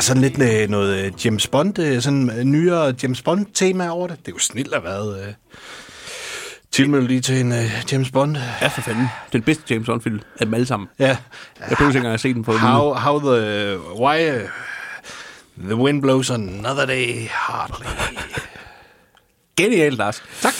sådan 0.02 0.22
lidt 0.22 0.42
øh, 0.42 0.68
noget 0.68 1.04
øh, 1.04 1.12
James 1.24 1.46
Bond, 1.46 1.78
øh, 1.78 2.02
sådan 2.02 2.30
øh, 2.30 2.44
nyere 2.44 2.94
James 3.02 3.22
Bond-tema 3.22 3.88
over 3.88 4.06
det. 4.08 4.18
Det 4.18 4.28
er 4.28 4.32
jo 4.32 4.38
snilt 4.38 4.74
at 4.74 4.84
være 4.84 5.26
øh, 5.26 5.34
tilmeldt 6.70 7.08
lige 7.08 7.20
til 7.20 7.40
en 7.40 7.52
øh, 7.52 7.84
James 7.92 8.10
Bond. 8.10 8.36
Ja, 8.62 8.66
for 8.66 8.80
fanden. 8.80 9.06
Den 9.32 9.42
bedste 9.42 9.64
James 9.70 9.86
Bond-film 9.86 10.20
af 10.38 10.46
dem 10.46 10.54
alle 10.54 10.66
sammen. 10.66 10.88
Ja. 10.98 11.06
Jeg 11.06 11.16
behøver 11.68 11.90
ikke 11.90 11.98
engang 11.98 12.14
at 12.14 12.20
se 12.20 12.34
den 12.34 12.46
vide. 12.46 12.58
How, 12.58 12.94
how 12.94 13.18
the... 13.18 13.78
Why... 14.00 14.42
Uh, 14.42 14.48
the 15.58 15.76
wind 15.76 16.02
blows 16.02 16.30
another 16.30 16.86
day 16.86 17.26
hardly. 17.30 17.86
Genialt, 19.56 19.98
Lars. 19.98 20.22
Tak. 20.40 20.52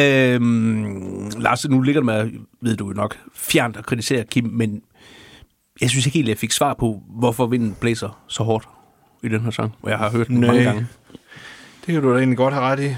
Øhm, 0.00 1.30
Lars, 1.38 1.68
nu 1.68 1.80
ligger 1.80 2.00
det 2.00 2.06
med, 2.06 2.30
ved 2.60 2.76
du 2.76 2.86
jo 2.86 2.92
nok, 2.92 3.16
fjernt 3.34 3.76
at 3.76 3.86
kritisere 3.86 4.24
Kim, 4.24 4.44
men 4.44 4.82
jeg 5.80 5.90
synes 5.90 6.06
ikke 6.06 6.18
helt, 6.18 6.28
jeg 6.28 6.38
fik 6.38 6.52
svar 6.52 6.74
på, 6.74 7.02
hvorfor 7.08 7.46
vinden 7.46 7.74
blæser 7.80 8.24
så 8.28 8.42
hårdt 8.42 8.68
i 9.22 9.28
den 9.28 9.40
her 9.40 9.50
sang, 9.50 9.74
og 9.82 9.90
jeg 9.90 9.98
har 9.98 10.10
hørt 10.10 10.26
den 10.26 10.40
Nej. 10.40 10.46
mange 10.46 10.64
gange. 10.64 10.86
Det 11.86 11.94
kan 11.94 12.02
du 12.02 12.12
da 12.12 12.18
egentlig 12.18 12.36
godt 12.36 12.54
have 12.54 12.66
ret 12.66 12.80
i. 12.80 12.96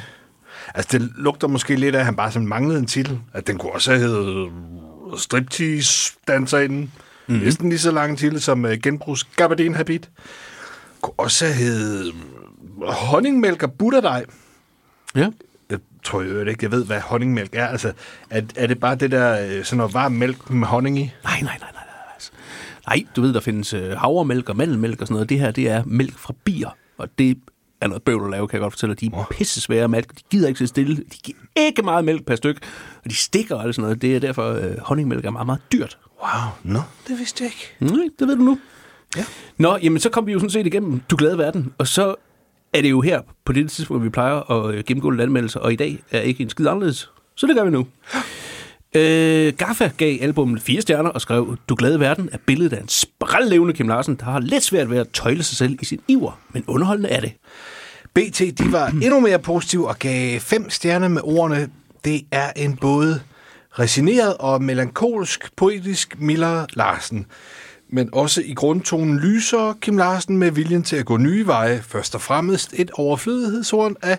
Altså, 0.74 0.98
det 0.98 1.10
lugter 1.16 1.48
måske 1.48 1.76
lidt 1.76 1.94
af, 1.94 1.98
at 1.98 2.04
han 2.04 2.16
bare 2.16 2.32
sådan 2.32 2.48
manglede 2.48 2.78
en 2.78 2.86
titel. 2.86 3.20
At 3.32 3.46
den 3.46 3.58
kunne 3.58 3.72
også 3.72 3.90
have 3.90 4.02
heddet 4.02 4.50
striptease 5.18 6.12
danser 6.28 6.58
inden. 6.58 6.92
Mm-hmm. 7.26 7.44
Næsten 7.44 7.68
lige 7.68 7.78
så 7.78 7.90
lang 7.90 8.10
en 8.10 8.16
titel 8.16 8.40
som 8.40 8.64
uh, 8.64 8.70
genbrugs 8.82 9.24
Gabardine 9.24 9.74
Habit. 9.76 10.10
Kunne 11.00 11.14
også 11.16 11.44
have 11.44 11.56
heddet 11.56 12.06
øh, 12.06 12.88
honningmælk 12.88 13.62
og 13.62 13.72
butterdej. 13.72 14.24
Ja. 15.16 15.30
Jeg 15.70 15.78
tror 16.04 16.22
jo 16.22 16.40
ikke, 16.40 16.64
jeg 16.64 16.70
ved, 16.70 16.84
hvad 16.84 17.00
honningmælk 17.00 17.54
er. 17.54 17.66
Altså, 17.66 17.92
er, 18.30 18.42
er 18.56 18.66
det 18.66 18.80
bare 18.80 18.94
det 18.94 19.10
der, 19.10 19.46
øh, 19.46 19.64
sådan 19.64 19.76
noget 19.76 19.94
varm 19.94 20.12
mælk 20.12 20.50
med 20.50 20.66
honning 20.68 20.98
i? 20.98 21.02
Nej, 21.02 21.12
nej, 21.24 21.40
nej, 21.42 21.58
nej. 21.58 21.70
nej, 21.72 22.12
altså. 22.14 22.30
Nej, 22.86 23.04
du 23.16 23.20
ved, 23.20 23.34
der 23.34 23.40
findes 23.40 23.74
øh, 23.74 23.90
havremælk 23.90 24.48
og 24.48 24.56
mandelmælk 24.56 25.00
og 25.00 25.06
sådan 25.06 25.14
noget. 25.14 25.28
Det 25.28 25.40
her, 25.40 25.50
det 25.50 25.68
er 25.68 25.82
mælk 25.86 26.18
fra 26.18 26.34
bier, 26.44 26.76
og 26.98 27.08
det 27.18 27.38
er 27.80 27.86
noget 27.86 28.02
bøvl 28.02 28.24
at 28.24 28.30
lave, 28.30 28.48
kan 28.48 28.56
jeg 28.56 28.60
godt 28.60 28.72
fortælle 28.72 28.94
dig. 28.94 29.12
De 29.12 29.16
er 29.16 29.24
pisse 29.30 29.60
svære 29.60 29.88
mælk, 29.88 30.10
de 30.10 30.22
gider 30.30 30.48
ikke 30.48 30.58
sidde 30.58 30.68
stille. 30.68 30.96
De 30.96 31.16
giver 31.22 31.38
ikke 31.56 31.82
meget 31.82 32.04
mælk 32.04 32.26
per 32.26 32.36
styk, 32.36 32.58
og 33.04 33.10
de 33.10 33.14
stikker 33.14 33.54
og 33.54 33.62
alt 33.62 33.74
sådan 33.74 33.82
noget. 33.82 34.02
Det 34.02 34.16
er 34.16 34.20
derfor, 34.20 34.52
øh, 34.52 34.78
honningmælk 34.78 35.24
er 35.24 35.30
meget, 35.30 35.46
meget 35.46 35.60
dyrt. 35.72 35.98
Wow, 36.22 36.50
nå, 36.62 36.72
no, 36.72 36.80
det 37.08 37.18
vidste 37.18 37.44
jeg 37.44 37.52
ikke. 37.52 37.94
Nej, 37.94 38.08
det 38.18 38.28
ved 38.28 38.36
du 38.36 38.42
nu. 38.42 38.58
Ja. 39.16 39.24
Nå, 39.58 39.78
jamen 39.82 40.00
så 40.00 40.10
kom 40.10 40.26
vi 40.26 40.32
jo 40.32 40.38
sådan 40.38 40.50
set 40.50 40.66
igennem 40.66 41.00
Du 41.10 41.16
Glade 41.16 41.38
Verden, 41.38 41.72
og 41.78 41.86
så 41.86 42.14
er 42.72 42.82
det 42.82 42.90
jo 42.90 43.00
her 43.00 43.20
på 43.44 43.52
det 43.52 43.70
tidspunkt, 43.70 44.04
vi 44.04 44.08
plejer 44.08 44.50
at 44.50 44.74
øh, 44.74 44.84
gennemgå 44.84 45.10
lidt 45.10 45.22
anmeldelser, 45.22 45.60
og 45.60 45.72
i 45.72 45.76
dag 45.76 45.98
er 46.10 46.20
ikke 46.20 46.42
en 46.42 46.50
skid 46.50 46.66
anderledes. 46.66 47.10
Så 47.34 47.46
det 47.46 47.56
gør 47.56 47.64
vi 47.64 47.70
nu. 47.70 47.86
Øh, 48.96 49.52
Gaffa 49.52 49.90
gav 49.96 50.18
albummet 50.20 50.62
fire 50.62 50.80
stjerner 50.82 51.10
og 51.10 51.20
skrev, 51.20 51.56
Du 51.68 51.74
Glade 51.74 52.00
Verden 52.00 52.28
er 52.32 52.38
billedet 52.46 52.72
af 52.76 52.82
en 52.82 52.88
sprællevende 52.88 53.74
Kim 53.74 53.88
Larsen, 53.88 54.14
der 54.14 54.24
har 54.24 54.40
lidt 54.40 54.64
svært 54.64 54.90
ved 54.90 54.98
at 54.98 55.08
tøjle 55.12 55.42
sig 55.42 55.56
selv 55.56 55.78
i 55.82 55.84
sin 55.84 56.00
iver, 56.08 56.38
men 56.52 56.64
underholdende 56.66 57.08
er 57.08 57.20
det. 57.20 57.32
BT, 58.14 58.38
de 58.58 58.72
var 58.72 58.86
endnu 58.86 59.20
mere 59.20 59.38
positive 59.38 59.88
og 59.88 59.98
gav 59.98 60.40
fem 60.40 60.70
stjerner 60.70 61.08
med 61.08 61.20
ordene, 61.24 61.68
det 62.04 62.22
er 62.30 62.52
en 62.56 62.76
både 62.76 63.20
resineret 63.78 64.34
og 64.36 64.62
melankolsk, 64.62 65.56
poetisk 65.56 66.20
Miller 66.20 66.66
Larsen. 66.72 67.26
Men 67.88 68.08
også 68.12 68.42
i 68.44 68.54
grundtonen 68.54 69.18
lyser 69.18 69.78
Kim 69.80 69.96
Larsen 69.96 70.38
med 70.38 70.50
viljen 70.50 70.82
til 70.82 70.96
at 70.96 71.06
gå 71.06 71.16
nye 71.16 71.46
veje, 71.46 71.82
først 71.88 72.14
og 72.14 72.20
fremmest 72.20 72.74
et 72.76 72.90
overflødighedshorn 72.94 73.96
af 74.02 74.18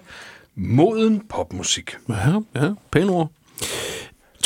moden 0.55 1.21
popmusik. 1.29 1.97
Ja, 2.09 2.39
ja, 2.55 2.69
pæne 2.91 3.11
ord. 3.11 3.31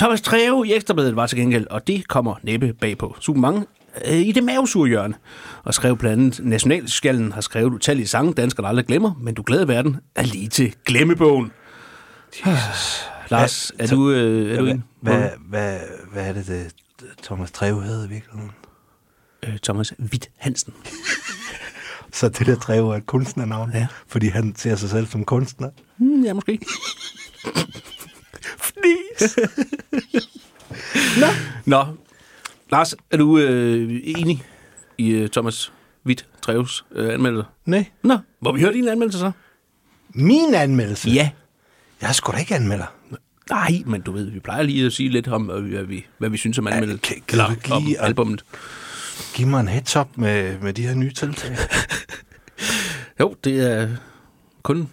Thomas 0.02 0.22
Treve 0.22 0.68
i 0.68 0.74
Ekstrabladet 0.74 1.16
var 1.16 1.28
til 1.28 1.38
gengæld, 1.38 1.68
og 1.68 1.88
det 1.88 2.08
kommer 2.08 2.36
næppe 2.43 2.74
bag 2.74 2.97
på 2.97 3.16
super 3.20 3.39
mange, 3.39 3.66
øh, 4.06 4.14
i 4.18 4.32
det 4.32 4.43
mavesure 4.43 4.88
hjørne. 4.88 5.14
Og 5.64 5.74
skrev 5.74 5.97
blandt 5.97 6.39
andet, 6.39 6.49
Nationalskallen 6.49 7.32
har 7.32 7.41
skrevet 7.41 7.74
utallige 7.74 8.08
sange, 8.08 8.34
danskerne 8.34 8.68
aldrig 8.68 8.86
glemmer, 8.86 9.14
men 9.20 9.34
du 9.34 9.41
glade 9.41 9.68
verden 9.68 9.97
er 10.16 10.24
lige 10.24 10.47
til 10.49 10.76
glemmebogen. 10.86 11.52
Jesus. 12.45 13.04
Lars, 13.32 13.72
er 13.80 13.88
du, 13.88 14.12
øh, 14.12 14.56
er 14.56 14.60
du 14.60 14.66
en? 14.66 14.84
Hvad, 15.02 15.30
hvad, 15.49 15.80
hvad 16.12 16.28
er 16.28 16.34
det, 16.34 16.47
det 16.47 16.72
Thomas 17.24 17.52
Treve 17.52 17.84
hedder 17.84 18.06
i 18.06 18.10
virkeligheden? 18.10 18.52
øh, 19.47 19.58
Thomas 19.58 19.93
Witt 19.99 20.30
Hansen. 20.38 20.74
Så 22.14 22.30
det 22.30 22.47
der 22.47 22.56
Trevo 22.56 22.89
er 22.89 22.95
et 22.95 23.06
kunstnernavn, 23.06 23.72
Ja. 23.74 23.88
fordi 24.08 24.28
han 24.28 24.56
ser 24.56 24.76
sig 24.76 24.89
selv 24.89 25.08
som 25.08 25.26
kunstner. 25.26 25.70
Hmm, 25.97 26.24
ja, 26.26 26.34
måske. 26.34 26.60
Fnis! 28.57 29.37
Nå, 31.65 31.85
Lars, 32.71 32.95
er 33.11 33.17
du 33.17 33.37
øh, 33.37 33.99
enig 34.03 34.43
i 34.97 35.09
øh, 35.09 35.29
Thomas 35.29 35.71
Witt 36.05 36.25
Treves 36.41 36.85
øh, 36.91 37.13
anmeldelse? 37.13 37.49
Nej. 37.65 37.85
Nå, 38.03 38.17
må 38.41 38.51
vi 38.51 38.61
høre 38.61 38.73
din 38.73 38.87
anmeldelse 38.87 39.19
så? 39.19 39.31
Min 40.09 40.53
anmeldelse? 40.53 41.09
Ja. 41.09 41.29
Jeg 42.01 42.09
er 42.09 42.13
sgu 42.13 42.31
da 42.31 42.37
ikke 42.37 42.55
anmelder. 42.55 42.85
Nej, 43.49 43.71
men 43.85 44.01
du 44.01 44.11
ved, 44.11 44.29
vi 44.31 44.39
plejer 44.39 44.63
lige 44.63 44.85
at 44.85 44.93
sige 44.93 45.09
lidt 45.09 45.27
om, 45.27 45.43
hvad 45.43 45.83
vi, 45.83 46.05
hvad 46.17 46.29
vi, 46.29 46.37
synes 46.37 46.57
om 46.57 46.67
anmeldelsen. 46.67 46.99
kan- 46.99 47.21
kan 47.27 47.39
du 47.39 47.51
ikke 47.51 47.71
om 47.73 47.83
albummet. 47.99 48.43
Giv 49.33 49.47
mig 49.47 49.59
en 49.59 49.67
heads 49.67 49.95
up 49.95 50.07
med, 50.15 50.59
med 50.59 50.73
de 50.73 50.87
her 50.87 50.93
nye 50.95 51.11
tiltag. 51.13 51.57
Jo, 53.19 53.35
det 53.43 53.71
er 53.71 53.89
kun 54.63 54.89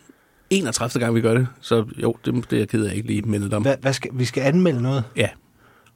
31. 0.51 1.01
gang, 1.01 1.15
vi 1.15 1.21
gør 1.21 1.35
det. 1.35 1.49
Så 1.61 1.85
jo, 1.97 2.17
det, 2.25 2.35
det 2.51 2.53
er 2.53 2.59
jeg 2.61 2.69
ked 2.69 2.85
af 2.85 2.95
ikke 2.95 3.07
lige 3.07 3.23
mindet 3.23 3.53
om. 3.55 3.63
Hvad, 3.63 3.77
hvad 3.81 3.93
skal, 3.93 4.11
vi 4.15 4.25
skal 4.25 4.43
anmelde 4.43 4.83
noget. 4.83 5.05
Ja, 5.17 5.29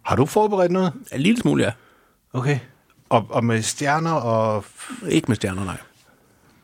Har 0.03 0.17
du 0.17 0.27
forberedt 0.27 0.73
noget? 0.73 0.93
en 1.13 1.21
lille 1.21 1.41
smule, 1.41 1.65
ja. 1.65 1.71
Okay. 2.33 2.59
Og, 3.09 3.27
og 3.31 3.45
med 3.45 3.63
stjerner 3.63 4.13
og 4.13 4.65
Ikke 5.09 5.25
med 5.29 5.37
stjerner, 5.37 5.65
nej. 5.65 5.77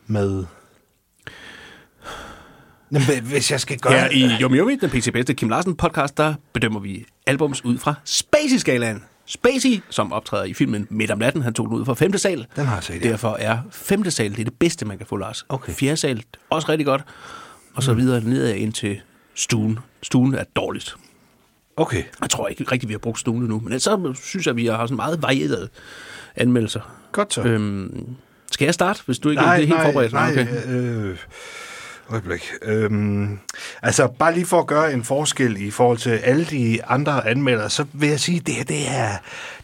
med... 0.06 0.44
Jamen, 2.92 3.24
hvis 3.24 3.50
jeg 3.50 3.60
skal 3.60 3.78
gøre... 3.78 3.92
Ja, 3.92 4.08
i 4.12 4.30
Yumi 4.42 4.58
Yumi, 4.58 4.76
den 4.76 4.90
PC 4.90 5.12
Bedste 5.12 5.34
Kim 5.34 5.48
Larsen 5.48 5.76
podcast, 5.76 6.16
der 6.16 6.34
bedømmer 6.52 6.80
vi 6.80 7.04
albums 7.26 7.64
ud 7.64 7.78
fra 7.78 7.94
Spacey-skalaen. 8.04 9.04
Spacey, 9.26 9.82
som 9.90 10.12
optræder 10.12 10.44
i 10.44 10.54
filmen 10.54 10.86
Midt 10.90 11.10
om 11.10 11.18
natten, 11.18 11.42
han 11.42 11.54
tog 11.54 11.68
den 11.68 11.76
ud 11.76 11.84
fra 11.84 11.94
5. 11.94 12.18
sal. 12.18 12.46
Den 12.56 12.66
har 12.66 12.74
jeg 12.74 12.84
set, 12.84 13.04
ja. 13.04 13.08
Derfor 13.08 13.36
er 13.40 13.58
5. 13.70 14.10
sal 14.10 14.30
det, 14.30 14.40
er 14.40 14.44
det 14.44 14.54
bedste, 14.54 14.84
man 14.84 14.98
kan 14.98 15.06
få, 15.06 15.16
Lars. 15.16 15.44
Okay. 15.48 15.72
4. 15.72 15.96
sal, 15.96 16.22
også 16.50 16.68
rigtig 16.68 16.86
godt. 16.86 17.02
Og 17.74 17.82
så 17.82 17.94
videre 17.94 18.20
nedad 18.20 18.54
ind 18.54 18.72
til 18.72 19.00
stuen. 19.34 19.78
Stuen 20.02 20.34
er 20.34 20.44
dårligst. 20.56 20.96
Okay. 21.76 22.02
Jeg 22.20 22.30
tror 22.30 22.48
ikke 22.48 22.64
rigtig, 22.72 22.88
vi 22.88 22.94
har 22.94 22.98
brugt 22.98 23.18
stuen 23.18 23.42
nu, 23.44 23.60
men 23.60 23.80
så 23.80 24.14
synes 24.22 24.46
jeg, 24.46 24.56
vi 24.56 24.66
har 24.66 24.86
sådan 24.86 24.96
meget 24.96 25.22
varieret 25.22 25.70
anmeldelser. 26.36 26.80
Godt 27.12 27.34
så. 27.34 27.42
Øhm, 27.42 28.06
skal 28.50 28.64
jeg 28.64 28.74
starte, 28.74 29.02
hvis 29.06 29.18
du 29.18 29.30
ikke 29.30 29.42
nej, 29.42 29.54
er 29.54 29.58
helt 29.58 29.70
nej, 29.70 29.84
forberedt? 29.84 30.12
nej, 30.12 30.30
okay. 30.30 30.46
øh, 30.68 31.16
øjeblik. 32.10 32.52
Øhm, 32.62 33.38
altså, 33.82 34.06
bare 34.06 34.34
lige 34.34 34.46
for 34.46 34.60
at 34.60 34.66
gøre 34.66 34.92
en 34.92 35.04
forskel 35.04 35.66
i 35.66 35.70
forhold 35.70 35.98
til 35.98 36.10
alle 36.10 36.44
de 36.44 36.84
andre 36.84 37.28
anmeldere, 37.28 37.70
så 37.70 37.84
vil 37.92 38.08
jeg 38.08 38.20
sige, 38.20 38.40
at 38.40 38.46
det 38.46 38.54
her, 38.54 38.64
det 38.64 38.88
er, 38.88 39.10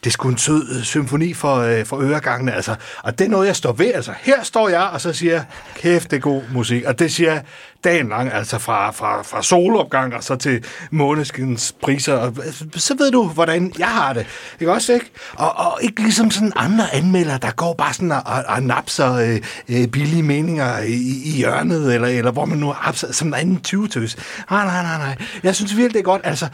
det 0.05 0.07
er 0.07 0.11
sgu 0.11 0.29
en 0.29 0.39
sød 0.39 0.83
symfoni 0.83 1.35
for, 1.35 1.57
øh, 1.57 1.85
for 1.85 2.01
øregangene, 2.01 2.55
altså. 2.55 2.75
Og 3.03 3.19
det 3.19 3.25
er 3.25 3.29
noget, 3.29 3.47
jeg 3.47 3.57
står 3.57 3.73
ved, 3.73 3.95
altså. 3.95 4.13
Her 4.21 4.43
står 4.43 4.69
jeg, 4.69 4.83
og 4.83 5.01
så 5.01 5.13
siger 5.13 5.45
kæft, 5.77 6.11
det 6.11 6.17
er 6.17 6.21
god 6.21 6.43
musik. 6.53 6.85
Og 6.85 6.99
det 6.99 7.13
siger 7.13 7.41
dagen 7.85 8.09
lang, 8.09 8.33
altså 8.33 8.59
fra, 8.59 8.91
fra, 8.91 9.23
fra 9.23 9.43
solopgang 9.43 10.15
og 10.15 10.25
så 10.25 10.37
til 10.37 10.65
måneskens 10.91 11.75
priser. 11.83 12.15
Og, 12.15 12.35
så 12.77 12.95
ved 12.99 13.11
du, 13.11 13.29
hvordan 13.29 13.73
jeg 13.79 13.89
har 13.89 14.13
det. 14.13 14.27
Ikke 14.61 14.73
også, 14.73 14.93
ikke? 14.93 15.11
Og, 15.33 15.59
og 15.59 15.79
ikke 15.83 16.03
ligesom 16.03 16.31
sådan 16.31 16.53
andre 16.57 16.95
anmeldere, 16.95 17.39
der 17.39 17.51
går 17.51 17.75
bare 17.75 17.95
sådan 17.95 18.13
og, 18.13 18.23
og, 18.49 18.63
napser 18.63 19.13
øh, 19.15 19.41
øh, 19.69 19.89
billige 19.89 20.23
meninger 20.23 20.79
i, 20.79 21.23
i 21.25 21.31
hjørnet, 21.31 21.95
eller, 21.95 22.09
eller 22.09 22.31
hvor 22.31 22.45
man 22.45 22.59
nu 22.59 22.73
har 22.73 22.93
som 22.93 23.29
en 23.29 23.35
anden 23.35 23.61
20 23.61 23.87
-tøs. 23.87 24.17
Nej, 24.51 24.65
nej, 24.65 24.83
nej, 24.83 24.99
nej. 24.99 25.17
Jeg 25.43 25.55
synes 25.55 25.77
virkelig, 25.77 25.93
det 25.93 25.99
er 25.99 26.05
godt. 26.05 26.23
Altså, 26.25 26.49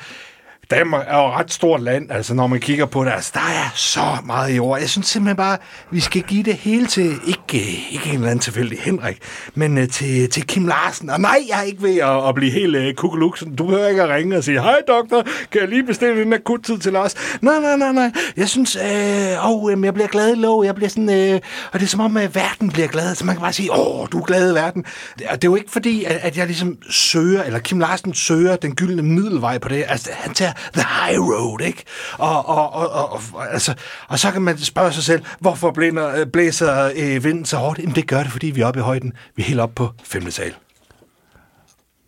Danmark 0.70 1.06
er 1.08 1.16
jo 1.16 1.26
et 1.26 1.34
ret 1.34 1.52
stort 1.52 1.82
land, 1.82 2.10
altså 2.10 2.34
når 2.34 2.46
man 2.46 2.60
kigger 2.60 2.86
på 2.86 3.04
det. 3.04 3.10
Altså, 3.10 3.30
der 3.34 3.40
er 3.40 3.70
så 3.74 4.00
meget 4.24 4.50
i. 4.50 4.60
Jeg 4.80 4.90
synes 4.90 5.06
simpelthen 5.06 5.36
bare, 5.36 5.58
vi 5.90 6.00
skal 6.00 6.22
give 6.22 6.42
det 6.42 6.54
hele 6.54 6.86
til, 6.86 7.12
ikke, 7.26 7.58
øh, 7.58 7.92
ikke 7.92 8.08
en 8.08 8.14
eller 8.14 8.26
anden 8.26 8.38
tilfældig 8.38 8.78
Henrik, 8.80 9.18
men 9.54 9.78
uh, 9.78 9.84
til, 9.88 10.30
til 10.30 10.46
Kim 10.46 10.66
Larsen. 10.66 11.10
Og 11.10 11.20
nej, 11.20 11.38
jeg 11.48 11.58
er 11.58 11.62
ikke 11.62 11.82
ved 11.82 11.98
at, 11.98 12.28
at 12.28 12.34
blive 12.34 12.52
helt 12.52 12.76
øh, 12.76 12.88
uh, 12.88 12.94
kukuluksen. 12.94 13.56
Du 13.56 13.66
behøver 13.66 13.88
ikke 13.88 14.02
at 14.02 14.08
ringe 14.08 14.36
og 14.36 14.44
sige, 14.44 14.62
hej 14.62 14.76
doktor, 14.88 15.22
kan 15.52 15.60
jeg 15.60 15.68
lige 15.68 15.84
bestille 15.84 16.22
en 16.22 16.32
akuttid 16.32 16.78
til 16.78 16.92
Lars? 16.92 17.14
Nej, 17.42 17.60
nej, 17.60 17.76
nej, 17.76 17.92
nej. 17.92 18.12
Jeg 18.36 18.48
synes, 18.48 18.76
øh, 18.76 19.50
åh, 19.50 19.72
øh, 19.72 19.84
jeg 19.84 19.94
bliver 19.94 20.08
glad 20.08 20.32
i 20.36 20.38
lov. 20.40 20.64
Jeg 20.64 20.74
bliver 20.74 20.88
sådan, 20.88 21.32
øh, 21.32 21.40
og 21.72 21.80
det 21.80 21.86
er 21.86 21.90
som 21.90 22.00
om, 22.00 22.16
at 22.16 22.34
verden 22.34 22.70
bliver 22.70 22.88
glad. 22.88 23.14
Så 23.14 23.24
man 23.24 23.34
kan 23.34 23.42
bare 23.42 23.52
sige, 23.52 23.72
åh, 23.72 24.06
du 24.12 24.18
er 24.18 24.24
glad 24.24 24.52
i 24.52 24.54
verden. 24.54 24.84
Det, 25.18 25.26
og 25.26 25.42
det 25.42 25.48
er 25.48 25.50
jo 25.50 25.56
ikke 25.56 25.70
fordi, 25.70 26.04
at, 26.04 26.18
at 26.22 26.36
jeg 26.36 26.46
ligesom 26.46 26.76
søger, 26.90 27.42
eller 27.42 27.58
Kim 27.58 27.78
Larsen 27.78 28.14
søger 28.14 28.56
den 28.56 28.74
gyldne 28.74 29.02
middelvej 29.02 29.58
på 29.58 29.68
det. 29.68 29.84
Altså, 29.88 30.10
han 30.12 30.34
tager 30.34 30.52
the 30.74 30.82
high 30.82 31.18
road, 31.18 31.60
ikke? 31.60 31.84
Og, 32.18 32.48
og, 32.48 32.72
og, 32.72 32.92
og, 32.92 33.20
og, 33.32 33.52
altså, 33.52 33.74
og 34.08 34.18
så 34.18 34.30
kan 34.30 34.42
man 34.42 34.58
spørge 34.58 34.92
sig 34.92 35.02
selv, 35.02 35.22
hvorfor 35.40 35.70
blænder, 35.70 36.20
øh, 36.20 36.26
blæser 36.26 36.90
øh, 36.96 37.24
vinden 37.24 37.44
så 37.44 37.56
hårdt? 37.56 37.78
Jamen, 37.78 37.94
det 37.94 38.06
gør 38.06 38.22
det, 38.22 38.32
fordi 38.32 38.46
vi 38.46 38.60
er 38.60 38.66
oppe 38.66 38.80
i 38.80 38.82
højden. 38.82 39.12
Vi 39.36 39.42
er 39.42 39.46
helt 39.46 39.60
oppe 39.60 39.74
på 39.74 39.88
femte 40.04 40.30
sal. 40.30 40.54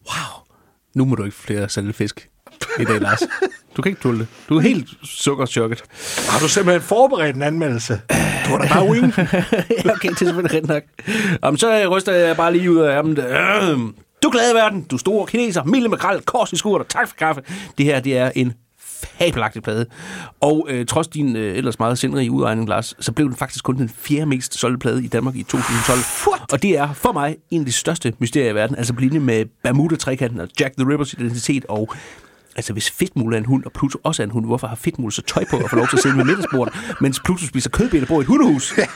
Wow. 0.07 0.43
Nu 0.95 1.05
må 1.05 1.15
du 1.15 1.25
ikke 1.25 1.37
flere 1.37 1.69
sælge 1.69 1.93
fisk 1.93 2.29
i 2.81 2.85
dag, 2.85 3.01
Lars. 3.01 3.23
Du 3.77 3.83
kan 3.83 3.91
ikke 3.91 4.03
tåle 4.03 4.19
det. 4.19 4.27
Du 4.49 4.57
er 4.57 4.61
helt 4.61 4.89
sukkerchokket. 5.05 5.83
Har 6.29 6.39
du 6.39 6.49
simpelthen 6.49 6.83
forberedt 6.83 7.37
en 7.37 7.43
anmeldelse? 7.43 8.01
Du 8.47 8.51
har 8.51 8.59
da 8.59 8.69
bare 8.69 8.85
wing. 8.85 9.05
okay, 9.95 10.09
det 10.09 10.11
er 10.11 10.17
selvfølgelig 10.17 10.55
rent 10.55 10.69
nok. 10.69 10.83
Om 11.43 11.57
så 11.57 11.89
ryster 11.89 12.13
jeg 12.13 12.37
bare 12.37 12.53
lige 12.53 12.71
ud 12.71 12.79
af 12.79 12.97
ærmet. 12.97 13.19
Du 14.33 14.39
glad 14.39 14.53
i 14.53 14.55
verden. 14.55 14.83
Du 14.83 14.99
store 14.99 15.27
kineser. 15.27 15.65
Mille 15.65 15.89
makrel, 15.89 16.21
kors 16.21 16.53
i 16.53 16.57
skurt 16.57 16.87
tak 16.89 17.09
for 17.09 17.17
kaffe. 17.17 17.43
Det 17.79 17.87
her, 17.87 18.01
det 18.01 18.17
er 18.19 18.31
en 18.35 18.53
fabelagtig 18.79 19.63
plade. 19.63 19.87
Og 20.41 20.67
øh, 20.71 20.87
trods 20.87 21.09
din 21.09 21.37
øh, 21.37 21.57
ellers 21.57 21.79
meget 21.79 21.99
sindrige 21.99 22.31
udregning, 22.31 22.69
Lars, 22.69 22.95
så 23.01 23.13
blev 23.13 23.29
den 23.29 23.37
faktisk 23.37 23.65
kun 23.65 23.77
den 23.77 23.89
fjerde 23.89 24.27
mest 24.27 24.59
solgte 24.59 24.79
plade 24.79 25.05
i 25.05 25.09
Danmark 25.09 25.37
i 25.37 25.43
2012. 25.43 25.99
What? 26.29 26.53
Og 26.53 26.63
det 26.63 26.79
er 26.79 26.93
for 26.93 27.13
mig 27.13 27.37
en 27.51 27.61
af 27.61 27.67
de 27.67 27.73
største 27.73 28.13
mysterier 28.19 28.51
i 28.51 28.55
verden. 28.55 28.77
Altså 28.77 28.95
på 28.95 29.01
linje 29.01 29.19
med 29.19 29.45
Bermuda-trekanten 29.63 30.41
og 30.41 30.49
Jack 30.61 30.75
the 30.77 30.91
Rippers 30.91 31.13
identitet 31.13 31.65
og 31.69 31.95
Altså, 32.57 32.73
hvis 32.73 32.91
Fedtmule 32.91 33.37
er 33.37 33.39
en 33.39 33.47
hund, 33.47 33.65
og 33.65 33.73
Pluto 33.73 33.99
også 34.05 34.23
er 34.23 34.25
en 34.25 34.31
hund, 34.31 34.47
hvorfor 34.47 34.67
har 34.67 34.77
Fedtmule 34.77 35.13
så 35.13 35.23
tøj 35.23 35.45
på 35.51 35.57
og 35.57 35.71
får 35.71 35.77
lov 35.77 35.89
til 35.89 35.97
at 35.97 36.03
sidde 36.03 36.17
med 36.17 36.25
middagsbordet, 36.25 36.75
mens 37.01 37.21
Pluto 37.21 37.47
spiser 37.47 37.71
kødben 37.71 38.03
og 38.03 38.09
bor 38.09 38.19
i 38.19 38.21
et 38.21 38.27
hundehus? 38.27 38.79
Jeg 38.79 38.89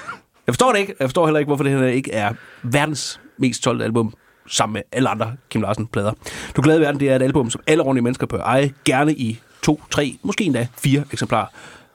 forstår 0.48 0.72
det 0.72 0.78
ikke. 0.78 0.94
Jeg 1.00 1.08
forstår 1.08 1.26
heller 1.26 1.38
ikke, 1.38 1.48
hvorfor 1.48 1.64
det 1.64 1.72
her 1.72 1.86
ikke 1.86 2.12
er 2.12 2.32
verdens 2.62 3.20
mest 3.38 3.62
solgte 3.62 3.84
album 3.84 4.14
sammen 4.48 4.72
med 4.72 4.82
alle 4.92 5.08
andre 5.08 5.36
Kim 5.50 5.62
Larsen-plader. 5.62 6.12
Du 6.56 6.62
er 6.62 6.74
i 6.74 6.80
verden, 6.80 7.00
det 7.00 7.10
er 7.10 7.16
et 7.16 7.22
album, 7.22 7.50
som 7.50 7.60
alle 7.66 7.82
ordentlige 7.82 8.04
mennesker 8.04 8.26
bør 8.26 8.42
eje, 8.42 8.72
gerne 8.84 9.14
i 9.14 9.40
to, 9.62 9.82
tre, 9.90 10.18
måske 10.22 10.44
endda 10.44 10.68
fire 10.78 11.04
eksemplarer. 11.12 11.46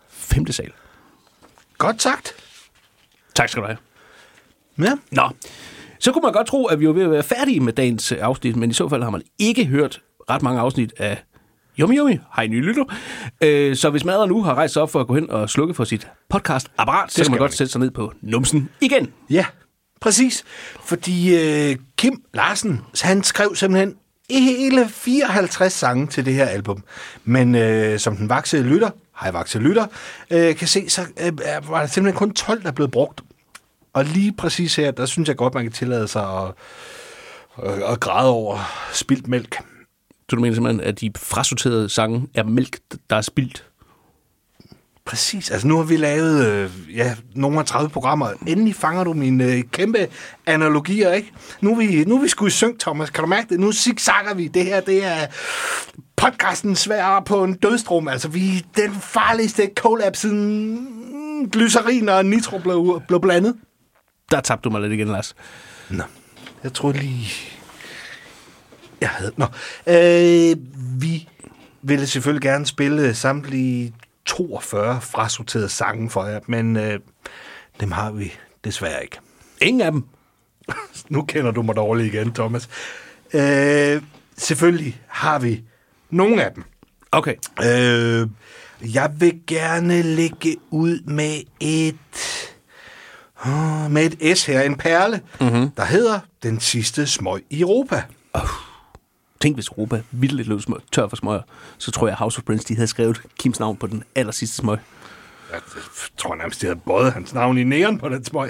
Femte 0.09 0.53
sal. 0.53 0.71
Godt 1.77 2.01
sagt. 2.01 2.33
Tak 3.35 3.49
skal 3.49 3.61
du 3.63 3.67
have. 3.67 3.77
Ja. 4.79 4.93
Nå, 5.11 5.29
så 5.99 6.11
kunne 6.11 6.21
man 6.21 6.33
godt 6.33 6.47
tro, 6.47 6.65
at 6.65 6.79
vi 6.79 6.87
var 6.87 6.93
ved 6.93 7.03
at 7.03 7.11
være 7.11 7.23
færdige 7.23 7.59
med 7.59 7.73
dagens 7.73 8.11
øh, 8.11 8.17
afsnit, 8.21 8.55
men 8.55 8.69
i 8.69 8.73
så 8.73 8.89
fald 8.89 9.03
har 9.03 9.09
man 9.09 9.21
ikke 9.39 9.65
hørt 9.65 10.01
ret 10.29 10.41
mange 10.41 10.59
afsnit 10.59 10.93
af 10.97 11.23
Yummy 11.79 11.97
Yummy. 11.97 12.19
Hej 12.35 12.47
nye 12.47 12.61
lytter. 12.61 12.83
Øh, 13.41 13.75
så 13.75 13.89
hvis 13.89 14.05
madder 14.05 14.25
nu 14.25 14.43
har 14.43 14.53
rejst 14.55 14.73
sig 14.73 14.81
op 14.81 14.91
for 14.91 14.99
at 14.99 15.07
gå 15.07 15.15
hen 15.15 15.29
og 15.29 15.49
slukke 15.49 15.73
for 15.73 15.83
sit 15.83 16.07
podcast-apparat, 16.33 17.11
så 17.11 17.23
kan 17.23 17.31
man 17.31 17.39
godt 17.39 17.53
sætte 17.53 17.71
sig 17.71 17.81
ned 17.81 17.91
på 17.91 18.13
numsen 18.21 18.69
igen. 18.81 19.13
Ja, 19.29 19.45
præcis. 20.01 20.43
Fordi 20.83 21.35
øh, 21.35 21.75
Kim 21.97 22.23
Larsen, 22.33 22.81
han 23.01 23.23
skrev 23.23 23.55
simpelthen 23.55 23.95
hele 24.29 24.89
54 24.89 25.73
sange 25.73 26.07
til 26.07 26.25
det 26.25 26.33
her 26.33 26.45
album. 26.45 26.83
Men 27.23 27.55
øh, 27.55 27.99
som 27.99 28.15
den 28.17 28.29
vaksede 28.29 28.63
lytter, 28.63 28.89
hej 29.21 29.31
vaksede 29.31 29.63
lytter, 29.63 29.85
øh, 30.31 30.55
kan 30.55 30.67
se, 30.67 30.89
så 30.89 31.01
øh, 31.19 31.37
var 31.69 31.79
der 31.79 31.87
simpelthen 31.87 32.17
kun 32.17 32.33
12, 32.33 32.61
der 32.61 32.67
er 32.67 32.71
blevet 32.71 32.91
brugt. 32.91 33.21
Og 33.93 34.05
lige 34.05 34.33
præcis 34.33 34.75
her, 34.75 34.91
der 34.91 35.05
synes 35.05 35.29
jeg 35.29 35.35
godt, 35.37 35.53
man 35.53 35.63
kan 35.63 35.71
tillade 35.71 36.07
sig 36.07 36.23
at, 36.23 36.53
at, 37.63 37.83
at 37.83 37.99
græde 37.99 38.29
over 38.29 38.59
spildt 38.93 39.27
mælk. 39.27 39.55
Så 40.29 40.35
du 40.35 40.41
mener 40.41 40.55
simpelthen, 40.55 40.87
at 40.87 41.01
de 41.01 41.11
frasorterede 41.17 41.89
sange 41.89 42.27
er 42.33 42.43
mælk, 42.43 42.79
der 43.09 43.15
er 43.15 43.21
spildt? 43.21 43.70
Præcis. 45.05 45.51
Altså 45.51 45.67
nu 45.67 45.77
har 45.77 45.83
vi 45.83 45.97
lavet 45.97 46.47
øh, 46.47 46.71
ja, 46.95 47.15
nogle 47.35 47.59
af 47.59 47.65
30 47.65 47.89
programmer. 47.89 48.29
Endelig 48.47 48.75
fanger 48.75 49.03
du 49.03 49.13
mine 49.13 49.43
øh, 49.43 49.63
kæmpe 49.71 50.07
analogier, 50.45 51.11
ikke? 51.13 51.31
Nu 51.61 51.71
er 51.71 51.75
vi, 51.75 52.03
nu 52.03 52.17
er 52.17 52.21
vi 52.21 52.27
sgu 52.27 52.45
i 52.45 52.49
synk, 52.49 52.79
Thomas. 52.79 53.09
Kan 53.09 53.23
du 53.23 53.27
mærke 53.27 53.49
det? 53.49 53.59
Nu 53.59 53.71
zigzagger 53.71 54.33
vi. 54.33 54.47
Det 54.47 54.65
her, 54.65 54.79
det 54.79 55.05
er 55.05 55.27
podcasten 56.15 56.75
svær 56.75 57.19
på 57.25 57.43
en 57.43 57.53
dødstrum. 57.53 58.07
Altså, 58.07 58.27
vi 58.27 58.57
er 58.57 58.61
den 58.75 58.93
farligste 58.93 59.69
collab 59.75 60.15
siden 60.15 61.49
glycerin 61.51 62.09
og 62.09 62.25
nitro 62.25 62.57
blev, 62.57 63.01
blev 63.07 63.21
blandet. 63.21 63.55
Der 64.31 64.41
tabte 64.41 64.63
du 64.63 64.69
mig 64.69 64.81
lidt 64.81 64.93
igen, 64.93 65.07
Lars. 65.07 65.35
Nå, 65.89 66.03
jeg 66.63 66.73
tror 66.73 66.91
lige... 66.91 67.27
Jeg 69.01 69.09
havde... 69.09 69.31
Nå, 69.37 69.45
øh, 69.87 70.57
vi 71.01 71.27
ville 71.81 72.07
selvfølgelig 72.07 72.41
gerne 72.41 72.65
spille 72.65 73.13
samtlige 73.13 73.93
42 74.37 75.01
frasorterede 75.01 75.69
sange 75.69 76.09
for 76.09 76.25
jer, 76.25 76.39
men 76.47 76.77
øh, 76.77 76.99
dem 77.79 77.91
har 77.91 78.11
vi 78.11 78.33
desværre 78.63 79.03
ikke. 79.03 79.17
Ingen 79.61 79.81
af 79.81 79.91
dem. 79.91 80.03
Nu 81.09 81.21
kender 81.21 81.51
du 81.51 81.61
mig 81.61 81.75
dårligt 81.75 82.13
igen, 82.13 82.33
Thomas. 82.33 82.69
Øh, 83.33 84.01
selvfølgelig 84.37 85.01
har 85.07 85.39
vi 85.39 85.63
nogle 86.09 86.45
af 86.45 86.51
dem. 86.53 86.63
Okay. 87.11 87.35
Øh, 87.63 88.27
jeg 88.93 89.11
vil 89.17 89.41
gerne 89.47 90.01
lægge 90.01 90.57
ud 90.69 90.99
med 90.99 91.41
et 91.59 91.95
med 93.89 94.11
et 94.19 94.37
S 94.37 94.45
her, 94.45 94.61
en 94.61 94.75
perle, 94.75 95.21
mm-hmm. 95.41 95.69
der 95.69 95.85
hedder 95.85 96.19
Den 96.43 96.59
sidste 96.59 97.07
smøg 97.07 97.43
i 97.49 97.61
Europa. 97.61 98.03
Tænk, 99.41 99.55
hvis 99.55 99.67
Europa 99.67 100.01
vildt 100.11 100.47
løb 100.47 100.61
smøg, 100.61 100.79
tør 100.91 101.07
for 101.07 101.15
smøger, 101.15 101.41
så 101.77 101.91
tror 101.91 102.07
jeg, 102.07 102.15
House 102.15 102.37
of 102.37 102.43
Prince, 102.43 102.67
de 102.67 102.75
havde 102.75 102.87
skrevet 102.87 103.21
Kims 103.39 103.59
navn 103.59 103.77
på 103.77 103.87
den 103.87 104.03
aller 104.15 104.31
sidste 104.31 104.55
smøg. 104.55 104.77
Jeg 105.51 105.59
tror 106.17 106.35
nærmest, 106.35 106.61
de 106.61 106.65
havde 106.65 106.79
både 106.85 107.11
hans 107.11 107.33
navn 107.33 107.57
i 107.57 107.63
næren 107.63 107.97
på 107.97 108.09
den 108.09 108.25
smøg. 108.25 108.49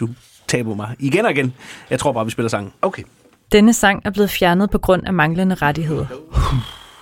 Du 0.00 0.08
taber 0.48 0.74
mig 0.74 0.96
igen 0.98 1.24
og 1.24 1.30
igen. 1.30 1.54
Jeg 1.90 1.98
tror 1.98 2.12
bare, 2.12 2.24
vi 2.24 2.30
spiller 2.30 2.48
sangen. 2.48 2.72
Okay. 2.82 3.02
Denne 3.52 3.72
sang 3.72 4.02
er 4.04 4.10
blevet 4.10 4.30
fjernet 4.30 4.70
på 4.70 4.78
grund 4.78 5.06
af 5.06 5.12
manglende 5.12 5.54
rettigheder. 5.54 6.06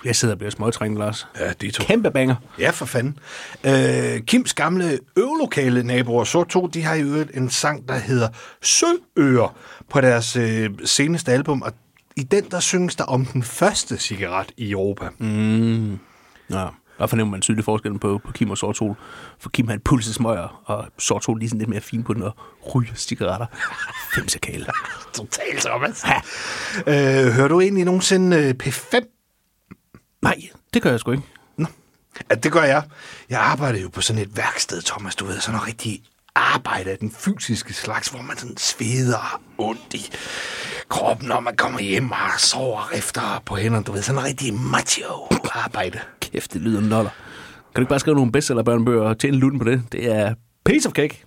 Jeg 0.05 0.15
sidder 0.15 0.33
og 0.33 0.37
bliver 0.37 0.51
småtrænet, 0.51 0.99
Lars. 0.99 1.27
Ja, 1.39 1.51
de 1.61 1.71
to. 1.71 1.83
Kæmpe 1.83 2.11
banger. 2.11 2.35
Ja, 2.59 2.69
for 2.69 2.85
fanden. 2.85 3.17
Øh, 3.63 4.21
Kims 4.21 4.53
gamle 4.53 4.99
øvelokale 5.17 5.83
naboer, 5.83 6.23
så 6.23 6.43
to, 6.43 6.67
de 6.67 6.83
har 6.83 6.95
i 6.95 7.01
øvrigt 7.01 7.37
en 7.37 7.49
sang, 7.49 7.87
der 7.87 7.95
hedder 7.95 8.27
Søøer 8.61 9.55
på 9.89 10.01
deres 10.01 10.35
øh, 10.35 10.69
seneste 10.85 11.31
album, 11.31 11.61
og 11.61 11.73
i 12.19 12.23
den, 12.23 12.51
der 12.51 12.59
synges 12.59 12.95
der 12.95 13.03
om 13.03 13.25
den 13.25 13.43
første 13.43 13.97
cigaret 13.97 14.51
i 14.57 14.71
Europa. 14.71 15.09
Mm. 15.17 15.99
Ja. 16.49 16.67
Der 16.97 17.07
fornemmer 17.07 17.31
man 17.31 17.41
tydeligt 17.41 17.65
forskellen 17.65 17.99
på, 17.99 18.21
på 18.25 18.31
Kim 18.31 18.49
og 18.51 18.57
Sort 18.57 18.77
Sol. 18.77 18.95
For 19.39 19.49
Kim 19.49 19.67
han 19.67 19.79
pulser 19.79 20.13
smøger, 20.13 20.61
og 20.65 20.87
Sort 20.97 21.23
Sol 21.23 21.39
lige 21.39 21.49
sådan 21.49 21.59
lidt 21.59 21.69
mere 21.69 21.81
fin 21.81 22.03
på 22.03 22.13
den 22.13 22.23
og 22.23 22.35
ryger 22.75 22.93
cigaretter. 22.95 23.45
Femsekale. 24.15 24.65
Totalt, 25.13 25.59
Thomas. 25.59 26.05
Ja. 26.05 27.25
Øh, 27.25 27.31
hører 27.31 27.47
du 27.47 27.59
egentlig 27.59 27.85
nogensinde 27.85 28.37
øh, 28.37 28.55
P5? 28.63 28.99
Nej, 30.21 30.41
det 30.73 30.81
gør 30.81 30.89
jeg 30.89 30.99
sgu 30.99 31.11
ikke. 31.11 31.23
Nå. 31.57 31.65
Ja, 32.29 32.35
det 32.35 32.51
gør 32.51 32.63
jeg. 32.63 32.83
Jeg 33.29 33.39
arbejder 33.39 33.79
jo 33.79 33.89
på 33.89 34.01
sådan 34.01 34.21
et 34.21 34.37
værksted, 34.37 34.81
Thomas, 34.81 35.15
du 35.15 35.25
ved, 35.25 35.39
sådan 35.39 35.55
noget 35.55 35.67
rigtig 35.67 36.03
arbejde 36.39 36.91
af 36.91 36.97
den 36.97 37.11
fysiske 37.11 37.73
slags, 37.73 38.07
hvor 38.07 38.21
man 38.21 38.37
sådan 38.37 38.57
sveder 38.57 39.41
ondt 39.57 39.93
i 39.93 40.11
kroppen, 40.89 41.27
når 41.27 41.39
man 41.39 41.55
kommer 41.55 41.79
hjem 41.79 42.11
og 42.11 42.17
sover 42.37 42.89
efter 42.93 43.43
på 43.45 43.55
hænderne, 43.55 43.83
du 43.83 43.91
ved, 43.91 44.01
sådan 44.01 44.15
noget 44.15 44.29
rigtig 44.29 44.53
macho 44.53 45.27
arbejde. 45.51 45.99
Kæft, 46.21 46.53
det 46.53 46.61
lyder 46.61 46.81
noller. 46.81 47.11
Kan 47.53 47.75
du 47.75 47.81
ikke 47.81 47.89
bare 47.89 47.99
skrive 47.99 48.15
nogle 48.15 48.31
bestsellerbørnebøger 48.31 49.03
og 49.03 49.19
tjene 49.19 49.37
lutten 49.37 49.59
på 49.59 49.65
det? 49.65 49.83
Det 49.91 50.11
er 50.11 50.33
piece 50.65 50.87
of 50.87 50.93
cake. 50.93 51.23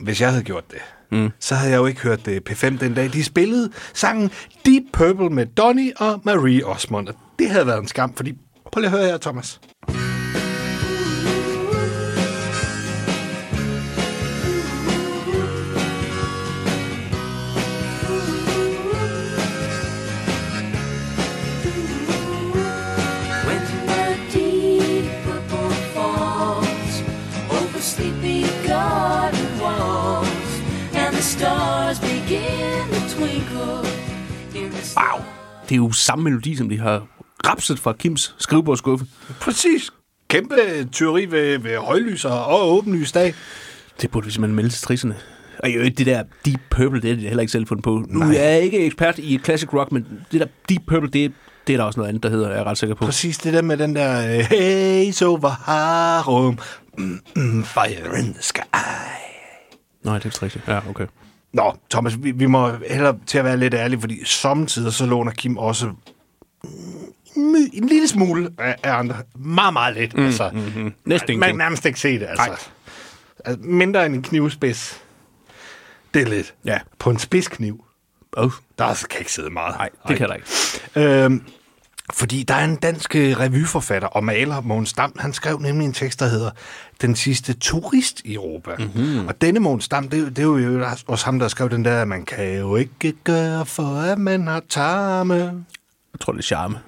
Hvis 0.00 0.20
jeg 0.20 0.30
havde 0.30 0.44
gjort 0.44 0.64
det, 0.70 0.78
mm. 1.10 1.30
så 1.40 1.54
havde 1.54 1.72
jeg 1.72 1.78
jo 1.78 1.86
ikke 1.86 2.00
hørt 2.00 2.26
det 2.26 2.50
P5 2.50 2.78
den 2.78 2.94
dag. 2.94 3.12
De 3.12 3.24
spillede 3.24 3.70
sangen 3.94 4.30
Deep 4.66 4.82
Purple 4.92 5.30
med 5.30 5.46
Donny 5.46 5.92
og 5.96 6.20
Marie 6.24 6.66
Osmond, 6.66 7.08
og 7.08 7.14
det 7.38 7.50
havde 7.50 7.66
været 7.66 7.80
en 7.80 7.88
skam, 7.88 8.14
fordi... 8.14 8.34
Prøv 8.72 8.80
lige 8.80 8.90
at 8.92 8.98
høre 8.98 9.08
her, 9.08 9.18
Thomas. 9.18 9.60
Stars 31.38 32.00
begin 32.00 32.82
to 32.92 33.00
twinkle 33.08 33.76
Wow. 34.96 35.24
Det 35.68 35.72
er 35.72 35.76
jo 35.76 35.92
samme 35.92 36.24
melodi, 36.24 36.56
som 36.56 36.68
de 36.68 36.78
har 36.78 37.06
rapset 37.46 37.78
fra 37.78 37.92
Kims 37.92 38.34
skrivebordskuffe. 38.38 39.06
Præcis. 39.40 39.90
Kæmpe 40.28 40.54
teori 40.92 41.26
ved, 41.30 41.58
ved 41.58 41.76
højlyser 41.78 42.30
og 42.30 42.72
åbenlysdag. 42.72 43.34
Det 44.00 44.10
burde 44.10 44.26
vi 44.26 44.32
simpelthen 44.32 44.56
melde 44.56 44.70
til 44.70 44.82
trisserne. 44.82 45.16
Og 45.58 45.70
jo, 45.70 45.84
det 45.84 46.06
der 46.06 46.22
Deep 46.44 46.60
Purple, 46.70 47.00
det 47.00 47.10
er 47.10 47.14
de 47.14 47.20
heller 47.20 47.40
ikke 47.40 47.52
selv 47.52 47.66
fundet 47.66 47.84
på. 47.84 48.04
Nu 48.08 48.18
Nej. 48.18 48.34
er 48.36 48.42
jeg 48.42 48.60
ikke 48.60 48.78
ekspert 48.78 49.18
i 49.18 49.38
classic 49.44 49.72
rock, 49.74 49.92
men 49.92 50.06
det 50.32 50.40
der 50.40 50.46
Deep 50.68 50.82
Purple, 50.86 51.10
det, 51.10 51.32
det 51.66 51.72
er 51.72 51.76
der 51.76 51.84
også 51.84 52.00
noget 52.00 52.08
andet, 52.08 52.22
der 52.22 52.28
hedder, 52.28 52.48
er 52.48 52.56
jeg 52.56 52.66
ret 52.66 52.78
sikker 52.78 52.94
på. 52.94 53.04
Præcis 53.04 53.38
det 53.38 53.52
der 53.52 53.62
med 53.62 53.76
den 53.76 53.96
der 53.96 54.38
øh, 54.38 54.44
Haze 54.44 55.26
over 55.26 55.48
Harum, 55.48 56.58
mm, 56.98 57.20
mm, 57.36 57.64
fire 57.64 58.18
in 58.18 58.32
the 58.32 58.42
sky. 58.42 58.60
Nej, 60.04 60.18
det 60.18 60.34
er 60.34 60.42
rigtigt. 60.42 60.68
Ja, 60.68 60.80
okay. 60.88 61.06
Nå, 61.56 61.76
Thomas, 61.90 62.22
vi, 62.22 62.30
vi 62.30 62.46
må 62.46 62.70
hellere 62.90 63.18
til 63.26 63.38
at 63.38 63.44
være 63.44 63.56
lidt 63.56 63.74
ærlige, 63.74 64.00
fordi 64.00 64.24
samtidig 64.24 64.92
så 64.92 65.06
låner 65.06 65.32
Kim 65.32 65.56
også 65.56 65.90
en 67.36 67.88
lille 67.88 68.08
smule 68.08 68.50
af, 68.58 68.76
af 68.82 68.92
andre. 68.92 69.16
Meget, 69.34 69.72
meget 69.72 69.94
lidt. 69.96 70.16
Mm, 70.16 70.26
altså, 70.26 70.50
mm-hmm. 70.52 70.68
Næsten 70.74 71.04
Man 71.04 71.18
kan 71.18 71.32
ingenting. 71.32 71.58
nærmest 71.58 71.86
ikke 71.86 72.00
se 72.00 72.18
det, 72.18 72.26
altså. 72.26 72.46
Nej. 72.46 72.56
altså. 73.44 73.62
Mindre 73.62 74.06
end 74.06 74.14
en 74.14 74.22
knivspids. 74.22 75.02
Det 76.14 76.22
er 76.22 76.26
lidt. 76.26 76.54
Ja. 76.64 76.78
På 76.98 77.10
en 77.10 77.18
spidskniv, 77.18 77.84
Oh, 78.36 78.50
der 78.78 78.84
altså 78.84 79.08
kan 79.08 79.18
ikke 79.18 79.32
sidde 79.32 79.50
meget. 79.50 79.76
nej, 79.76 79.90
det 80.08 80.16
kan 80.16 80.28
der 80.28 80.34
ikke. 80.34 81.24
Øhm, 81.24 81.42
fordi 82.14 82.42
der 82.42 82.54
er 82.54 82.64
en 82.64 82.76
dansk 82.76 83.16
øh, 83.16 83.40
revyforfatter 83.40 84.08
og 84.08 84.24
maler, 84.24 84.60
Mogens 84.60 84.92
Dam, 84.92 85.12
han 85.18 85.32
skrev 85.32 85.58
nemlig 85.58 85.84
en 85.86 85.92
tekst, 85.92 86.20
der 86.20 86.26
hedder 86.28 86.50
Den 87.00 87.16
sidste 87.16 87.52
turist 87.54 88.20
i 88.24 88.34
Europa. 88.34 88.70
Mm-hmm. 88.78 89.26
Og 89.26 89.40
denne 89.40 89.60
Mogens 89.60 89.88
Dam, 89.88 90.08
det, 90.08 90.16
er 90.18 90.22
jo- 90.22 90.28
det 90.28 90.38
er 90.38 90.68
jo 90.72 90.86
også 91.06 91.24
ham, 91.24 91.38
der 91.38 91.48
skrev 91.48 91.70
den 91.70 91.84
der, 91.84 92.04
man 92.04 92.24
kan 92.24 92.58
jo 92.58 92.76
ikke 92.76 93.12
gøre 93.24 93.66
for, 93.66 93.96
at 94.00 94.18
man 94.18 94.46
har 94.46 94.62
tarme. 94.68 95.34
Jeg 96.12 96.20
tror, 96.20 96.32
det 96.32 96.38
er 96.38 96.42
charme. 96.42 96.78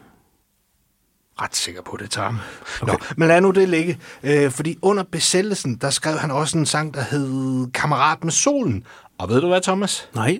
Ret 1.40 1.56
sikker 1.56 1.82
på, 1.82 1.96
det 1.98 2.04
er 2.04 2.08
tarme. 2.08 2.38
Okay. 2.80 2.92
Nå, 2.92 2.98
men 3.16 3.28
lad 3.28 3.40
nu 3.40 3.50
det 3.50 3.68
ligge. 3.68 3.98
Øh, 4.22 4.50
fordi 4.50 4.78
under 4.82 5.02
besættelsen, 5.02 5.76
der 5.76 5.90
skrev 5.90 6.18
han 6.18 6.30
også 6.30 6.58
en 6.58 6.66
sang, 6.66 6.94
der 6.94 7.00
hed 7.10 7.66
Kammerat 7.72 8.24
med 8.24 8.32
solen. 8.32 8.84
Og 9.18 9.28
ved 9.28 9.40
du 9.40 9.48
hvad, 9.48 9.60
Thomas? 9.60 10.08
Nej. 10.14 10.38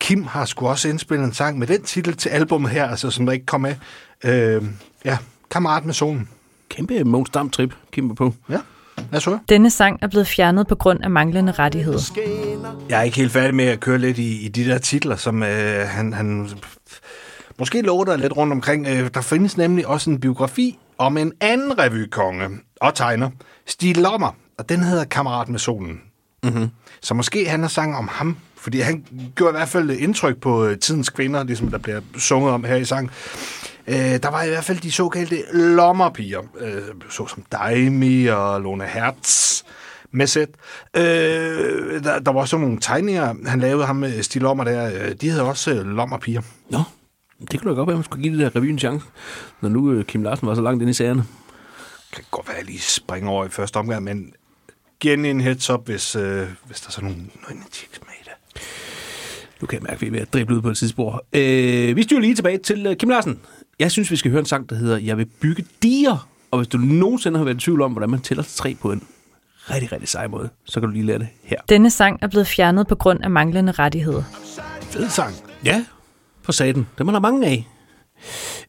Kim 0.00 0.24
har 0.24 0.44
sgu 0.44 0.66
også 0.68 0.88
indspillet 0.88 1.26
en 1.26 1.34
sang 1.34 1.58
med 1.58 1.66
den 1.66 1.82
titel 1.82 2.16
til 2.16 2.28
albumet 2.28 2.70
her, 2.70 2.88
altså 2.88 3.10
som 3.10 3.26
der 3.26 3.32
ikke 3.32 3.46
kom 3.46 3.60
med. 3.60 3.74
Øh, 4.24 4.64
ja, 5.04 5.18
Kammerat 5.50 5.84
med 5.84 5.94
solen. 5.94 6.28
Kæmpe 6.68 7.04
Måns 7.04 7.30
Dam-trip, 7.30 7.74
Kim 7.92 8.14
på. 8.14 8.34
Ja, 8.50 8.58
lad 9.10 9.16
os 9.16 9.24
høre. 9.24 9.40
Denne 9.48 9.70
sang 9.70 9.98
er 10.02 10.06
blevet 10.06 10.26
fjernet 10.26 10.66
på 10.66 10.74
grund 10.74 11.02
af 11.02 11.10
manglende 11.10 11.52
rettigheder. 11.52 11.98
Jeg 12.88 12.98
er 12.98 13.02
ikke 13.02 13.16
helt 13.16 13.32
færdig 13.32 13.54
med 13.54 13.64
at 13.64 13.80
køre 13.80 13.98
lidt 13.98 14.18
i, 14.18 14.44
i 14.44 14.48
de 14.48 14.64
der 14.64 14.78
titler, 14.78 15.16
som 15.16 15.42
øh, 15.42 15.88
han, 15.88 16.12
han 16.12 16.48
måske 17.58 17.82
låter 17.82 18.16
lidt 18.16 18.36
rundt 18.36 18.52
omkring. 18.52 18.86
Øh, 18.86 19.10
der 19.14 19.20
findes 19.20 19.56
nemlig 19.56 19.86
også 19.86 20.10
en 20.10 20.20
biografi 20.20 20.78
om 20.98 21.16
en 21.16 21.32
anden 21.40 21.78
revykonge 21.78 22.48
og 22.80 22.94
tegner, 22.94 23.30
Stig 23.66 23.96
Lommer, 23.96 24.36
og 24.58 24.68
den 24.68 24.82
hedder 24.82 25.04
Kammerat 25.04 25.48
med 25.48 25.58
solen. 25.58 26.00
Mm-hmm. 26.42 26.68
Så 27.00 27.14
måske 27.14 27.48
han 27.48 27.60
har 27.60 27.68
sang 27.68 27.96
om 27.96 28.08
ham, 28.12 28.36
fordi 28.58 28.80
han 28.80 29.04
gjorde 29.36 29.50
i 29.50 29.56
hvert 29.58 29.68
fald 29.68 29.90
indtryk 29.90 30.40
på 30.40 30.64
øh, 30.64 30.78
tidens 30.78 31.10
kvinder, 31.10 31.44
ligesom 31.44 31.70
der 31.70 31.78
bliver 31.78 32.00
sunget 32.16 32.52
om 32.52 32.64
her 32.64 32.76
i 32.76 32.84
sang. 32.84 33.10
Øh, 33.86 33.94
der 33.96 34.30
var 34.30 34.42
i 34.42 34.48
hvert 34.48 34.64
fald 34.64 34.78
de 34.78 34.92
såkaldte 34.92 35.42
lommerpiger, 35.52 36.40
øh, 36.60 36.82
såsom 37.10 37.44
Daimi 37.52 38.26
og 38.26 38.60
Lone 38.60 38.84
Hertz 38.84 39.62
med 40.10 40.26
sæt. 40.26 40.48
Øh, 40.96 42.04
der, 42.04 42.18
der 42.18 42.32
var 42.32 42.40
også 42.40 42.58
nogle 42.58 42.78
tegninger, 42.80 43.34
han 43.46 43.60
lavede 43.60 43.86
ham 43.86 43.96
med 43.96 44.22
Stig 44.22 44.42
Lommer 44.42 44.64
der, 44.64 44.86
øh, 44.86 45.14
de 45.20 45.30
hedder 45.30 45.44
også 45.44 45.70
øh, 45.74 45.86
lommerpiger. 45.86 46.42
Nå, 46.70 46.82
det 47.50 47.60
kunne 47.60 47.70
da 47.70 47.76
godt 47.76 47.86
være, 47.86 47.94
at 47.94 47.98
man 47.98 48.04
skulle 48.04 48.22
give 48.22 48.38
det 48.38 48.52
der 48.52 48.60
revy 48.60 48.66
en 48.66 48.78
chance, 48.78 49.06
når 49.60 49.68
nu 49.68 49.92
øh, 49.92 50.04
Kim 50.04 50.22
Larsen 50.22 50.48
var 50.48 50.54
så 50.54 50.62
langt 50.62 50.82
inde 50.82 50.90
i 50.90 50.94
sagerne. 50.94 51.24
Kan 52.12 52.24
godt 52.30 52.48
være, 52.48 52.56
at 52.56 52.60
jeg 52.60 52.66
lige 52.66 52.80
springer 52.80 53.30
over 53.30 53.44
i 53.44 53.48
første 53.48 53.76
omgang, 53.76 54.04
men 54.04 54.32
giv 55.00 55.10
den 55.10 55.24
en 55.24 55.40
heads 55.40 55.70
up, 55.70 55.86
hvis, 55.86 56.16
øh, 56.16 56.48
hvis 56.64 56.80
der 56.80 56.86
er 56.88 56.92
sådan 56.92 57.10
nogle 57.10 57.62
det. 57.70 58.07
Nu 59.60 59.66
kan 59.66 59.78
jeg 59.78 59.82
mærke, 59.82 59.94
at 59.94 60.00
vi 60.00 60.06
er 60.06 60.10
ved 60.10 60.20
at 60.20 60.32
drible 60.32 60.56
ud 60.56 60.62
på 60.62 60.68
et 60.70 60.76
tidsspor. 60.76 61.24
Øh, 61.32 61.96
vi 61.96 62.02
styrer 62.02 62.20
lige 62.20 62.34
tilbage 62.34 62.58
til 62.58 62.86
øh, 62.86 62.96
Kim 62.96 63.08
Larsen. 63.08 63.40
Jeg 63.78 63.90
synes, 63.90 64.10
vi 64.10 64.16
skal 64.16 64.30
høre 64.30 64.40
en 64.40 64.46
sang, 64.46 64.70
der 64.70 64.76
hedder 64.76 64.98
Jeg 64.98 65.18
vil 65.18 65.26
bygge 65.40 65.64
diger. 65.82 66.28
Og 66.50 66.58
hvis 66.58 66.68
du 66.68 66.78
nogensinde 66.78 67.38
har 67.38 67.44
været 67.44 67.56
i 67.56 67.60
tvivl 67.60 67.82
om, 67.82 67.92
hvordan 67.92 68.10
man 68.10 68.20
tæller 68.20 68.42
til 68.42 68.56
tre 68.56 68.76
på 68.80 68.92
en 68.92 69.02
rigtig, 69.70 69.92
rigtig 69.92 70.08
sej 70.08 70.26
måde, 70.26 70.48
så 70.64 70.80
kan 70.80 70.88
du 70.88 70.92
lige 70.92 71.06
lære 71.06 71.18
det 71.18 71.28
her. 71.42 71.56
Denne 71.68 71.90
sang 71.90 72.18
er 72.22 72.26
blevet 72.26 72.46
fjernet 72.46 72.86
på 72.86 72.94
grund 72.94 73.22
af 73.22 73.30
manglende 73.30 73.72
rettigheder. 73.72 74.22
Fed 74.82 75.08
sang. 75.08 75.34
Ja, 75.64 75.84
for 76.42 76.52
saten. 76.52 76.86
Dem 76.98 77.08
er 77.08 77.12
der 77.12 77.20
mange 77.20 77.46
af. 77.46 77.68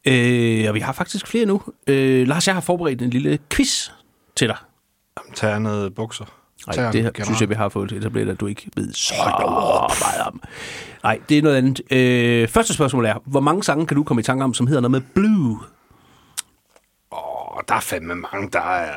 Øh, 0.06 0.70
og 0.70 0.76
vi 0.76 0.80
har 0.80 0.94
faktisk 0.94 1.28
flere 1.28 1.46
nu. 1.46 1.62
Øh, 1.88 2.28
Lars, 2.28 2.48
jeg 2.48 2.56
har 2.56 2.62
forberedt 2.62 3.02
en 3.02 3.10
lille 3.10 3.40
quiz 3.50 3.90
til 4.36 4.48
dig. 4.48 4.58
Ternede 5.36 5.92
bukser. 5.92 6.39
Nej, 6.68 6.76
det 6.91 7.03
her, 7.03 7.10
generelt. 7.10 7.26
synes 7.26 7.41
jeg, 7.41 7.49
vi 7.49 7.55
har 7.55 7.70
fået 7.70 7.91
etableret, 7.91 8.30
at 8.30 8.39
du 8.39 8.47
ikke 8.47 8.70
ved 8.76 8.93
så 8.93 9.14
meget 9.18 10.22
om. 10.28 10.41
Nej, 11.03 11.20
det 11.30 11.38
er 11.38 11.41
noget 11.41 11.55
andet. 11.55 11.82
Øh, 11.91 12.47
første 12.47 12.74
spørgsmål 12.74 13.05
er, 13.05 13.14
hvor 13.26 13.39
mange 13.39 13.64
sange 13.64 13.86
kan 13.86 13.97
du 13.97 14.03
komme 14.03 14.20
i 14.22 14.24
tanke 14.24 14.43
om, 14.43 14.53
som 14.53 14.68
hedder 14.68 14.82
noget 14.82 14.91
med 14.91 15.01
blue? 15.14 15.60
Åh, 17.12 17.62
der 17.68 17.76
er 17.76 17.80
fandme 17.80 18.16
mange. 18.16 18.49
Der 18.53 18.62
er 18.62 18.91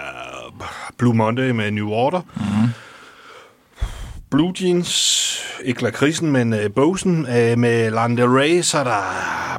Blue 0.98 1.14
Monday 1.14 1.50
med 1.50 1.70
New 1.70 1.88
Order. 1.88 2.20
Mm. 2.36 2.68
Blue 4.30 4.52
Jeans, 4.60 5.38
ikke 5.64 5.82
lakridsen, 5.82 6.32
men 6.32 6.52
uh, 6.52 6.58
Bosen 6.76 7.18
uh, 7.18 7.58
med 7.58 7.90
Lana 7.90 8.22
Del 8.22 8.30
Rey. 8.30 8.62
Så 8.62 8.78
er 8.78 8.84
der 8.84 9.02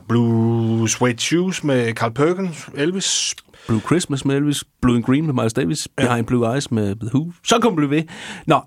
Blue 0.08 0.90
Suede 0.90 1.22
Shoes 1.22 1.64
med 1.64 1.94
Carl 1.94 2.14
Perkins, 2.14 2.70
Elvis. 2.76 3.36
Blue 3.68 3.82
Christmas 3.82 4.26
med 4.26 4.36
Elvis, 4.36 4.64
Blue 4.82 4.96
and 4.96 5.04
Green 5.04 5.26
med 5.26 5.34
Miles 5.34 5.54
Davis, 5.54 5.88
ja. 6.00 6.08
Behind 6.08 6.26
Blue 6.28 6.54
Eyes 6.54 6.72
med 6.72 6.96
The 6.96 7.10
Who. 7.16 7.32
Så 7.44 7.60
kom 7.60 7.76
du 7.78 7.88
ved. 7.88 8.04
Nå, 8.48 8.62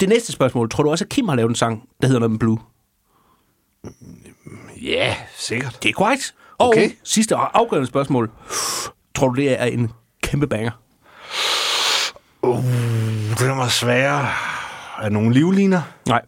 Det 0.00 0.08
næste 0.08 0.32
spørgsmål. 0.32 0.70
Tror 0.70 0.84
du 0.84 0.90
også, 0.90 1.04
at 1.04 1.08
Kim 1.08 1.28
har 1.28 1.36
lavet 1.36 1.48
en 1.48 1.54
sang, 1.54 1.88
der 2.00 2.06
hedder 2.06 2.20
noget 2.20 2.30
med 2.30 2.38
Blue? 2.38 2.58
Ja, 4.82 5.16
sikkert. 5.36 5.78
Det 5.82 5.88
er 5.88 5.92
korrekt. 5.92 6.34
Og 6.58 6.68
Okay. 6.68 6.90
sidste 7.04 7.36
og 7.36 7.58
afgørende 7.58 7.86
spørgsmål. 7.88 8.30
Tror 9.14 9.28
du, 9.28 9.34
det 9.34 9.60
er 9.60 9.64
en 9.64 9.90
kæmpe 10.22 10.46
banger? 10.46 10.70
Det 13.38 13.48
var 13.48 13.68
sværere. 13.68 14.28
Er 15.02 15.08
nogle 15.08 15.34
livliner? 15.34 15.82
Nej. 16.08 16.22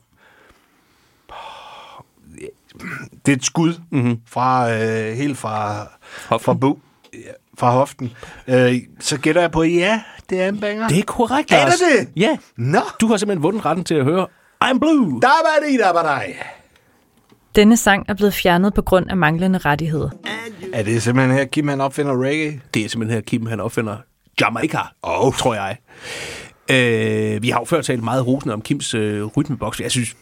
Det 3.26 3.32
er 3.32 3.36
et 3.36 3.44
skud 3.44 3.74
mm-hmm. 3.90 4.20
fra 4.26 4.72
øh, 4.72 5.12
helt 5.16 5.38
fra 5.38 5.86
Hoften. 6.28 6.44
fra, 6.44 6.54
bu, 6.54 6.78
ja, 7.12 7.18
fra 7.58 7.70
hoften. 7.72 8.12
Øh, 8.48 8.74
så 9.00 9.18
gætter 9.20 9.40
jeg 9.40 9.50
på, 9.50 9.62
ja, 9.62 10.00
det 10.30 10.40
er 10.42 10.48
en 10.48 10.60
banger. 10.60 10.88
Det 10.88 10.98
er 10.98 11.02
korrekt, 11.02 11.52
Er 11.52 11.56
Lars. 11.64 11.72
det 11.72 12.08
det? 12.14 12.22
Ja. 12.22 12.36
Nå, 12.56 12.80
Du 13.00 13.06
har 13.06 13.16
simpelthen 13.16 13.42
vundet 13.42 13.64
retten 13.64 13.84
til 13.84 13.94
at 13.94 14.04
høre 14.04 14.26
I'm 14.64 14.78
Blue. 14.78 15.20
der 15.20 15.28
var 15.28 15.66
det, 15.68 15.78
der 15.78 15.92
var 15.92 16.02
dig. 16.18 16.34
Denne 17.56 17.76
sang 17.76 18.04
er 18.08 18.14
blevet 18.14 18.34
fjernet 18.34 18.74
på 18.74 18.82
grund 18.82 19.10
af 19.10 19.16
manglende 19.16 19.58
rettigheder. 19.58 20.10
Er 20.72 20.82
det 20.82 21.02
simpelthen 21.02 21.36
her, 21.36 21.44
Kim 21.44 21.68
han 21.68 21.80
opfinder 21.80 22.22
reggae? 22.22 22.60
Det 22.74 22.84
er 22.84 22.88
simpelthen 22.88 23.14
her, 23.16 23.22
Kim 23.22 23.46
han 23.46 23.60
opfinder 23.60 23.96
Jamaica, 24.40 24.78
Oh. 25.02 25.32
tror 25.34 25.54
jeg. 25.54 25.76
Øh, 26.70 27.42
vi 27.42 27.48
har 27.48 27.58
jo 27.60 27.64
før 27.64 27.80
talt 27.80 28.02
meget 28.04 28.26
rosende 28.26 28.54
om 28.54 28.60
Kims 28.62 28.94
øh, 28.94 29.24
rytmeboks. 29.24 29.80
Jeg 29.80 29.90
synes, 29.90 30.16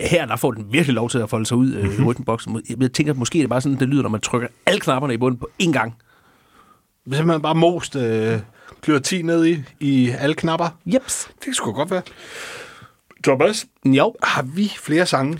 her 0.00 0.26
der 0.26 0.36
får 0.36 0.50
den 0.50 0.66
virkelig 0.70 0.94
lov 0.94 1.10
til 1.10 1.18
at 1.18 1.30
folde 1.30 1.46
sig 1.46 1.56
ud, 1.56 1.74
øh, 1.74 1.84
mm-hmm. 1.84 2.06
rytmeboksen. 2.06 2.62
Jeg 2.80 2.92
tænker, 2.92 3.14
måske 3.14 3.38
er 3.38 3.42
det 3.42 3.50
bare 3.50 3.60
sådan, 3.60 3.78
det 3.78 3.88
lyder, 3.88 4.02
når 4.02 4.08
man 4.10 4.20
trykker 4.20 4.48
alle 4.66 4.80
knapperne 4.80 5.14
i 5.14 5.16
bunden 5.16 5.40
på 5.40 5.48
én 5.62 5.72
gang. 5.72 5.94
Simpelthen 7.12 7.42
bare 7.42 7.54
most 7.54 7.96
øh, 7.96 8.38
klør 8.80 8.98
10 8.98 9.22
ned 9.22 9.46
i, 9.46 9.62
i 9.80 10.10
alle 10.18 10.34
knapper. 10.34 10.68
Jeps. 10.86 11.28
Det 11.34 11.44
kan 11.44 11.54
sgu 11.54 11.72
godt 11.72 11.90
være. 11.90 12.02
Thomas, 13.24 13.66
Jo. 13.84 14.14
har 14.22 14.42
vi 14.42 14.72
flere 14.82 15.06
sange? 15.06 15.38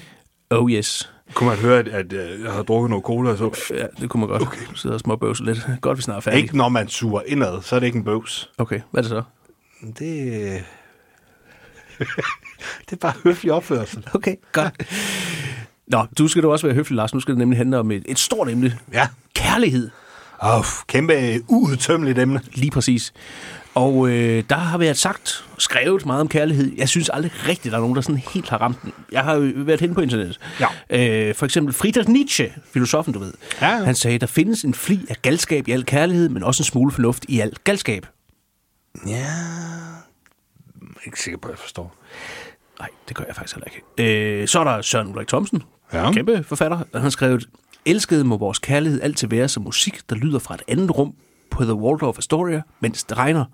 Oh 0.50 0.70
yes. 0.70 1.10
Kunne 1.34 1.48
man 1.48 1.58
høre, 1.58 1.78
at, 1.78 1.88
at 1.88 2.12
øh, 2.12 2.42
jeg 2.42 2.52
har 2.52 2.62
drukket 2.62 2.90
noget 2.90 3.04
cola 3.04 3.30
og 3.30 3.38
så? 3.38 3.74
Ja, 3.74 3.86
det 4.00 4.10
kunne 4.10 4.20
man 4.20 4.28
godt. 4.28 4.42
Okay. 4.42 4.60
Sidde 4.74 4.94
og 4.94 5.00
småbøvse 5.00 5.44
lidt. 5.44 5.66
Godt, 5.80 5.98
vi 5.98 6.02
snart 6.02 6.16
er 6.16 6.20
færdige. 6.20 6.42
Ikke 6.42 6.56
når 6.56 6.68
man 6.68 6.88
suger 6.88 7.20
indad, 7.26 7.62
så 7.62 7.76
er 7.76 7.80
det 7.80 7.86
ikke 7.86 7.98
en 7.98 8.04
bøvs. 8.04 8.50
Okay, 8.58 8.80
hvad 8.90 9.04
er 9.04 9.08
det 9.08 9.10
så? 9.10 9.22
Det, 9.98 9.98
det 12.86 12.92
er 12.92 12.96
bare 13.00 13.12
høflig 13.24 13.52
opførsel. 13.52 14.06
Okay, 14.14 14.36
godt. 14.52 14.74
Nå, 15.92 16.06
du 16.18 16.28
skal 16.28 16.42
da 16.42 16.48
også 16.48 16.66
være 16.66 16.74
høflig, 16.74 16.96
Lars. 16.96 17.14
Nu 17.14 17.20
skal 17.20 17.32
det 17.32 17.38
nemlig 17.38 17.56
handle 17.56 17.78
om 17.78 17.90
et, 17.90 18.02
et 18.08 18.18
stort 18.18 18.48
emne. 18.48 18.78
Ja. 18.92 19.08
Kærlighed. 19.34 19.90
Oh, 20.44 20.64
kæmpe 20.86 21.40
uudtømmeligt 21.48 22.18
emne. 22.18 22.40
Lige 22.52 22.70
præcis. 22.70 23.12
Og 23.74 24.08
øh, 24.08 24.44
der 24.50 24.56
har 24.56 24.78
været 24.78 24.96
sagt, 24.98 25.44
skrevet 25.58 26.06
meget 26.06 26.20
om 26.20 26.28
kærlighed. 26.28 26.72
Jeg 26.76 26.88
synes 26.88 27.08
aldrig 27.08 27.32
rigtigt, 27.48 27.72
der 27.72 27.76
er 27.78 27.80
nogen, 27.80 27.96
der 27.96 28.02
sådan 28.02 28.22
helt 28.34 28.48
har 28.48 28.58
ramt 28.58 28.82
den. 28.82 28.92
Jeg 29.12 29.22
har 29.24 29.34
jo 29.34 29.52
været 29.56 29.80
henne 29.80 29.94
på 29.94 30.00
internettet. 30.00 30.40
Ja. 30.60 30.66
Øh, 31.28 31.34
for 31.34 31.44
eksempel 31.46 31.74
Friedrich 31.74 32.08
Nietzsche, 32.10 32.52
filosofen, 32.72 33.12
du 33.12 33.18
ved. 33.18 33.32
Ja, 33.60 33.68
ja. 33.76 33.84
Han 33.84 33.94
sagde, 33.94 34.18
der 34.18 34.26
findes 34.26 34.62
en 34.64 34.74
fli 34.74 35.06
af 35.10 35.16
galskab 35.22 35.68
i 35.68 35.72
al 35.72 35.84
kærlighed, 35.84 36.28
men 36.28 36.42
også 36.42 36.60
en 36.60 36.64
smule 36.64 36.92
fornuft 36.92 37.24
i 37.28 37.40
al 37.40 37.52
galskab. 37.64 38.06
Ja. 39.06 39.10
Jeg 39.12 39.20
er 40.82 41.06
ikke 41.06 41.20
sikker 41.20 41.38
på, 41.38 41.48
at 41.48 41.52
jeg 41.52 41.58
forstår. 41.58 41.96
Nej, 42.78 42.88
det 43.08 43.16
gør 43.16 43.24
jeg 43.26 43.36
faktisk 43.36 43.54
heller 43.56 43.68
ikke. 43.96 44.40
Øh, 44.42 44.48
så 44.48 44.60
er 44.60 44.64
der 44.64 44.82
Søren 44.82 45.08
Ulrik 45.08 45.28
Thomsen, 45.28 45.62
Ja. 45.92 46.12
kæmpe 46.12 46.44
forfatter. 46.48 46.78
Han 46.92 47.02
har 47.02 47.10
skrevet, 47.10 47.48
Elskede 47.86 48.24
må 48.24 48.36
vores 48.36 48.58
kærlighed 48.58 49.02
altid 49.02 49.28
være 49.28 49.48
som 49.48 49.62
musik, 49.62 50.10
der 50.10 50.16
lyder 50.16 50.38
fra 50.38 50.54
et 50.54 50.62
andet 50.68 50.98
rum 50.98 51.14
på 51.50 51.64
The 51.64 51.74
Waldorf 51.74 52.18
Astoria, 52.18 52.62
mens 52.80 53.04
det 53.04 53.18
regner. 53.18 53.44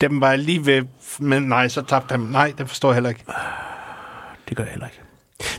Dem 0.00 0.20
var 0.20 0.30
jeg 0.30 0.38
lige 0.38 0.66
ved, 0.66 0.82
men 1.18 1.42
nej, 1.42 1.68
så 1.68 1.82
tabte 1.82 2.12
han. 2.12 2.20
Nej, 2.20 2.52
det 2.58 2.68
forstår 2.68 2.88
jeg 2.88 2.94
heller 2.94 3.10
ikke. 3.10 3.24
Det 4.48 4.56
gør 4.56 4.64
jeg 4.64 4.72
heller 4.72 4.86
ikke. 4.86 5.00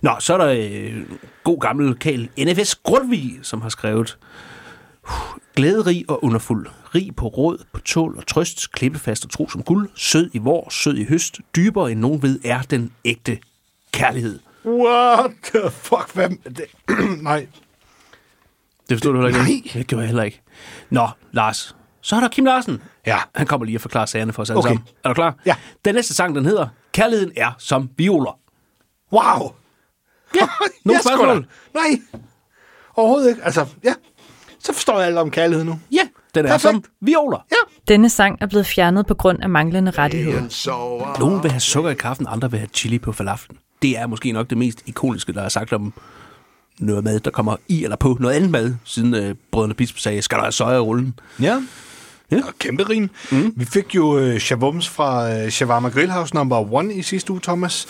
Nå, 0.02 0.12
så 0.20 0.34
er 0.34 0.38
der 0.38 0.56
øh, 0.60 1.04
god 1.44 1.60
gammel 1.60 1.96
Karl 1.96 2.30
NFS 2.46 2.76
Grundtvig, 2.76 3.40
som 3.42 3.62
har 3.62 3.70
skrevet 3.70 4.18
Glæderig 5.56 6.06
og 6.08 6.24
underfuld, 6.24 6.68
rig 6.96 7.16
på 7.16 7.28
råd, 7.28 7.64
på 7.74 7.80
tål 7.80 8.18
og 8.18 8.28
trøst, 8.28 8.72
klippefast 8.72 9.26
og 9.26 9.32
tro 9.32 9.50
som 9.50 9.64
guld, 9.64 9.90
sød 9.96 10.30
i 10.34 10.38
vor, 10.38 10.70
sød 10.70 10.98
i 10.98 11.06
høst, 11.06 11.40
dybere 11.56 11.92
end 11.92 12.00
nogen 12.00 12.22
ved 12.22 12.40
er 12.46 12.62
den 12.62 12.92
ægte 13.06 13.40
kærlighed. 13.92 14.40
What 14.68 15.32
the 15.44 15.70
fuck? 15.72 16.14
Hvad? 16.14 16.30
Det, 16.30 16.66
nej. 17.24 17.48
Det 18.90 18.96
forstod 18.98 19.14
du 19.14 19.22
heller 19.22 19.40
ikke? 19.46 19.52
Nej. 19.52 19.74
Det 19.74 19.88
gjorde 19.88 20.02
jeg 20.02 20.08
heller 20.08 20.24
ikke. 20.24 20.42
Nå, 20.90 21.08
Lars. 21.32 21.76
Så 22.02 22.16
er 22.16 22.20
der 22.20 22.28
Kim 22.28 22.46
Larsen. 22.46 22.82
Ja. 23.06 23.18
Han 23.36 23.48
kommer 23.48 23.66
lige 23.66 23.78
og 23.78 23.82
forklarer 23.82 24.06
sagerne 24.06 24.34
for 24.34 24.42
os 24.42 24.50
alle 24.50 24.60
Okay. 24.60 24.68
sammen. 24.70 24.88
Er 25.04 25.08
du 25.10 25.14
klar? 25.14 25.36
Ja. 25.46 25.56
Den 25.86 25.96
næste 25.96 26.14
sang, 26.14 26.36
den 26.36 26.46
hedder 26.46 26.68
Kærligheden 26.92 27.32
er 27.38 27.52
som 27.58 27.90
violer. 27.98 28.40
Wow. 29.14 29.54
Ja, 30.36 30.48
nogle 30.86 30.98
Ja, 30.98 31.02
spørgsmål? 31.02 31.48
Nej. 31.74 32.02
Overhovedet 32.96 33.30
ikke. 33.30 33.44
Altså, 33.44 33.66
ja. 33.84 33.94
Så 34.60 34.74
forstår 34.74 34.98
jeg 35.00 35.08
alt 35.08 35.18
om 35.18 35.32
kærlighed 35.32 35.66
nu. 35.66 35.80
Ja, 35.92 36.08
den 36.36 36.46
er 36.46 36.50
Perfekt. 36.50 36.62
som 36.62 36.84
violer. 37.02 37.46
Ja. 37.52 37.56
Denne 37.88 38.10
sang 38.10 38.38
er 38.42 38.46
blevet 38.48 38.66
fjernet 38.68 39.08
på 39.08 39.14
grund 39.14 39.42
af 39.44 39.50
manglende 39.50 39.92
rettigheder. 39.92 41.20
Nogle 41.20 41.42
vil 41.42 41.52
have 41.52 41.60
sukker 41.60 41.90
i 41.90 41.94
kaffen, 41.94 42.28
andre 42.30 42.52
vil 42.52 42.60
have 42.60 42.70
chili 42.74 43.00
på 43.00 43.12
falaflen. 43.12 43.58
Det 43.82 43.98
er 43.98 44.08
måske 44.08 44.32
nok 44.32 44.50
det 44.50 44.58
mest 44.58 44.84
ikoniske, 44.86 45.34
der 45.34 45.42
er 45.42 45.50
sagt 45.50 45.74
om 45.74 45.94
noget 46.80 47.04
mad, 47.04 47.20
der 47.20 47.32
kommer 47.32 47.56
i 47.68 47.84
eller 47.84 47.96
på 47.96 48.18
noget 48.20 48.36
andet 48.36 48.50
mad, 48.50 48.76
siden 48.84 49.16
øh, 49.16 49.36
brødrene 49.52 49.74
Bisp 49.74 49.98
sagde, 49.98 50.22
skal 50.22 50.36
der 50.36 50.44
have 50.44 50.52
soja 50.52 50.76
i 50.76 50.80
rullen? 50.80 51.20
Ja. 51.42 51.62
Ja. 52.32 52.38
Og 52.38 52.54
kæmpe 52.60 52.84
rim. 52.84 53.10
Mm. 53.32 53.54
Vi 53.56 53.66
fik 53.66 53.96
jo 53.96 54.20
øh, 54.20 54.40
shavums 54.40 54.90
fra 54.90 55.34
øh, 55.34 55.50
Shawarma 55.50 55.90
Grillhouse 55.90 56.36
number 56.36 56.74
one 56.74 56.94
i 56.94 57.02
sidste 57.02 57.32
uge, 57.32 57.42
Thomas. 57.44 57.88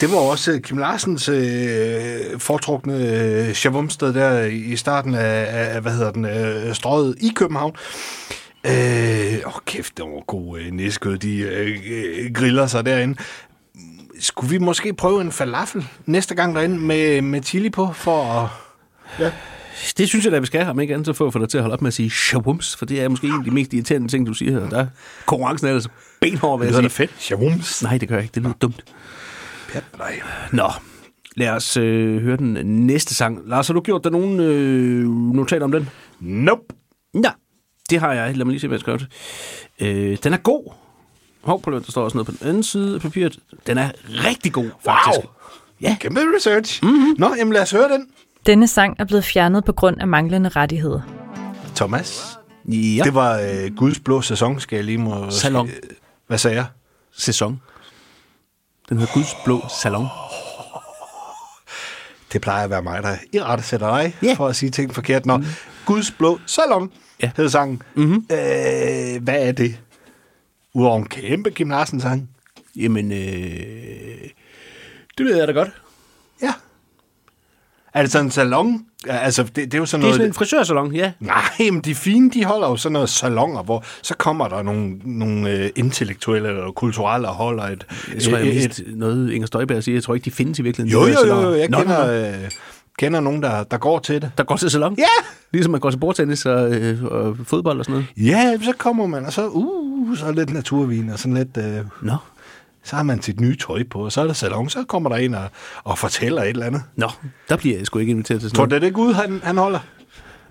Det 0.00 0.10
var 0.10 0.16
også 0.16 0.52
øh, 0.52 0.60
Kim 0.60 0.78
Larsens 0.78 1.28
øh, 1.28 2.38
foretrukne 2.38 2.94
øh, 2.94 3.52
shavumsted 3.54 4.12
der 4.12 4.44
i 4.44 4.76
starten 4.76 5.14
af, 5.14 5.46
af, 5.48 5.74
af 5.74 5.80
hvad 5.80 5.92
hedder 5.92 6.12
den, 6.12 6.24
øh, 6.24 6.74
strøget 6.74 7.16
i 7.20 7.32
København. 7.34 7.76
Øh, 8.66 9.38
åh 9.46 9.52
kæft, 9.66 9.96
det 9.96 10.04
var 10.04 10.24
god 10.24 10.58
øh, 10.58 10.72
næskød, 10.72 11.18
de 11.18 11.38
øh, 11.38 11.78
øh, 11.90 12.32
griller 12.34 12.66
sig 12.66 12.86
derinde. 12.86 13.18
Skulle 14.20 14.50
vi 14.50 14.58
måske 14.58 14.94
prøve 14.94 15.20
en 15.20 15.32
falafel 15.32 15.86
næste 16.06 16.34
gang 16.34 16.54
derinde 16.54 16.78
med, 16.78 17.22
med 17.22 17.42
chili 17.42 17.70
på, 17.70 17.92
for 17.92 18.22
at... 18.24 18.48
Ja. 19.20 19.32
Det 19.98 20.08
synes 20.08 20.24
jeg 20.24 20.32
da, 20.32 20.38
vi 20.38 20.46
skal, 20.46 20.66
om 20.66 20.80
ikke 20.80 20.94
andet, 20.94 21.06
så 21.06 21.12
for 21.12 21.26
at 21.26 21.32
få 21.32 21.38
dig 21.38 21.48
til 21.48 21.58
at 21.58 21.62
holde 21.62 21.72
op 21.72 21.82
med 21.82 21.88
at 21.88 21.94
sige 21.94 22.10
shavums, 22.10 22.76
for 22.76 22.86
det 22.86 23.00
er 23.02 23.08
måske 23.08 23.26
en 23.26 23.32
af 23.38 23.44
de 23.44 23.50
mest 23.50 23.72
irriterende 23.74 24.08
ting, 24.08 24.26
du 24.26 24.34
siger 24.34 24.60
her. 24.60 24.68
Der 24.68 24.78
er 24.78 24.86
konkurrencen 25.26 25.68
er 25.68 25.72
altså 25.72 25.88
benhård, 26.20 26.58
vil 26.58 26.68
Det 26.68 26.72
jeg 26.82 26.90
sige. 26.90 27.06
da 27.08 27.12
fedt. 27.12 27.22
Shavums. 27.22 27.82
Nej, 27.82 27.98
det 27.98 28.08
gør 28.08 28.14
jeg 28.16 28.22
ikke. 28.24 28.34
Det 28.34 28.42
lyder 28.42 28.54
dumt. 28.54 28.84
Ja, 29.74 29.80
nej. 29.98 30.20
Nå, 30.52 30.68
lad 31.36 31.48
os 31.48 31.76
øh, 31.76 32.22
høre 32.22 32.36
den 32.36 32.52
næste 32.86 33.14
sang. 33.14 33.40
Lars, 33.46 33.66
har 33.66 33.74
du 33.74 33.80
gjort 33.80 34.04
dig 34.04 34.12
nogen 34.12 34.40
øh, 34.40 35.08
notater 35.34 35.64
om 35.64 35.72
den? 35.72 35.88
Nope. 36.20 36.62
Ja, 37.14 37.30
det 37.90 38.00
har 38.00 38.12
jeg. 38.12 38.36
Lad 38.36 38.44
mig 38.44 38.52
lige 38.52 38.60
se, 38.60 38.68
hvad 38.68 38.76
jeg 38.76 38.80
skrevet. 38.80 39.08
Øh, 39.80 40.18
den 40.24 40.32
er 40.32 40.36
god. 40.38 40.72
Hov, 41.42 41.62
på 41.62 41.70
der 41.70 41.80
står 41.88 42.04
også 42.04 42.16
noget 42.16 42.26
på 42.26 42.32
den 42.40 42.48
anden 42.48 42.62
side 42.62 42.94
af 42.94 43.00
papiret. 43.00 43.38
Den 43.66 43.78
er 43.78 43.90
rigtig 44.08 44.52
god, 44.52 44.70
faktisk. 44.84 45.18
Wow. 45.24 45.30
Ja, 45.80 45.96
Kæmpe 46.00 46.20
research. 46.36 46.84
Mm-hmm. 46.84 47.14
Nå, 47.18 47.34
jamen 47.38 47.52
lad 47.52 47.62
os 47.62 47.70
høre 47.70 47.88
den. 47.88 48.08
Denne 48.46 48.68
sang 48.68 48.96
er 48.98 49.04
blevet 49.04 49.24
fjernet 49.24 49.64
på 49.64 49.72
grund 49.72 50.00
af 50.00 50.08
manglende 50.08 50.48
rettigheder. 50.48 51.00
Thomas. 51.76 52.38
ja. 52.68 53.02
Det 53.04 53.14
var 53.14 53.38
øh, 53.40 53.76
Guds 53.76 53.98
blå 54.00 54.22
sæson, 54.22 54.60
skal 54.60 54.76
jeg 54.76 54.84
lige 54.84 54.98
må... 54.98 55.30
Salon. 55.30 55.70
Hvad 56.26 56.38
sagde 56.38 56.56
jeg? 56.56 56.66
sæson. 57.16 57.60
Den 58.88 58.98
hedder 58.98 59.12
Guds 59.12 59.36
Blå 59.44 59.60
Salon. 59.82 60.06
Det 62.32 62.40
plejer 62.40 62.64
at 62.64 62.70
være 62.70 62.82
mig, 62.82 63.02
der 63.02 63.16
i 63.32 63.40
rette 63.42 63.64
sætter 63.64 63.96
dig, 63.96 64.16
Ja. 64.22 64.32
for 64.34 64.48
at 64.48 64.56
sige 64.56 64.70
ting 64.70 64.94
forkert. 64.94 65.26
Nå, 65.26 65.36
mm. 65.36 65.44
Guds 65.86 66.10
blå 66.10 66.38
salon, 66.46 66.90
Ja. 67.22 67.26
ja. 67.26 67.30
hedder 67.36 67.50
sangen. 67.50 67.82
Mm-hmm. 67.94 68.14
Øh, 68.32 69.22
hvad 69.22 69.46
er 69.48 69.52
det? 69.52 69.78
Udover 70.74 70.96
en 70.98 71.06
kæmpe 71.06 71.50
Kim 71.50 71.70
Larsen-sang. 71.70 72.28
Jamen, 72.76 73.12
øh, 73.12 74.28
det 75.18 75.26
ved 75.26 75.36
jeg 75.36 75.48
da 75.48 75.52
godt. 75.52 75.70
Ja. 76.42 76.52
Er 77.94 78.02
det 78.02 78.10
sådan 78.10 78.26
en 78.26 78.30
salon? 78.30 78.84
Altså, 79.08 79.42
det, 79.42 79.56
det 79.56 79.74
er 79.74 79.78
jo 79.78 79.86
sådan 79.86 80.00
Det 80.00 80.06
er 80.06 80.08
noget... 80.08 80.14
sådan 80.14 80.30
en 80.30 80.34
frisørsalon, 80.34 80.94
ja. 80.94 81.12
Nej, 81.20 81.70
men 81.72 81.80
de 81.80 81.94
fine, 81.94 82.30
de 82.30 82.44
holder 82.44 82.68
jo 82.68 82.76
sådan 82.76 82.92
noget 82.92 83.08
salonger, 83.08 83.62
hvor 83.62 83.84
så 84.02 84.14
kommer 84.14 84.48
der 84.48 84.62
nogle, 84.62 84.98
nogle 85.04 85.50
øh, 85.50 85.70
intellektuelle 85.76 86.48
eller 86.48 86.72
kulturelle 86.72 87.28
og 87.28 87.34
holder 87.34 87.64
et... 87.64 87.86
Jeg 88.14 88.22
tror, 88.22 88.36
jeg 88.36 88.64
et, 88.64 88.82
noget, 88.86 89.32
Inger 89.32 89.46
Støjberg 89.46 89.84
siger. 89.84 89.96
Jeg 89.96 90.02
tror 90.02 90.14
ikke, 90.14 90.24
de 90.24 90.30
findes 90.30 90.58
i 90.58 90.62
virkeligheden. 90.62 91.02
jo, 91.02 91.06
jo, 91.06 91.34
jo, 91.34 91.40
jo, 91.42 91.54
jeg 91.54 91.68
Nå, 91.68 91.78
kender, 91.78 92.28
øh, 92.28 92.50
kender 92.98 93.20
nogen, 93.20 93.42
der, 93.42 93.64
der 93.64 93.78
går 93.78 93.98
til 93.98 94.22
det. 94.22 94.30
Der 94.38 94.44
går 94.44 94.56
til 94.56 94.70
salon? 94.70 94.94
Ja! 94.98 95.04
Ligesom 95.52 95.70
man 95.70 95.80
går 95.80 95.90
til 95.90 95.98
bordtennis 95.98 96.46
og, 96.46 96.74
øh, 96.74 97.04
og 97.04 97.36
fodbold 97.44 97.78
og 97.78 97.84
sådan 97.84 97.92
noget. 98.16 98.28
Ja, 98.30 98.58
så 98.64 98.72
kommer 98.78 99.06
man, 99.06 99.26
og 99.26 99.32
så, 99.32 99.48
uh, 99.48 99.87
så 100.16 100.26
er 100.26 100.32
lidt 100.32 100.52
naturvin, 100.52 101.10
og 101.10 101.18
sådan 101.18 101.34
lidt, 101.34 101.56
øh, 101.56 101.84
Nå. 102.02 102.16
så 102.84 102.96
har 102.96 103.02
man 103.02 103.22
sit 103.22 103.40
nye 103.40 103.56
tøj 103.56 103.82
på, 103.90 104.04
og 104.04 104.12
så 104.12 104.20
er 104.20 104.26
der 104.26 104.32
salon, 104.32 104.68
så 104.68 104.84
kommer 104.88 105.10
der 105.10 105.16
en 105.16 105.34
og, 105.34 105.48
og 105.84 105.98
fortæller 105.98 106.42
et 106.42 106.48
eller 106.48 106.66
andet. 106.66 106.82
Nå, 106.96 107.10
der 107.48 107.56
bliver 107.56 107.76
jeg 107.76 107.86
sgu 107.86 107.98
ikke 107.98 108.10
inviteret 108.10 108.40
til 108.40 108.50
sådan 108.50 108.56
Tror 108.56 108.64
du, 108.66 108.70
det 108.70 108.76
er 108.76 108.80
det 108.86 108.94
Gud, 108.94 109.12
han, 109.14 109.40
han 109.44 109.56
holder? 109.58 109.78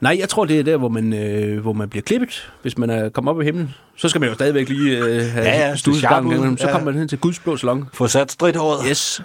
Nej, 0.02 0.16
jeg 0.20 0.30
tror, 0.30 0.46
det 0.46 0.60
er 0.60 0.64
der, 0.64 0.78
hvor 0.78 0.90
man, 0.90 1.14
øh, 1.14 1.62
hvor 1.62 1.74
man 1.74 1.90
bliver 1.90 2.04
klippet, 2.04 2.52
hvis 2.62 2.78
man 2.78 2.90
er 2.90 3.10
kommet 3.10 3.32
op 3.34 3.42
i 3.42 3.44
himlen. 3.46 3.74
Så 3.98 4.10
skal 4.10 4.22
man 4.22 4.30
jo 4.30 4.36
stadigvæk 4.36 4.70
lige 4.70 4.98
øh, 4.98 5.06
have 5.32 5.46
Ja, 5.46 5.74
ja, 6.02 6.20
imellem. 6.20 6.58
Så 6.58 6.66
Ja. 6.68 6.72
kommer 6.72 6.92
man 6.92 7.00
hen 7.00 7.08
til 7.08 7.18
Guds 7.18 7.40
blå 7.40 7.58
salon. 7.58 7.90
Få 7.94 8.08
sat 8.08 8.32
stridthåret. 8.32 8.86
Yes. 8.90 9.22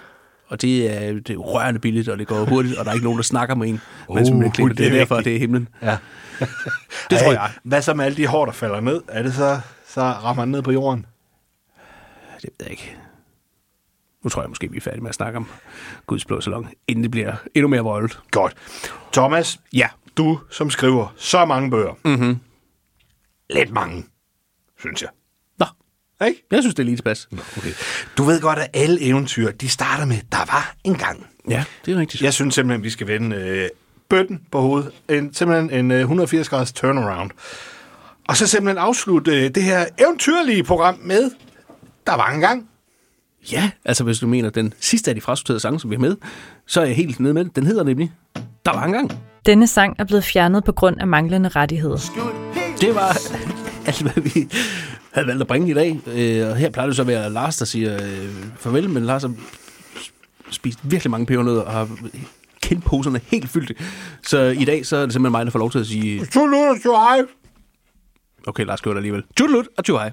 Og 0.47 0.61
det 0.61 0.91
er, 1.03 1.13
det 1.13 1.29
er 1.29 1.37
rørende 1.37 1.79
billigt, 1.79 2.09
og 2.09 2.19
det 2.19 2.27
går 2.27 2.45
hurtigt, 2.45 2.77
og 2.77 2.85
der 2.85 2.91
er 2.91 2.95
ikke 2.95 3.03
nogen, 3.03 3.17
der 3.17 3.23
snakker 3.23 3.55
med 3.55 3.67
en, 3.67 3.81
mens 4.13 4.29
man 4.29 4.33
Uh, 4.33 4.39
bliver 4.39 4.51
klippet. 4.51 4.77
Det 4.77 4.85
det 4.85 4.91
er 4.91 4.95
er 4.95 4.99
derfor, 4.99 5.21
det 5.21 5.35
er 5.35 5.39
himlen. 5.39 5.67
Ja. 5.81 5.97
Det 7.09 7.17
tror 7.19 7.31
jeg. 7.31 7.49
Hvad 7.63 7.81
så 7.81 7.93
med 7.93 8.05
alle 8.05 8.17
de 8.17 8.27
hår, 8.27 8.45
der 8.45 8.51
falder 8.51 8.79
ned? 8.79 9.01
Er 9.07 9.23
det 9.23 9.33
så, 9.33 9.59
så 9.93 10.01
rammer 10.01 10.41
han 10.41 10.49
ned 10.49 10.61
på 10.61 10.71
jorden? 10.71 11.05
Det 12.41 12.43
ved 12.43 12.51
jeg 12.59 12.71
ikke. 12.71 12.97
Nu 14.23 14.29
tror 14.29 14.41
jeg 14.41 14.49
måske, 14.49 14.71
vi 14.71 14.77
er 14.77 14.81
færdige 14.81 15.01
med 15.01 15.09
at 15.09 15.15
snakke 15.15 15.37
om 15.37 15.47
Guds 16.07 16.25
blå 16.25 16.41
salon, 16.41 16.67
inden 16.87 17.03
det 17.03 17.11
bliver 17.11 17.35
endnu 17.55 17.67
mere 17.67 17.81
voldt. 17.81 18.19
Godt. 18.31 18.55
Thomas, 19.13 19.59
Ja. 19.73 19.87
du 20.17 20.39
som 20.51 20.69
skriver 20.69 21.13
så 21.17 21.45
mange 21.45 21.69
bøger. 21.71 21.93
Mm-hmm. 22.05 22.39
Lidt 23.49 23.71
mange, 23.71 24.05
synes 24.79 25.01
jeg. 25.01 25.09
Nå, 25.59 25.65
Ikke? 26.27 26.43
jeg 26.51 26.63
synes, 26.63 26.75
det 26.75 26.83
er 26.83 26.85
lige 26.85 26.97
tilpas. 26.97 27.27
Okay. 27.57 27.71
Du 28.17 28.23
ved 28.23 28.41
godt, 28.41 28.59
at 28.59 28.69
alle 28.73 29.01
eventyr, 29.01 29.51
de 29.51 29.69
starter 29.69 30.05
med, 30.05 30.17
der 30.31 30.37
var 30.37 30.75
en 30.83 30.95
gang. 30.95 31.27
Ja, 31.49 31.63
det 31.85 31.93
er 31.93 31.97
rigtigt. 31.99 32.23
Jeg 32.23 32.33
synes 32.33 32.55
simpelthen, 32.55 32.83
vi 32.83 32.89
skal 32.89 33.07
vende 33.07 33.35
øh, 33.35 33.69
bøtten 34.09 34.47
på 34.51 34.61
hovedet. 34.61 34.91
En, 35.09 35.33
simpelthen 35.33 35.79
en 35.79 35.91
øh, 35.91 35.99
180 35.99 36.49
graders 36.49 36.73
turnaround. 36.73 37.31
Og 38.27 38.37
så 38.37 38.47
simpelthen 38.47 38.77
afslutte 38.77 39.31
øh, 39.45 39.55
det 39.55 39.63
her 39.63 39.85
eventyrlige 39.99 40.63
program 40.63 40.99
med, 41.03 41.31
der 42.07 42.15
var 42.15 42.31
en 42.31 42.39
gang. 42.41 42.67
Ja, 43.51 43.71
altså 43.85 44.03
hvis 44.03 44.19
du 44.19 44.27
mener 44.27 44.49
den 44.49 44.73
sidste 44.79 45.11
af 45.11 45.15
de 45.15 45.21
frasorterede 45.21 45.59
sange, 45.59 45.79
som 45.79 45.89
vi 45.89 45.95
har 45.95 46.01
med, 46.01 46.15
så 46.67 46.81
er 46.81 46.85
jeg 46.85 46.95
helt 46.95 47.19
nede 47.19 47.33
med 47.33 47.43
den. 47.43 47.51
Den 47.55 47.65
hedder 47.65 47.83
nemlig 47.83 48.11
Der 48.65 48.71
var 48.71 48.83
engang. 48.83 49.11
Denne 49.45 49.67
sang 49.67 49.95
er 49.99 50.03
blevet 50.03 50.23
fjernet 50.23 50.63
på 50.63 50.71
grund 50.71 50.97
af 50.99 51.07
manglende 51.07 51.49
rettigheder. 51.49 51.97
Det 52.81 52.95
var 52.95 53.17
alt, 53.85 54.01
hvad 54.01 54.21
vi 54.23 54.49
havde 55.11 55.27
valgt 55.27 55.41
at 55.41 55.47
bringe 55.47 55.69
i 55.69 55.73
dag. 55.73 55.99
Øh, 56.07 56.49
Og 56.49 56.55
her 56.55 56.69
plejer 56.69 56.87
det 56.87 56.95
så 56.95 57.01
at 57.01 57.07
være 57.07 57.29
Lars, 57.29 57.57
der 57.57 57.65
siger 57.65 57.93
øh, 58.03 58.29
farvel, 58.57 58.89
men 58.89 59.05
Lars 59.05 59.21
har 59.21 59.33
spist 60.51 60.79
virkelig 60.83 61.11
mange 61.11 61.25
pebernødder 61.25 61.61
og 61.61 61.71
har 61.71 61.89
kindposerne 62.61 63.21
helt 63.27 63.49
fyldte. 63.49 63.75
Så 64.27 64.39
i 64.39 64.65
dag 64.65 64.85
så 64.85 64.97
er 64.97 65.01
det 65.01 65.13
simpelthen 65.13 65.31
mig, 65.31 65.45
der 65.45 65.51
får 65.51 65.59
lov 65.59 65.71
til 65.71 65.79
at 65.79 65.85
sige, 65.87 66.19
hej 66.19 67.21
okay, 68.47 68.65
Lars 68.65 68.81
gør 68.81 68.91
det 68.91 68.97
alligevel. 68.97 69.23
Tjuttelut 69.35 69.67
og 69.77 69.85
tjuhej. 69.85 70.11